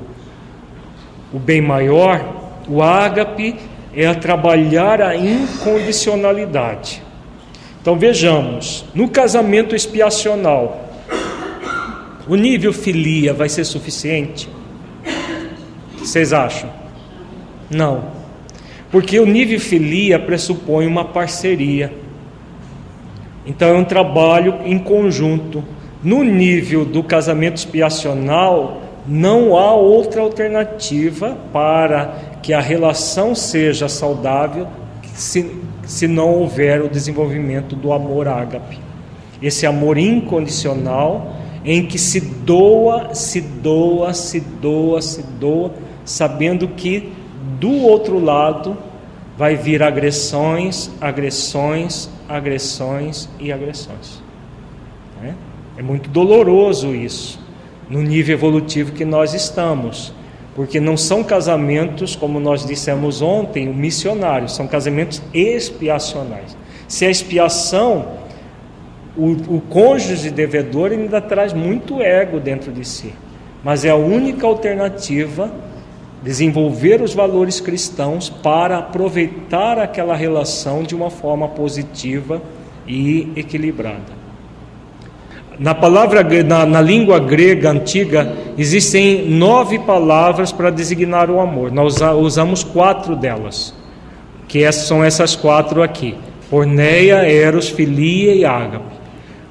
[1.32, 2.22] o bem maior,
[2.68, 3.56] o ágape
[3.96, 7.08] é trabalhar a incondicionalidade.
[7.80, 10.90] Então vejamos, no casamento expiacional,
[12.28, 14.48] o nível filia vai ser suficiente?
[15.98, 16.68] Vocês acham?
[17.70, 18.04] Não.
[18.90, 21.92] Porque o nível filia pressupõe uma parceria.
[23.46, 25.64] Então é um trabalho em conjunto.
[26.02, 34.66] No nível do casamento expiacional, não há outra alternativa para que a relação seja saudável
[35.14, 35.59] se
[35.90, 38.78] se não houver o desenvolvimento do amor ágape.
[39.42, 41.34] Esse amor incondicional
[41.64, 45.72] em que se doa, se doa, se doa, se doa
[46.04, 47.12] sabendo que
[47.58, 48.78] do outro lado
[49.36, 54.22] vai vir agressões, agressões, agressões e agressões.
[55.24, 55.34] É,
[55.78, 57.40] é muito doloroso isso,
[57.88, 60.12] no nível evolutivo que nós estamos,
[60.54, 66.56] porque não são casamentos, como nós dissemos ontem, missionários, são casamentos expiacionais.
[66.88, 68.08] Se a expiação,
[69.16, 73.14] o, o cônjuge devedor ainda traz muito ego dentro de si,
[73.62, 75.52] mas é a única alternativa
[76.22, 82.42] desenvolver os valores cristãos para aproveitar aquela relação de uma forma positiva
[82.86, 84.19] e equilibrada.
[85.60, 91.70] Na palavra na, na língua grega antiga existem nove palavras para designar o amor.
[91.70, 93.72] Nós usamos quatro delas,
[94.48, 96.16] que é, são essas quatro aqui:
[96.48, 98.98] porneia, eros, filia e ágape.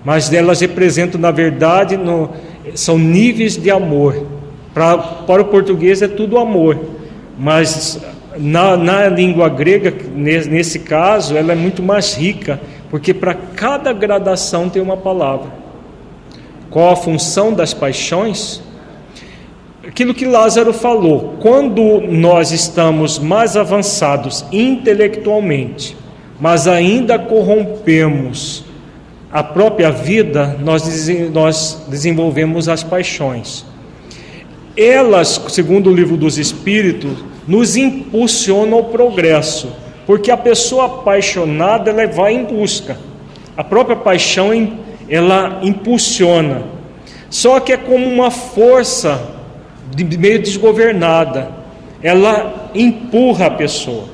[0.04, 2.32] Mas elas representam, na verdade, no,
[2.74, 4.26] são níveis de amor
[4.74, 6.80] Pra, para o português é tudo amor,
[7.38, 8.00] mas
[8.38, 12.60] na, na língua grega, nesse, nesse caso, ela é muito mais rica,
[12.90, 15.52] porque para cada gradação tem uma palavra.
[16.70, 18.62] Qual a função das paixões?
[19.88, 25.98] Aquilo que Lázaro falou, quando nós estamos mais avançados intelectualmente,
[26.40, 28.64] mas ainda corrompemos
[29.32, 33.66] a própria vida, nós, nós desenvolvemos as paixões
[34.80, 37.12] elas, segundo o livro dos Espíritos,
[37.46, 39.70] nos impulsionam ao progresso,
[40.06, 42.98] porque a pessoa apaixonada ela vai em busca.
[43.58, 44.54] A própria paixão
[45.10, 46.64] ela impulsiona.
[47.30, 49.20] Só que é como uma força
[50.18, 51.52] meio desgovernada.
[52.02, 54.06] Ela empurra a pessoa.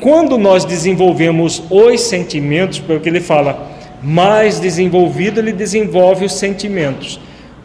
[0.00, 3.70] Quando nós desenvolvemos os sentimentos, porque ele fala,
[4.02, 7.20] mais desenvolvido ele desenvolve os sentimentos.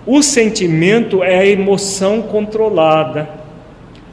[0.06, 3.30] O sentimento é a emoção controlada.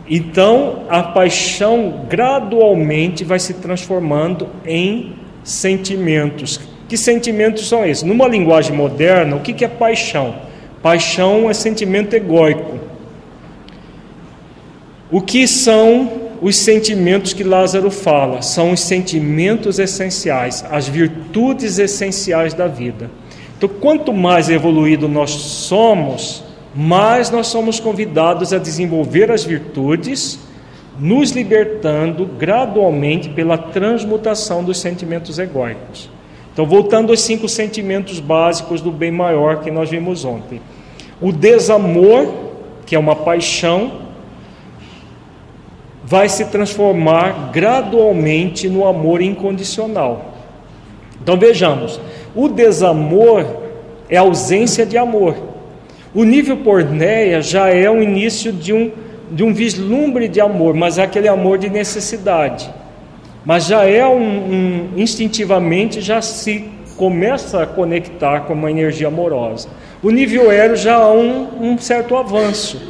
[0.08, 6.60] Então, a paixão gradualmente vai se transformando em sentimentos.
[6.92, 8.02] Que sentimentos são esses?
[8.02, 10.34] Numa linguagem moderna, o que é paixão?
[10.82, 12.78] Paixão é sentimento egóico.
[15.10, 18.42] O que são os sentimentos que Lázaro fala?
[18.42, 23.10] São os sentimentos essenciais, as virtudes essenciais da vida.
[23.56, 26.44] Então, quanto mais evoluído nós somos,
[26.74, 30.38] mais nós somos convidados a desenvolver as virtudes,
[31.00, 36.10] nos libertando gradualmente pela transmutação dos sentimentos egóicos.
[36.52, 40.60] Então, voltando aos cinco sentimentos básicos do bem maior que nós vimos ontem:
[41.20, 42.26] o desamor,
[42.84, 44.02] que é uma paixão,
[46.04, 50.34] vai se transformar gradualmente no amor incondicional.
[51.22, 52.00] Então, vejamos.
[52.34, 53.46] O desamor
[54.10, 55.36] é ausência de amor.
[56.14, 58.90] O nível porneia já é o início de um,
[59.30, 62.70] de um vislumbre de amor, mas é aquele amor de necessidade.
[63.44, 69.68] Mas já é um, um instintivamente já se começa a conectar com uma energia amorosa.
[70.02, 72.80] O nível aéreo já há um, um certo avanço.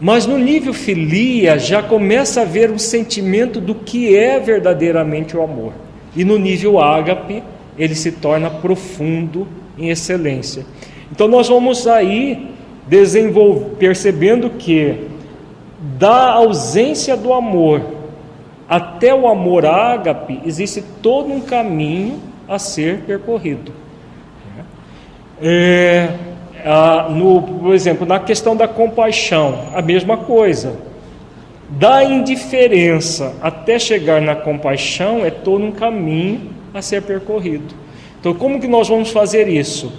[0.00, 5.42] Mas no nível filia já começa a haver um sentimento do que é verdadeiramente o
[5.42, 5.72] amor.
[6.14, 7.42] E no nível ágape
[7.78, 9.46] ele se torna profundo
[9.78, 10.64] em excelência.
[11.10, 12.50] Então nós vamos aí
[12.86, 15.08] desenvolver, percebendo que
[15.98, 17.95] da ausência do amor
[18.68, 23.72] até o amor ágape existe todo um caminho a ser percorrido.
[25.40, 26.08] É,
[26.64, 30.76] a, no, por exemplo, na questão da compaixão, a mesma coisa.
[31.68, 37.74] Da indiferença até chegar na compaixão é todo um caminho a ser percorrido.
[38.20, 39.92] Então, como que nós vamos fazer isso?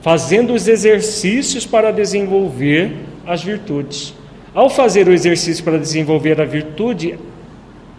[0.00, 2.92] Fazendo os exercícios para desenvolver
[3.26, 4.14] as virtudes.
[4.54, 7.18] Ao fazer o exercício para desenvolver a virtude,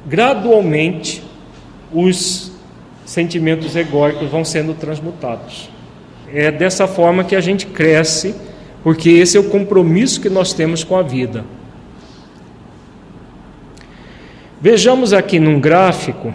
[0.05, 1.23] gradualmente
[1.91, 2.51] os
[3.05, 5.69] sentimentos egóicos vão sendo transmutados.
[6.33, 8.35] É dessa forma que a gente cresce,
[8.83, 11.45] porque esse é o compromisso que nós temos com a vida.
[14.59, 16.33] Vejamos aqui num gráfico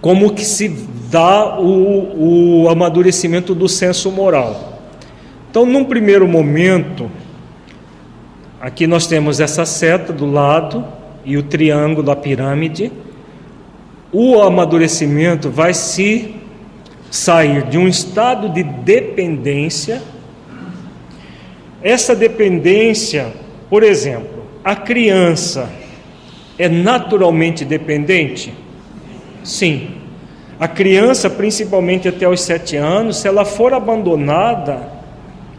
[0.00, 0.68] como que se
[1.10, 4.82] dá o, o amadurecimento do senso moral.
[5.50, 7.10] Então, num primeiro momento,
[8.60, 10.84] aqui nós temos essa seta do lado
[11.24, 12.92] e o triângulo da pirâmide.
[14.12, 16.34] O amadurecimento vai se
[17.10, 20.02] sair de um estado de dependência.
[21.82, 23.32] Essa dependência,
[23.68, 25.70] por exemplo, a criança
[26.58, 28.54] é naturalmente dependente?
[29.42, 29.90] Sim.
[30.58, 34.93] A criança, principalmente até os sete anos, se ela for abandonada,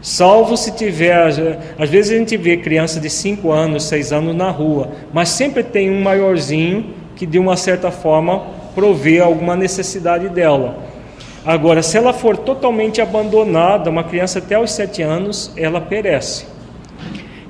[0.08, 1.16] Salvo se tiver,
[1.76, 5.64] às vezes a gente vê criança de 5 anos, 6 anos na rua, mas sempre
[5.64, 10.78] tem um maiorzinho que de uma certa forma provê alguma necessidade dela.
[11.44, 16.46] Agora, se ela for totalmente abandonada, uma criança até os 7 anos, ela perece.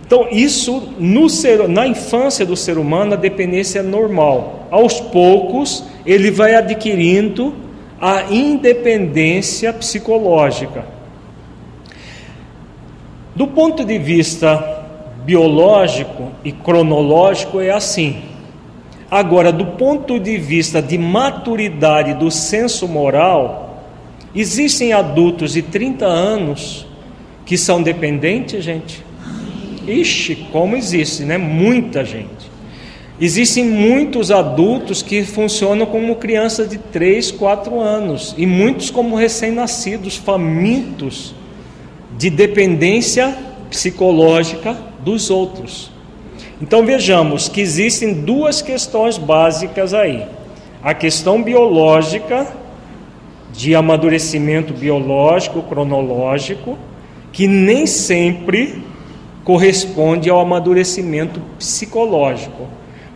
[0.07, 4.67] Então, isso no ser, na infância do ser humano, a dependência é normal.
[4.71, 7.55] Aos poucos, ele vai adquirindo
[8.01, 10.96] a independência psicológica.
[13.37, 14.83] Do ponto de vista
[15.27, 18.23] biológico e cronológico, é assim.
[19.11, 23.85] Agora, do ponto de vista de maturidade do senso moral,
[24.35, 26.87] existem adultos de 30 anos
[27.45, 29.05] que são dependentes, gente?
[29.87, 31.37] Ixi, como existe, né?
[31.37, 32.51] Muita gente.
[33.21, 40.17] Existem muitos adultos que funcionam como crianças de 3, 4 anos, e muitos como recém-nascidos,
[40.17, 41.35] famintos
[42.17, 43.37] de dependência
[43.71, 45.91] psicológica dos outros.
[46.61, 50.25] Então vejamos que existem duas questões básicas aí:
[50.83, 52.47] a questão biológica,
[53.53, 56.79] de amadurecimento biológico, cronológico,
[57.33, 58.83] que nem sempre
[59.45, 62.67] corresponde ao amadurecimento psicológico,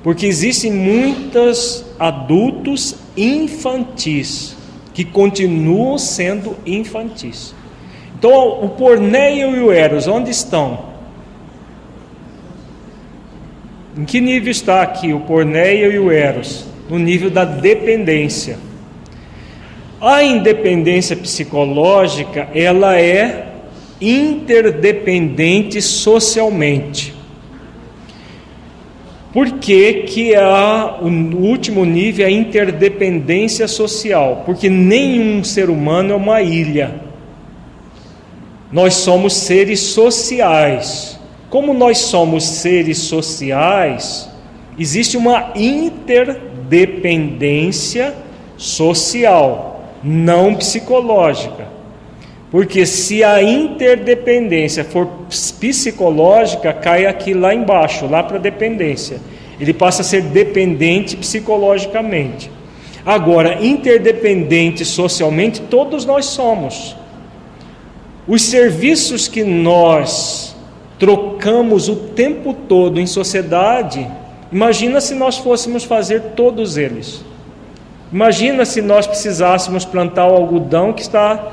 [0.03, 4.57] porque existem muitos adultos infantis
[4.93, 7.55] que continuam sendo infantis.
[8.21, 10.91] Então, o Porneio e o Eros, onde estão?
[13.97, 16.67] Em que nível está aqui o Porneio e o Eros?
[16.91, 18.59] No nível da dependência.
[19.99, 23.55] A independência psicológica, ela é
[23.99, 27.15] interdependente socialmente.
[29.33, 31.07] Por que, que a, o
[31.39, 34.43] último nível é a interdependência social?
[34.45, 37.09] Porque nenhum ser humano é uma ilha.
[38.73, 41.21] Nós somos seres sociais.
[41.49, 44.31] Como nós somos seres sociais,
[44.79, 48.15] existe uma interdependência
[48.57, 51.69] social, não psicológica.
[52.51, 59.19] Porque se a interdependência for psicológica, cai aqui lá embaixo, lá para a dependência.
[59.59, 62.49] Ele passa a ser dependente psicologicamente.
[63.05, 66.95] Agora, interdependente socialmente, todos nós somos.
[68.27, 70.57] Os serviços que nós
[70.99, 74.07] trocamos o tempo todo em sociedade,
[74.53, 77.25] imagina se nós fôssemos fazer todos eles.
[78.13, 81.53] Imagina se nós precisássemos plantar o algodão que está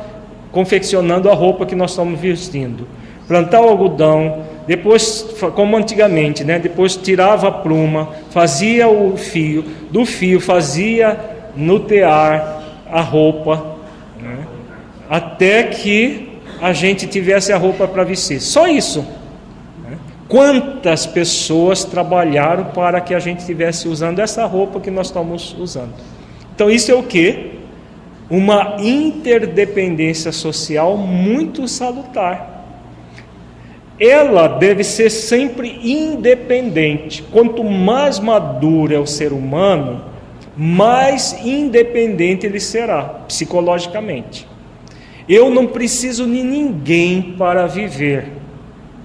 [0.51, 2.87] confeccionando a roupa que nós estamos vestindo.
[3.27, 5.25] Plantar o algodão, depois,
[5.55, 6.59] como antigamente, né?
[6.59, 11.17] depois tirava a pluma, fazia o fio, do fio fazia
[11.55, 13.77] no tear a roupa,
[14.19, 14.39] né?
[15.09, 16.26] até que
[16.61, 18.41] a gente tivesse a roupa para vestir.
[18.41, 19.05] Só isso.
[19.83, 19.97] Né?
[20.27, 25.93] Quantas pessoas trabalharam para que a gente estivesse usando essa roupa que nós estamos usando?
[26.53, 27.59] Então, isso é o que?
[28.29, 32.55] Uma interdependência social muito salutar.
[33.99, 37.23] Ela deve ser sempre independente.
[37.31, 40.03] Quanto mais maduro é o ser humano,
[40.55, 44.47] mais independente ele será psicologicamente.
[45.27, 48.31] Eu não preciso de ninguém para viver,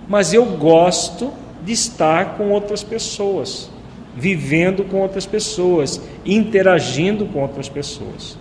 [0.09, 1.33] mas eu gosto
[1.65, 3.71] de estar com outras pessoas,
[4.17, 8.39] vivendo com outras pessoas, interagindo com outras pessoas.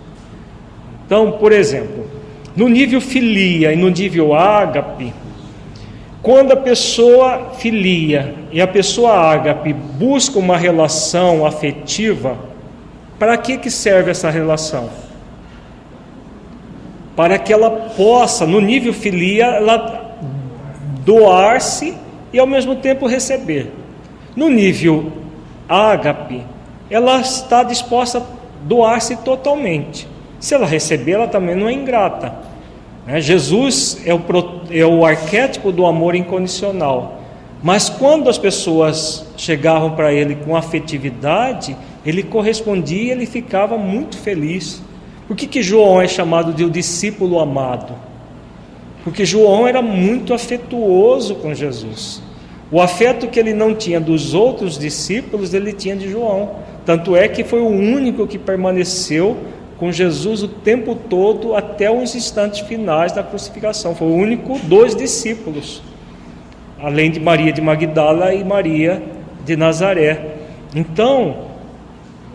[1.04, 2.06] Então, por exemplo,
[2.54, 5.12] no nível filia e no nível ágape,
[6.22, 12.38] quando a pessoa filia e a pessoa ágape busca uma relação afetiva,
[13.18, 14.88] para que, que serve essa relação?
[17.14, 20.16] Para que ela possa, no nível filia, ela
[21.04, 21.94] doar-se
[22.32, 23.72] e ao mesmo tempo receber.
[24.34, 25.12] No nível
[25.68, 26.42] ágape,
[26.90, 28.22] ela está disposta a
[28.64, 30.08] doar-se totalmente.
[30.40, 32.34] Se ela receber, ela também não é ingrata.
[33.06, 33.20] Né?
[33.20, 34.20] Jesus é o,
[34.70, 37.20] é o arquétipo do amor incondicional.
[37.62, 44.82] Mas quando as pessoas chegavam para ele com afetividade, ele correspondia, ele ficava muito feliz.
[45.26, 47.94] Por que, que João é chamado de o discípulo amado?
[49.04, 52.22] Porque João era muito afetuoso com Jesus.
[52.70, 56.52] O afeto que ele não tinha dos outros discípulos, ele tinha de João.
[56.86, 59.36] Tanto é que foi o único que permaneceu
[59.78, 63.94] com Jesus o tempo todo até os instantes finais da crucificação.
[63.94, 65.82] Foi o único dos discípulos,
[66.80, 69.02] além de Maria de Magdala e Maria
[69.44, 70.36] de Nazaré.
[70.74, 71.51] Então,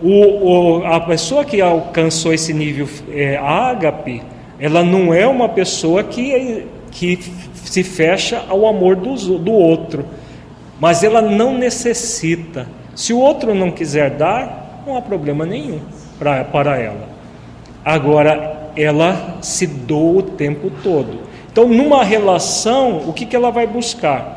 [0.02, 4.22] o, o, a pessoa que alcançou esse nível é, ágape,
[4.60, 7.19] ela não é uma pessoa que, que
[7.53, 10.06] se fecha ao amor do, do outro,
[10.80, 12.68] mas ela não necessita.
[12.95, 15.80] Se o outro não quiser dar, não há problema nenhum
[16.18, 17.10] pra, para ela.
[17.84, 21.19] Agora, ela se doa o tempo todo.
[21.52, 24.36] Então, numa relação, o que, que ela vai buscar?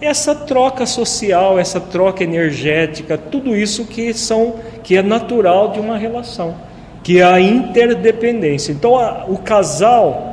[0.00, 5.98] Essa troca social, essa troca energética, tudo isso que são que é natural de uma
[5.98, 6.54] relação,
[7.02, 8.72] que é a interdependência.
[8.72, 10.30] Então, a, o casal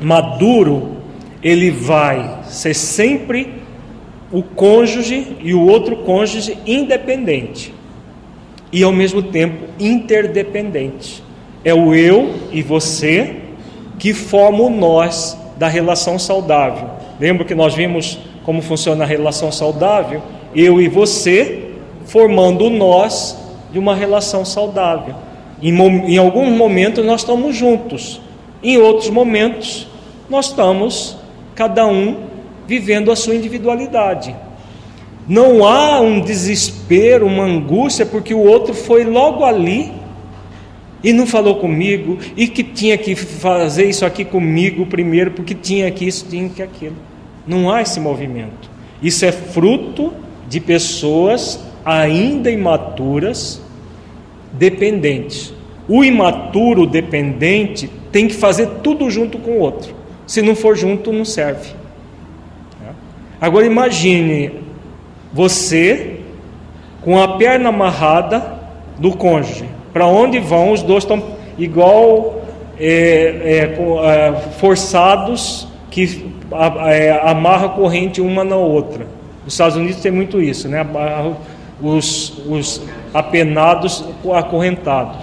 [0.00, 0.98] maduro,
[1.42, 3.54] ele vai ser sempre
[4.30, 7.72] o cônjuge e o outro cônjuge independente
[8.72, 11.22] e ao mesmo tempo interdependente.
[11.64, 13.36] É o eu e você
[13.98, 16.90] que formam o nós da relação saudável.
[17.20, 20.22] Lembra que nós vimos como funciona a relação saudável?
[20.54, 21.70] Eu e você
[22.04, 23.36] formando nós
[23.72, 25.14] de uma relação saudável.
[25.60, 28.20] Em, em alguns momentos nós estamos juntos,
[28.62, 29.88] em outros momentos
[30.28, 31.16] nós estamos
[31.54, 32.24] cada um
[32.66, 34.34] vivendo a sua individualidade.
[35.26, 39.90] Não há um desespero, uma angústia, porque o outro foi logo ali
[41.02, 45.90] e não falou comigo, e que tinha que fazer isso aqui comigo primeiro, porque tinha
[45.90, 46.96] que isso, tinha que aquilo.
[47.46, 48.70] Não há esse movimento.
[49.02, 50.12] Isso é fruto
[50.48, 53.60] de pessoas ainda imaturas,
[54.52, 55.52] dependentes.
[55.88, 59.94] O imaturo dependente tem que fazer tudo junto com o outro.
[60.26, 61.74] Se não for junto, não serve.
[63.40, 64.52] Agora imagine
[65.32, 66.20] você
[67.02, 68.54] com a perna amarrada
[68.98, 69.66] do cônjuge.
[69.92, 70.72] Para onde vão?
[70.72, 71.22] Os dois estão
[71.58, 72.42] igual
[72.78, 76.33] é, é, é, forçados que é,
[77.22, 79.06] amarra a corrente uma na outra.
[79.44, 80.86] Nos Estados Unidos tem muito isso, né?
[81.80, 82.82] Os, os
[83.12, 85.18] apenados acorrentados.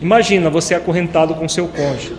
[0.00, 2.14] Imagina você acorrentado com seu cônjuge.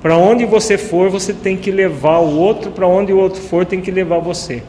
[0.00, 3.66] Para onde você for, você tem que levar o outro, para onde o outro for,
[3.66, 4.62] tem que levar você.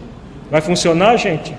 [0.50, 1.56] Vai funcionar, gente?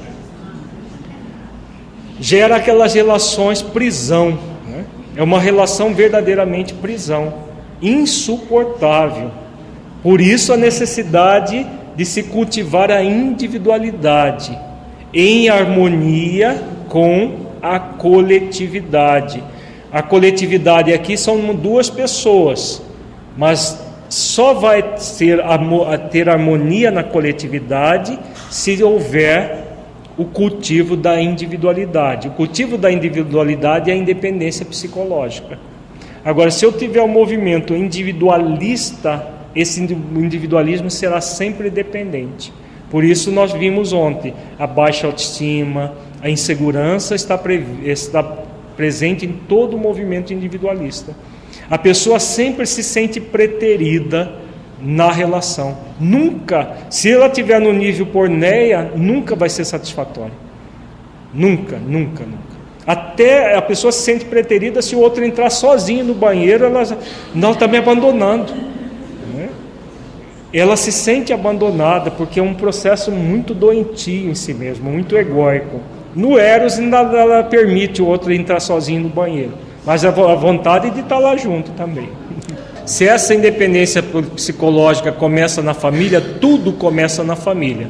[2.20, 4.38] Gera aquelas relações prisão.
[4.66, 4.84] Né?
[5.16, 7.32] É uma relação verdadeiramente prisão,
[7.80, 9.30] insuportável.
[10.02, 14.58] Por isso a necessidade de se cultivar a individualidade
[15.12, 19.42] em harmonia com a coletividade.
[19.92, 22.82] A coletividade aqui são duas pessoas,
[23.36, 25.38] mas só vai ter,
[26.10, 28.18] ter harmonia na coletividade
[28.50, 29.72] se houver
[30.18, 32.28] o cultivo da individualidade.
[32.28, 35.58] O cultivo da individualidade é a independência psicológica.
[36.24, 42.52] Agora, se eu tiver um movimento individualista, esse individualismo será sempre dependente.
[42.90, 47.40] Por isso, nós vimos ontem a baixa autoestima, a insegurança está,
[47.84, 48.22] está
[48.76, 51.14] presente em todo o movimento individualista.
[51.70, 54.32] A pessoa sempre se sente preterida
[54.80, 55.76] na relação.
[55.98, 60.34] Nunca, se ela estiver no nível porneia, nunca vai ser satisfatório.
[61.32, 62.52] Nunca, nunca, nunca.
[62.86, 66.82] Até a pessoa se sente preterida se o outro entrar sozinho no banheiro, ela
[67.34, 68.52] não está me abandonando.
[70.52, 75.80] Ela se sente abandonada porque é um processo muito doentio em si mesmo, muito egóico.
[76.14, 79.52] No Eros ainda ela permite o outro entrar sozinho no banheiro
[79.84, 82.08] mas a vontade de estar lá junto também.
[82.86, 87.88] Se essa independência psicológica começa na família, tudo começa na família.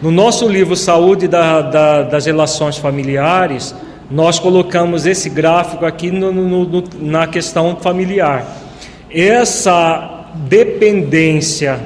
[0.00, 3.74] No nosso livro Saúde da, da, das Relações Familiares,
[4.10, 8.46] nós colocamos esse gráfico aqui no, no, no, na questão familiar.
[9.10, 11.78] Essa dependência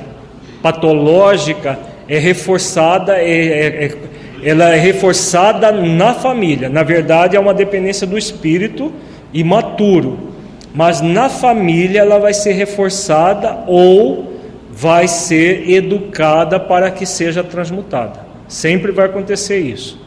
[0.64, 1.78] patológica
[2.08, 3.96] é reforçada, é, é, é,
[4.42, 6.70] ela é reforçada na família.
[6.70, 8.90] Na verdade, é uma dependência do espírito
[9.30, 10.30] imaturo,
[10.74, 14.32] mas na família ela vai ser reforçada ou
[14.70, 18.20] vai ser educada para que seja transmutada.
[18.48, 20.00] Sempre vai acontecer isso.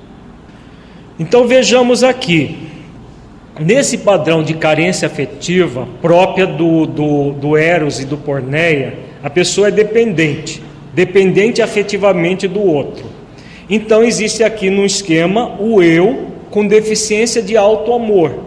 [1.20, 2.68] Então vejamos aqui,
[3.60, 9.68] nesse padrão de carência afetiva própria do, do, do Eros e do Porneia, a pessoa
[9.68, 10.62] é dependente,
[10.94, 13.06] dependente afetivamente do outro.
[13.70, 18.46] Então existe aqui no esquema o eu com deficiência de alto amor.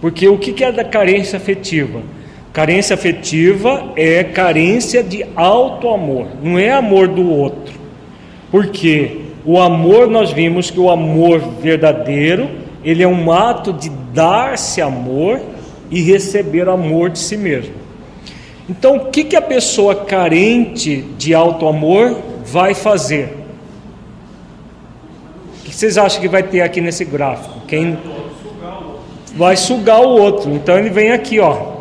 [0.00, 2.00] Porque o que é da carência afetiva?
[2.52, 7.74] Carência afetiva é carência de alto amor, não é amor do outro.
[8.50, 12.50] Porque o amor, nós vimos que o amor verdadeiro,
[12.84, 15.40] ele é um ato de dar-se amor
[15.90, 17.79] e receber amor de si mesmo.
[18.70, 23.36] Então, o que, que a pessoa carente de alto amor vai fazer?
[25.58, 27.66] O que vocês acham que vai ter aqui nesse gráfico?
[27.66, 27.98] Quem
[29.34, 30.52] vai sugar o outro.
[30.52, 31.78] Então ele vem aqui, ó,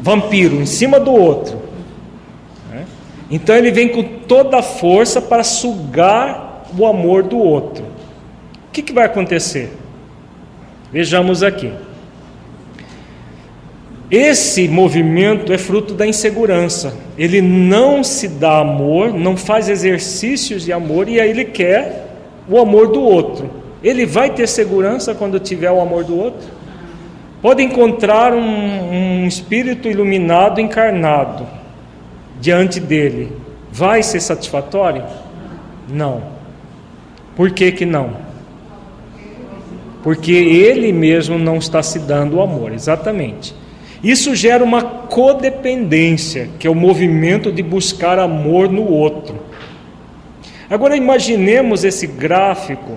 [0.00, 1.58] vampiro, em cima do outro.
[2.70, 2.86] Né?
[3.28, 7.84] Então ele vem com toda a força para sugar o amor do outro.
[8.68, 9.76] O que, que vai acontecer?
[10.92, 11.72] Vejamos aqui.
[14.10, 16.94] Esse movimento é fruto da insegurança.
[17.16, 22.06] Ele não se dá amor, não faz exercícios de amor e aí ele quer
[22.48, 23.50] o amor do outro.
[23.82, 26.48] Ele vai ter segurança quando tiver o amor do outro?
[27.42, 31.46] Pode encontrar um, um espírito iluminado encarnado
[32.40, 33.30] diante dele.
[33.70, 35.04] Vai ser satisfatório?
[35.88, 36.22] Não.
[37.36, 38.16] Por que, que não?
[40.02, 43.54] Porque ele mesmo não está se dando o amor, exatamente.
[44.02, 49.38] Isso gera uma codependência, que é o movimento de buscar amor no outro.
[50.70, 52.96] Agora imaginemos esse gráfico,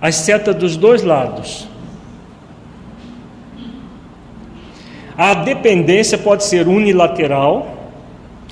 [0.00, 1.68] as setas dos dois lados.
[5.18, 7.90] A dependência pode ser unilateral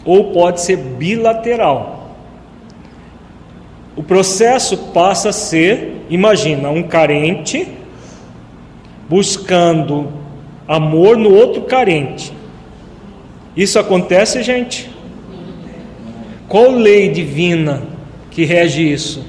[0.05, 2.17] ou pode ser bilateral.
[3.97, 7.69] O processo passa a ser, imagina, um carente
[9.09, 10.24] buscando
[10.67, 12.33] amor no outro carente.
[13.57, 14.91] Isso acontece, gente?
[16.49, 17.83] Qual lei divina
[18.31, 19.25] que rege isso?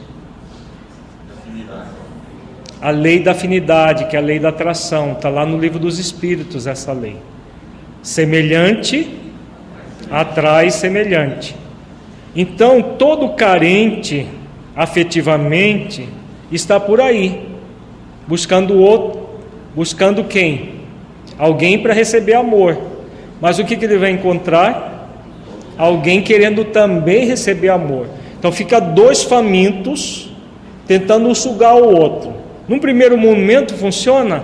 [2.81, 5.97] A lei da afinidade, que é a lei da atração, está lá no livro dos
[5.97, 7.17] Espíritos essa lei.
[8.01, 9.09] Semelhante
[10.11, 11.55] atrai semelhante.
[12.35, 14.27] Então, todo carente
[14.75, 16.07] afetivamente
[16.51, 17.47] está por aí,
[18.27, 19.29] buscando o outro,
[19.73, 20.74] buscando quem?
[21.37, 22.77] Alguém para receber amor.
[23.41, 25.09] Mas o que, que ele vai encontrar?
[25.77, 28.07] Alguém querendo também receber amor.
[28.39, 30.31] Então fica dois famintos
[30.87, 32.33] tentando sugar o outro.
[32.67, 34.43] Num primeiro momento funciona?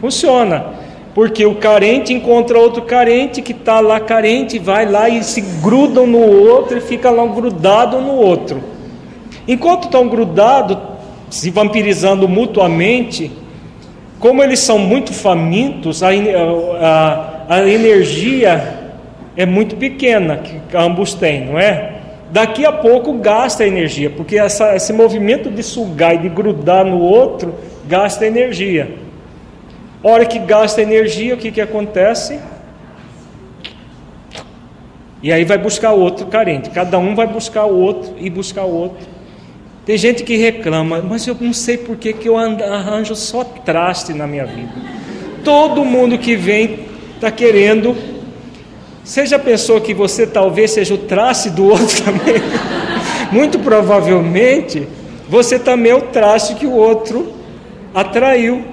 [0.00, 0.66] Funciona.
[1.14, 6.06] Porque o carente encontra outro carente que está lá carente, vai lá e se grudam
[6.06, 8.60] no outro e fica lá grudado no outro.
[9.46, 10.76] Enquanto estão grudados,
[11.30, 13.30] se vampirizando mutuamente,
[14.18, 18.92] como eles são muito famintos, a, a, a energia
[19.36, 21.94] é muito pequena que ambos têm, não é?
[22.30, 26.98] Daqui a pouco gasta energia, porque essa, esse movimento de sugar e de grudar no
[26.98, 27.54] outro
[27.86, 28.96] gasta energia.
[30.02, 32.40] Hora que gasta energia, o que, que acontece?
[35.22, 36.70] E aí vai buscar outro carente.
[36.70, 39.13] Cada um vai buscar o outro e buscar o outro.
[39.86, 44.14] Tem gente que reclama, mas eu não sei por que, que eu arranjo só traste
[44.14, 44.72] na minha vida.
[45.44, 47.94] Todo mundo que vem está querendo.
[49.04, 52.42] Você já pensou que você talvez seja o traste do outro também?
[53.30, 54.88] Muito provavelmente
[55.28, 57.32] você também é o traste que o outro
[57.94, 58.64] atraiu.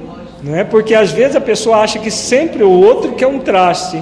[0.44, 0.64] Não é?
[0.64, 4.02] Porque às vezes a pessoa acha que sempre o outro quer um traste,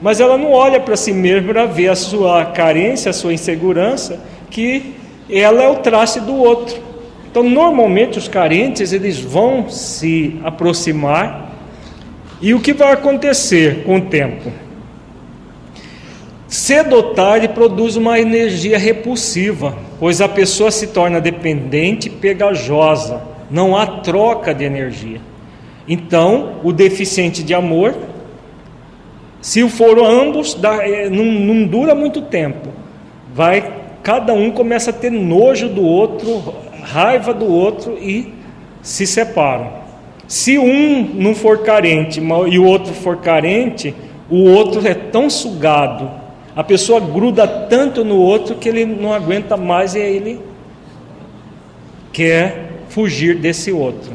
[0.00, 4.20] mas ela não olha para si mesma para ver a sua carência, a sua insegurança,
[4.50, 4.94] que
[5.30, 6.80] ela é o traste do outro.
[7.30, 11.52] Então, normalmente os carentes eles vão se aproximar
[12.40, 14.52] e o que vai acontecer com o tempo?
[16.48, 23.22] Cedo ou tarde produz uma energia repulsiva, pois a pessoa se torna dependente e pegajosa,
[23.50, 25.20] não há troca de energia.
[25.88, 27.94] Então, o deficiente de amor,
[29.40, 32.68] se for ambos, é, não, não dura muito tempo,
[33.34, 38.32] vai cada um começa a ter nojo do outro, raiva do outro e
[38.80, 39.68] se separam.
[40.28, 43.92] Se um não for carente e o outro for carente,
[44.30, 46.08] o outro é tão sugado,
[46.54, 50.40] a pessoa gruda tanto no outro que ele não aguenta mais e ele
[52.12, 54.12] quer fugir desse outro.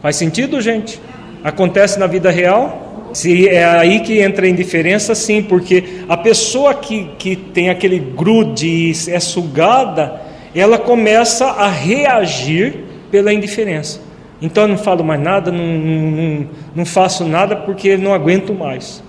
[0.00, 1.00] Faz sentido, gente?
[1.42, 2.87] Acontece na vida real?
[3.12, 7.98] Se é aí que entra a indiferença, sim, porque a pessoa que, que tem aquele
[7.98, 10.20] grude é sugada,
[10.54, 14.00] ela começa a reagir pela indiferença.
[14.40, 19.02] Então eu não falo mais nada, não, não, não faço nada porque não aguento mais.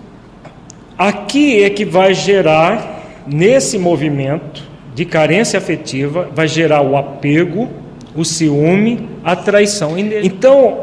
[0.97, 7.69] Aqui é que vai gerar, nesse movimento de carência afetiva, vai gerar o apego,
[8.15, 9.97] o ciúme, a traição.
[9.97, 10.79] Então,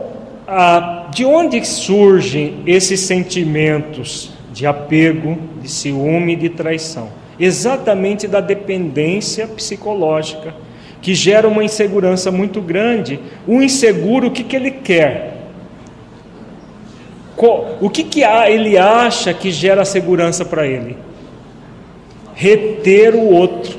[0.48, 7.08] ah, de onde surgem esses sentimentos de apego, de ciúme, de traição?
[7.40, 10.54] Exatamente da dependência psicológica,
[11.00, 13.18] que gera uma insegurança muito grande.
[13.46, 15.38] O inseguro, o que, que ele quer?
[17.80, 20.98] O que, que ele acha que gera segurança para ele?
[22.34, 23.78] Reter o outro.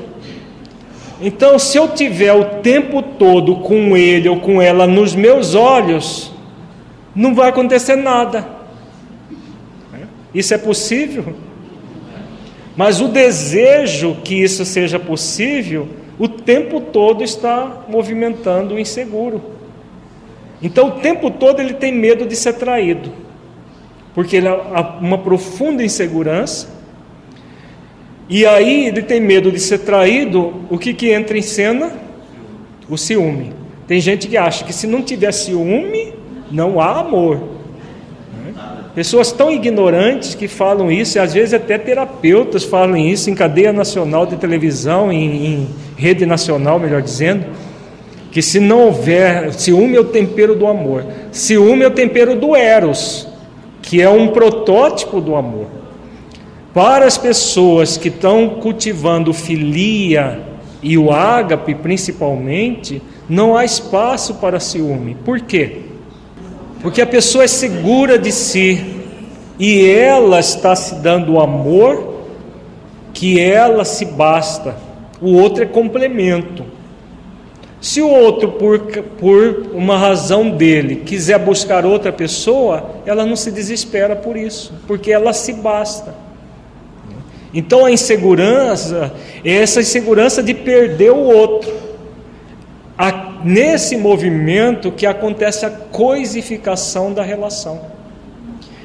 [1.22, 6.36] Então, se eu tiver o tempo todo com ele ou com ela nos meus olhos,
[7.18, 8.46] não vai acontecer nada.
[10.32, 11.34] Isso é possível?
[12.76, 19.42] Mas o desejo que isso seja possível, o tempo todo está movimentando o inseguro.
[20.62, 23.12] Então, o tempo todo ele tem medo de ser traído,
[24.14, 26.68] porque ele há uma profunda insegurança.
[28.28, 30.54] E aí ele tem medo de ser traído.
[30.70, 31.92] O que, que entra em cena?
[32.88, 33.52] O ciúme.
[33.88, 36.17] Tem gente que acha que se não tiver ciúme,
[36.50, 37.40] não há amor.
[38.94, 43.72] Pessoas tão ignorantes que falam isso, e às vezes até terapeutas falam isso em cadeia
[43.72, 47.46] nacional de televisão, em, em rede nacional, melhor dizendo,
[48.32, 51.04] que se não houver ciúme é o tempero do amor.
[51.30, 53.28] Ciúme é o tempero do eros,
[53.80, 55.66] que é um protótipo do amor.
[56.74, 60.40] Para as pessoas que estão cultivando filia
[60.82, 65.16] e o ágape principalmente, não há espaço para ciúme.
[65.24, 65.87] Por quê?
[66.80, 68.84] Porque a pessoa é segura de si
[69.58, 72.18] e ela está se dando o amor
[73.12, 74.76] que ela se basta.
[75.20, 76.64] O outro é complemento.
[77.80, 78.78] Se o outro, por,
[79.18, 85.12] por uma razão dele, quiser buscar outra pessoa, ela não se desespera por isso, porque
[85.12, 86.14] ela se basta.
[87.54, 89.12] Então a insegurança
[89.44, 91.87] é essa insegurança de perder o outro.
[93.44, 97.80] Nesse movimento que acontece a coisificação da relação.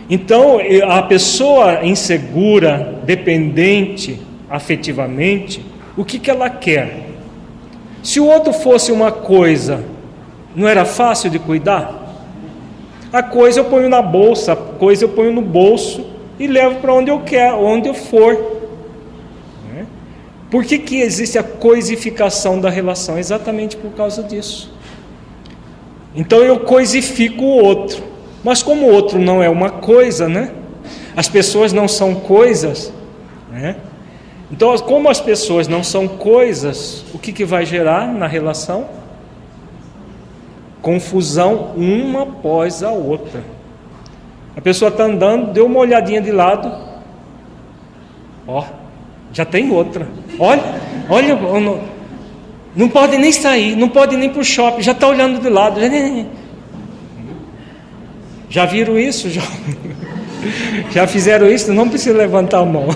[0.10, 4.20] Então, a pessoa insegura, dependente
[4.50, 5.66] afetivamente,
[5.98, 7.04] o que, que ela quer?
[8.04, 9.84] Se o outro fosse uma coisa,
[10.56, 12.04] não era fácil de cuidar?
[13.12, 16.06] A coisa eu ponho na bolsa, a coisa eu ponho no bolso
[16.40, 18.63] e levo para onde eu quero, onde eu for.
[20.54, 23.18] Por que, que existe a coisificação da relação?
[23.18, 24.72] Exatamente por causa disso.
[26.16, 28.04] Então eu coisifico o outro.
[28.44, 30.52] Mas como o outro não é uma coisa, né?
[31.16, 32.94] As pessoas não são coisas,
[33.52, 33.78] né?
[34.52, 38.86] Então, como as pessoas não são coisas, o que, que vai gerar na relação?
[40.84, 43.44] Confusão uma após a outra.
[44.56, 46.72] A pessoa está andando, deu uma olhadinha de lado,
[48.48, 48.83] ó,
[49.34, 50.08] já tem outra.
[50.40, 50.64] Olha,
[51.10, 51.82] olha, não,
[52.76, 55.82] não pode nem sair, não pode nem para o shopping, já está olhando de lado.
[55.82, 55.90] Já,
[58.50, 59.30] já viram isso?
[59.34, 59.42] Já,
[60.92, 61.74] já fizeram isso?
[61.74, 62.88] Não precisa levantar a mão.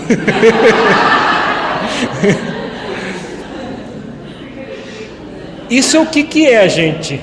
[5.70, 7.20] Isso é o que, que é, gente?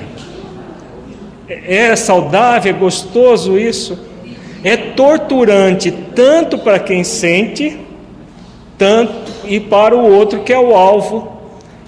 [1.48, 3.98] É saudável, é gostoso isso?
[4.62, 7.76] É torturante tanto para quem sente,
[8.78, 11.32] tanto e para o outro que é o alvo.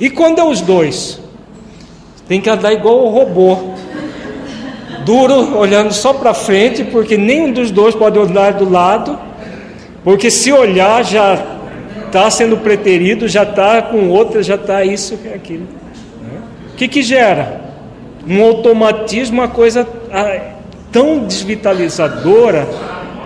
[0.00, 1.20] E quando é os dois?
[2.26, 3.74] Tem que andar igual o robô
[5.08, 9.18] duro, olhando só para frente, porque nenhum dos dois pode olhar do lado,
[10.04, 11.42] porque se olhar já
[12.06, 15.66] está sendo preterido, já está com outra, já está isso e aquilo.
[16.72, 17.62] O que, que gera?
[18.28, 20.40] Um automatismo, uma coisa ah,
[20.92, 22.68] tão desvitalizadora,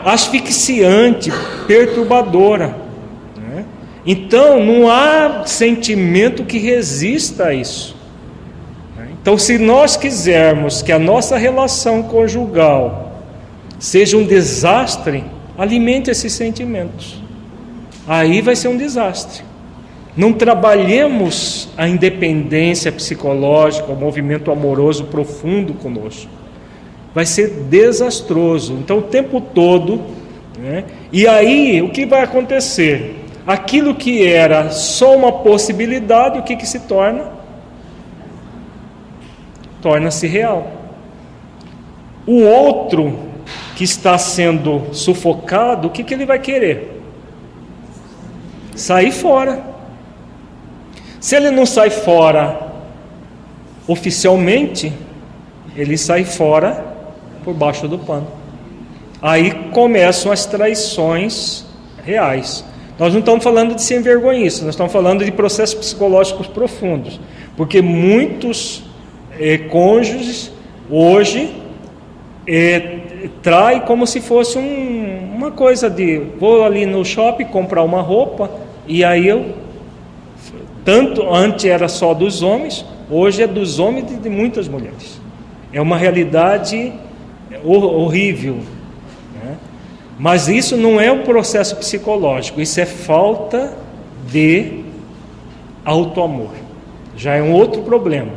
[0.05, 1.33] asfixiante,
[1.67, 2.82] perturbadora.
[4.05, 7.97] Então, não há sentimento que resista a isso.
[9.23, 13.23] Então, se nós quisermos que a nossa relação conjugal
[13.79, 15.23] seja um desastre,
[15.57, 17.23] alimente esses sentimentos.
[18.07, 19.45] Aí vai ser um desastre.
[20.17, 26.29] Não trabalhemos a independência psicológica, o movimento amoroso profundo conosco.
[27.15, 28.73] Vai ser desastroso.
[28.75, 30.01] Então, o tempo todo.
[30.59, 30.85] Né?
[31.13, 33.22] E aí, o que vai acontecer?
[33.47, 37.43] Aquilo que era só uma possibilidade, o que, que se torna?
[39.83, 40.71] torna-se real.
[42.25, 43.19] O outro
[43.75, 47.03] que está sendo sufocado, o que, que ele vai querer?
[48.75, 49.63] Sair fora.
[51.21, 52.73] Se ele não sai fora
[53.87, 54.93] oficialmente,
[55.75, 56.85] ele sai fora
[57.45, 58.29] por baixo do pano.
[59.21, 61.65] Aí começam as traições
[62.05, 62.65] reais.
[63.03, 67.19] Nós não estamos falando de sem vergonhice, nós estamos falando de processos psicológicos profundos,
[67.57, 68.85] porque muitos
[69.41, 70.53] é, cônjuges
[70.89, 71.53] hoje
[72.47, 72.99] é,
[73.43, 78.49] trai como se fosse um, uma coisa de vou ali no shopping comprar uma roupa
[78.87, 79.53] e aí eu
[80.85, 85.21] tanto antes era só dos homens, hoje é dos homens e de muitas mulheres.
[85.73, 86.93] É uma realidade
[87.65, 88.59] horrível.
[90.23, 93.77] Mas isso não é um processo psicológico, isso é falta
[94.31, 94.85] de
[95.85, 96.53] auto-amor.
[97.17, 98.31] Já é um outro problema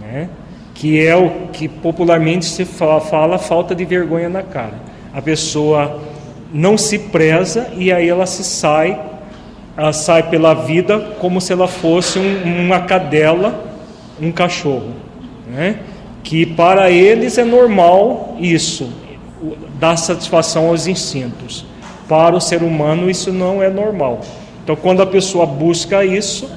[0.00, 0.28] né?
[0.72, 4.74] que é o que popularmente se fala, fala falta de vergonha na cara.
[5.12, 6.00] A pessoa
[6.54, 8.96] não se preza e aí ela se sai
[9.76, 13.64] ela sai pela vida como se ela fosse um, uma cadela,
[14.22, 14.92] um cachorro,
[15.48, 15.80] né?
[16.22, 18.88] que para eles é normal isso,
[19.78, 21.64] dar satisfação aos instintos.
[22.08, 24.20] Para o ser humano isso não é normal.
[24.62, 26.50] Então, quando a pessoa busca isso,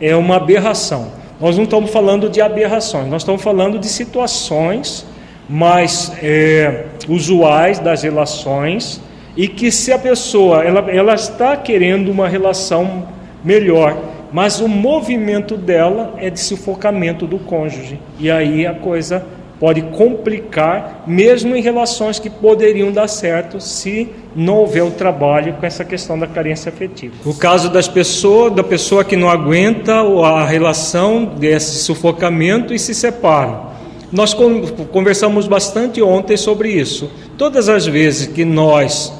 [0.00, 1.08] é uma aberração.
[1.40, 5.06] Nós não estamos falando de aberrações, nós estamos falando de situações
[5.48, 9.00] mais é, usuais das relações
[9.36, 13.08] e que se a pessoa ela, ela está querendo uma relação
[13.42, 13.96] melhor,
[14.32, 19.24] mas o movimento dela é de sufocamento do cônjuge e aí a coisa
[19.58, 25.66] pode complicar, mesmo em relações que poderiam dar certo se não houver o trabalho com
[25.66, 27.14] essa questão da carência afetiva.
[27.24, 32.94] O caso das pessoas, da pessoa que não aguenta a relação desse sufocamento e se
[32.94, 33.68] separa.
[34.12, 37.10] Nós conversamos bastante ontem sobre isso.
[37.36, 39.12] Todas as vezes que nós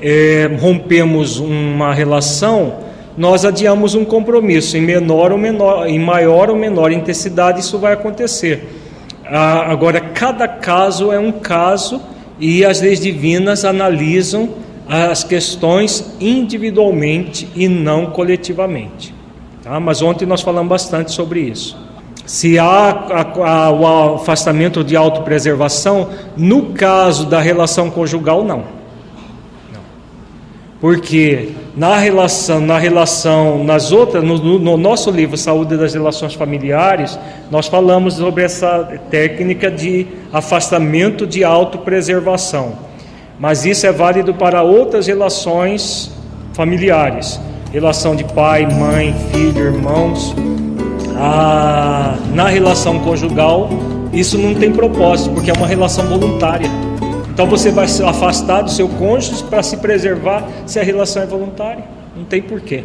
[0.00, 2.74] é, rompemos uma relação,
[3.16, 7.92] nós adiamos um compromisso em menor ou menor, em maior ou menor intensidade, isso vai
[7.92, 8.81] acontecer.
[9.34, 12.02] Ah, agora, cada caso é um caso
[12.38, 14.50] e as leis divinas analisam
[14.86, 19.14] as questões individualmente e não coletivamente.
[19.62, 19.80] Tá?
[19.80, 21.80] Mas ontem nós falamos bastante sobre isso.
[22.26, 28.58] Se há a, a, o afastamento de autopreservação, no caso da relação conjugal, não.
[28.58, 28.81] não.
[30.82, 37.16] Porque na relação, na relação, nas outras, no, no, nosso livro Saúde das Relações Familiares,
[37.52, 42.72] nós falamos sobre essa técnica de afastamento de autopreservação.
[43.38, 46.10] Mas isso é válido para outras relações
[46.52, 47.38] familiares,
[47.72, 50.34] relação de pai, mãe, filho, irmãos.
[51.16, 53.70] Ah, na relação conjugal,
[54.12, 56.68] isso não tem propósito, porque é uma relação voluntária.
[57.32, 61.26] Então você vai se afastar do seu cônjuge para se preservar se a relação é
[61.26, 61.82] voluntária.
[62.14, 62.84] Não tem porquê.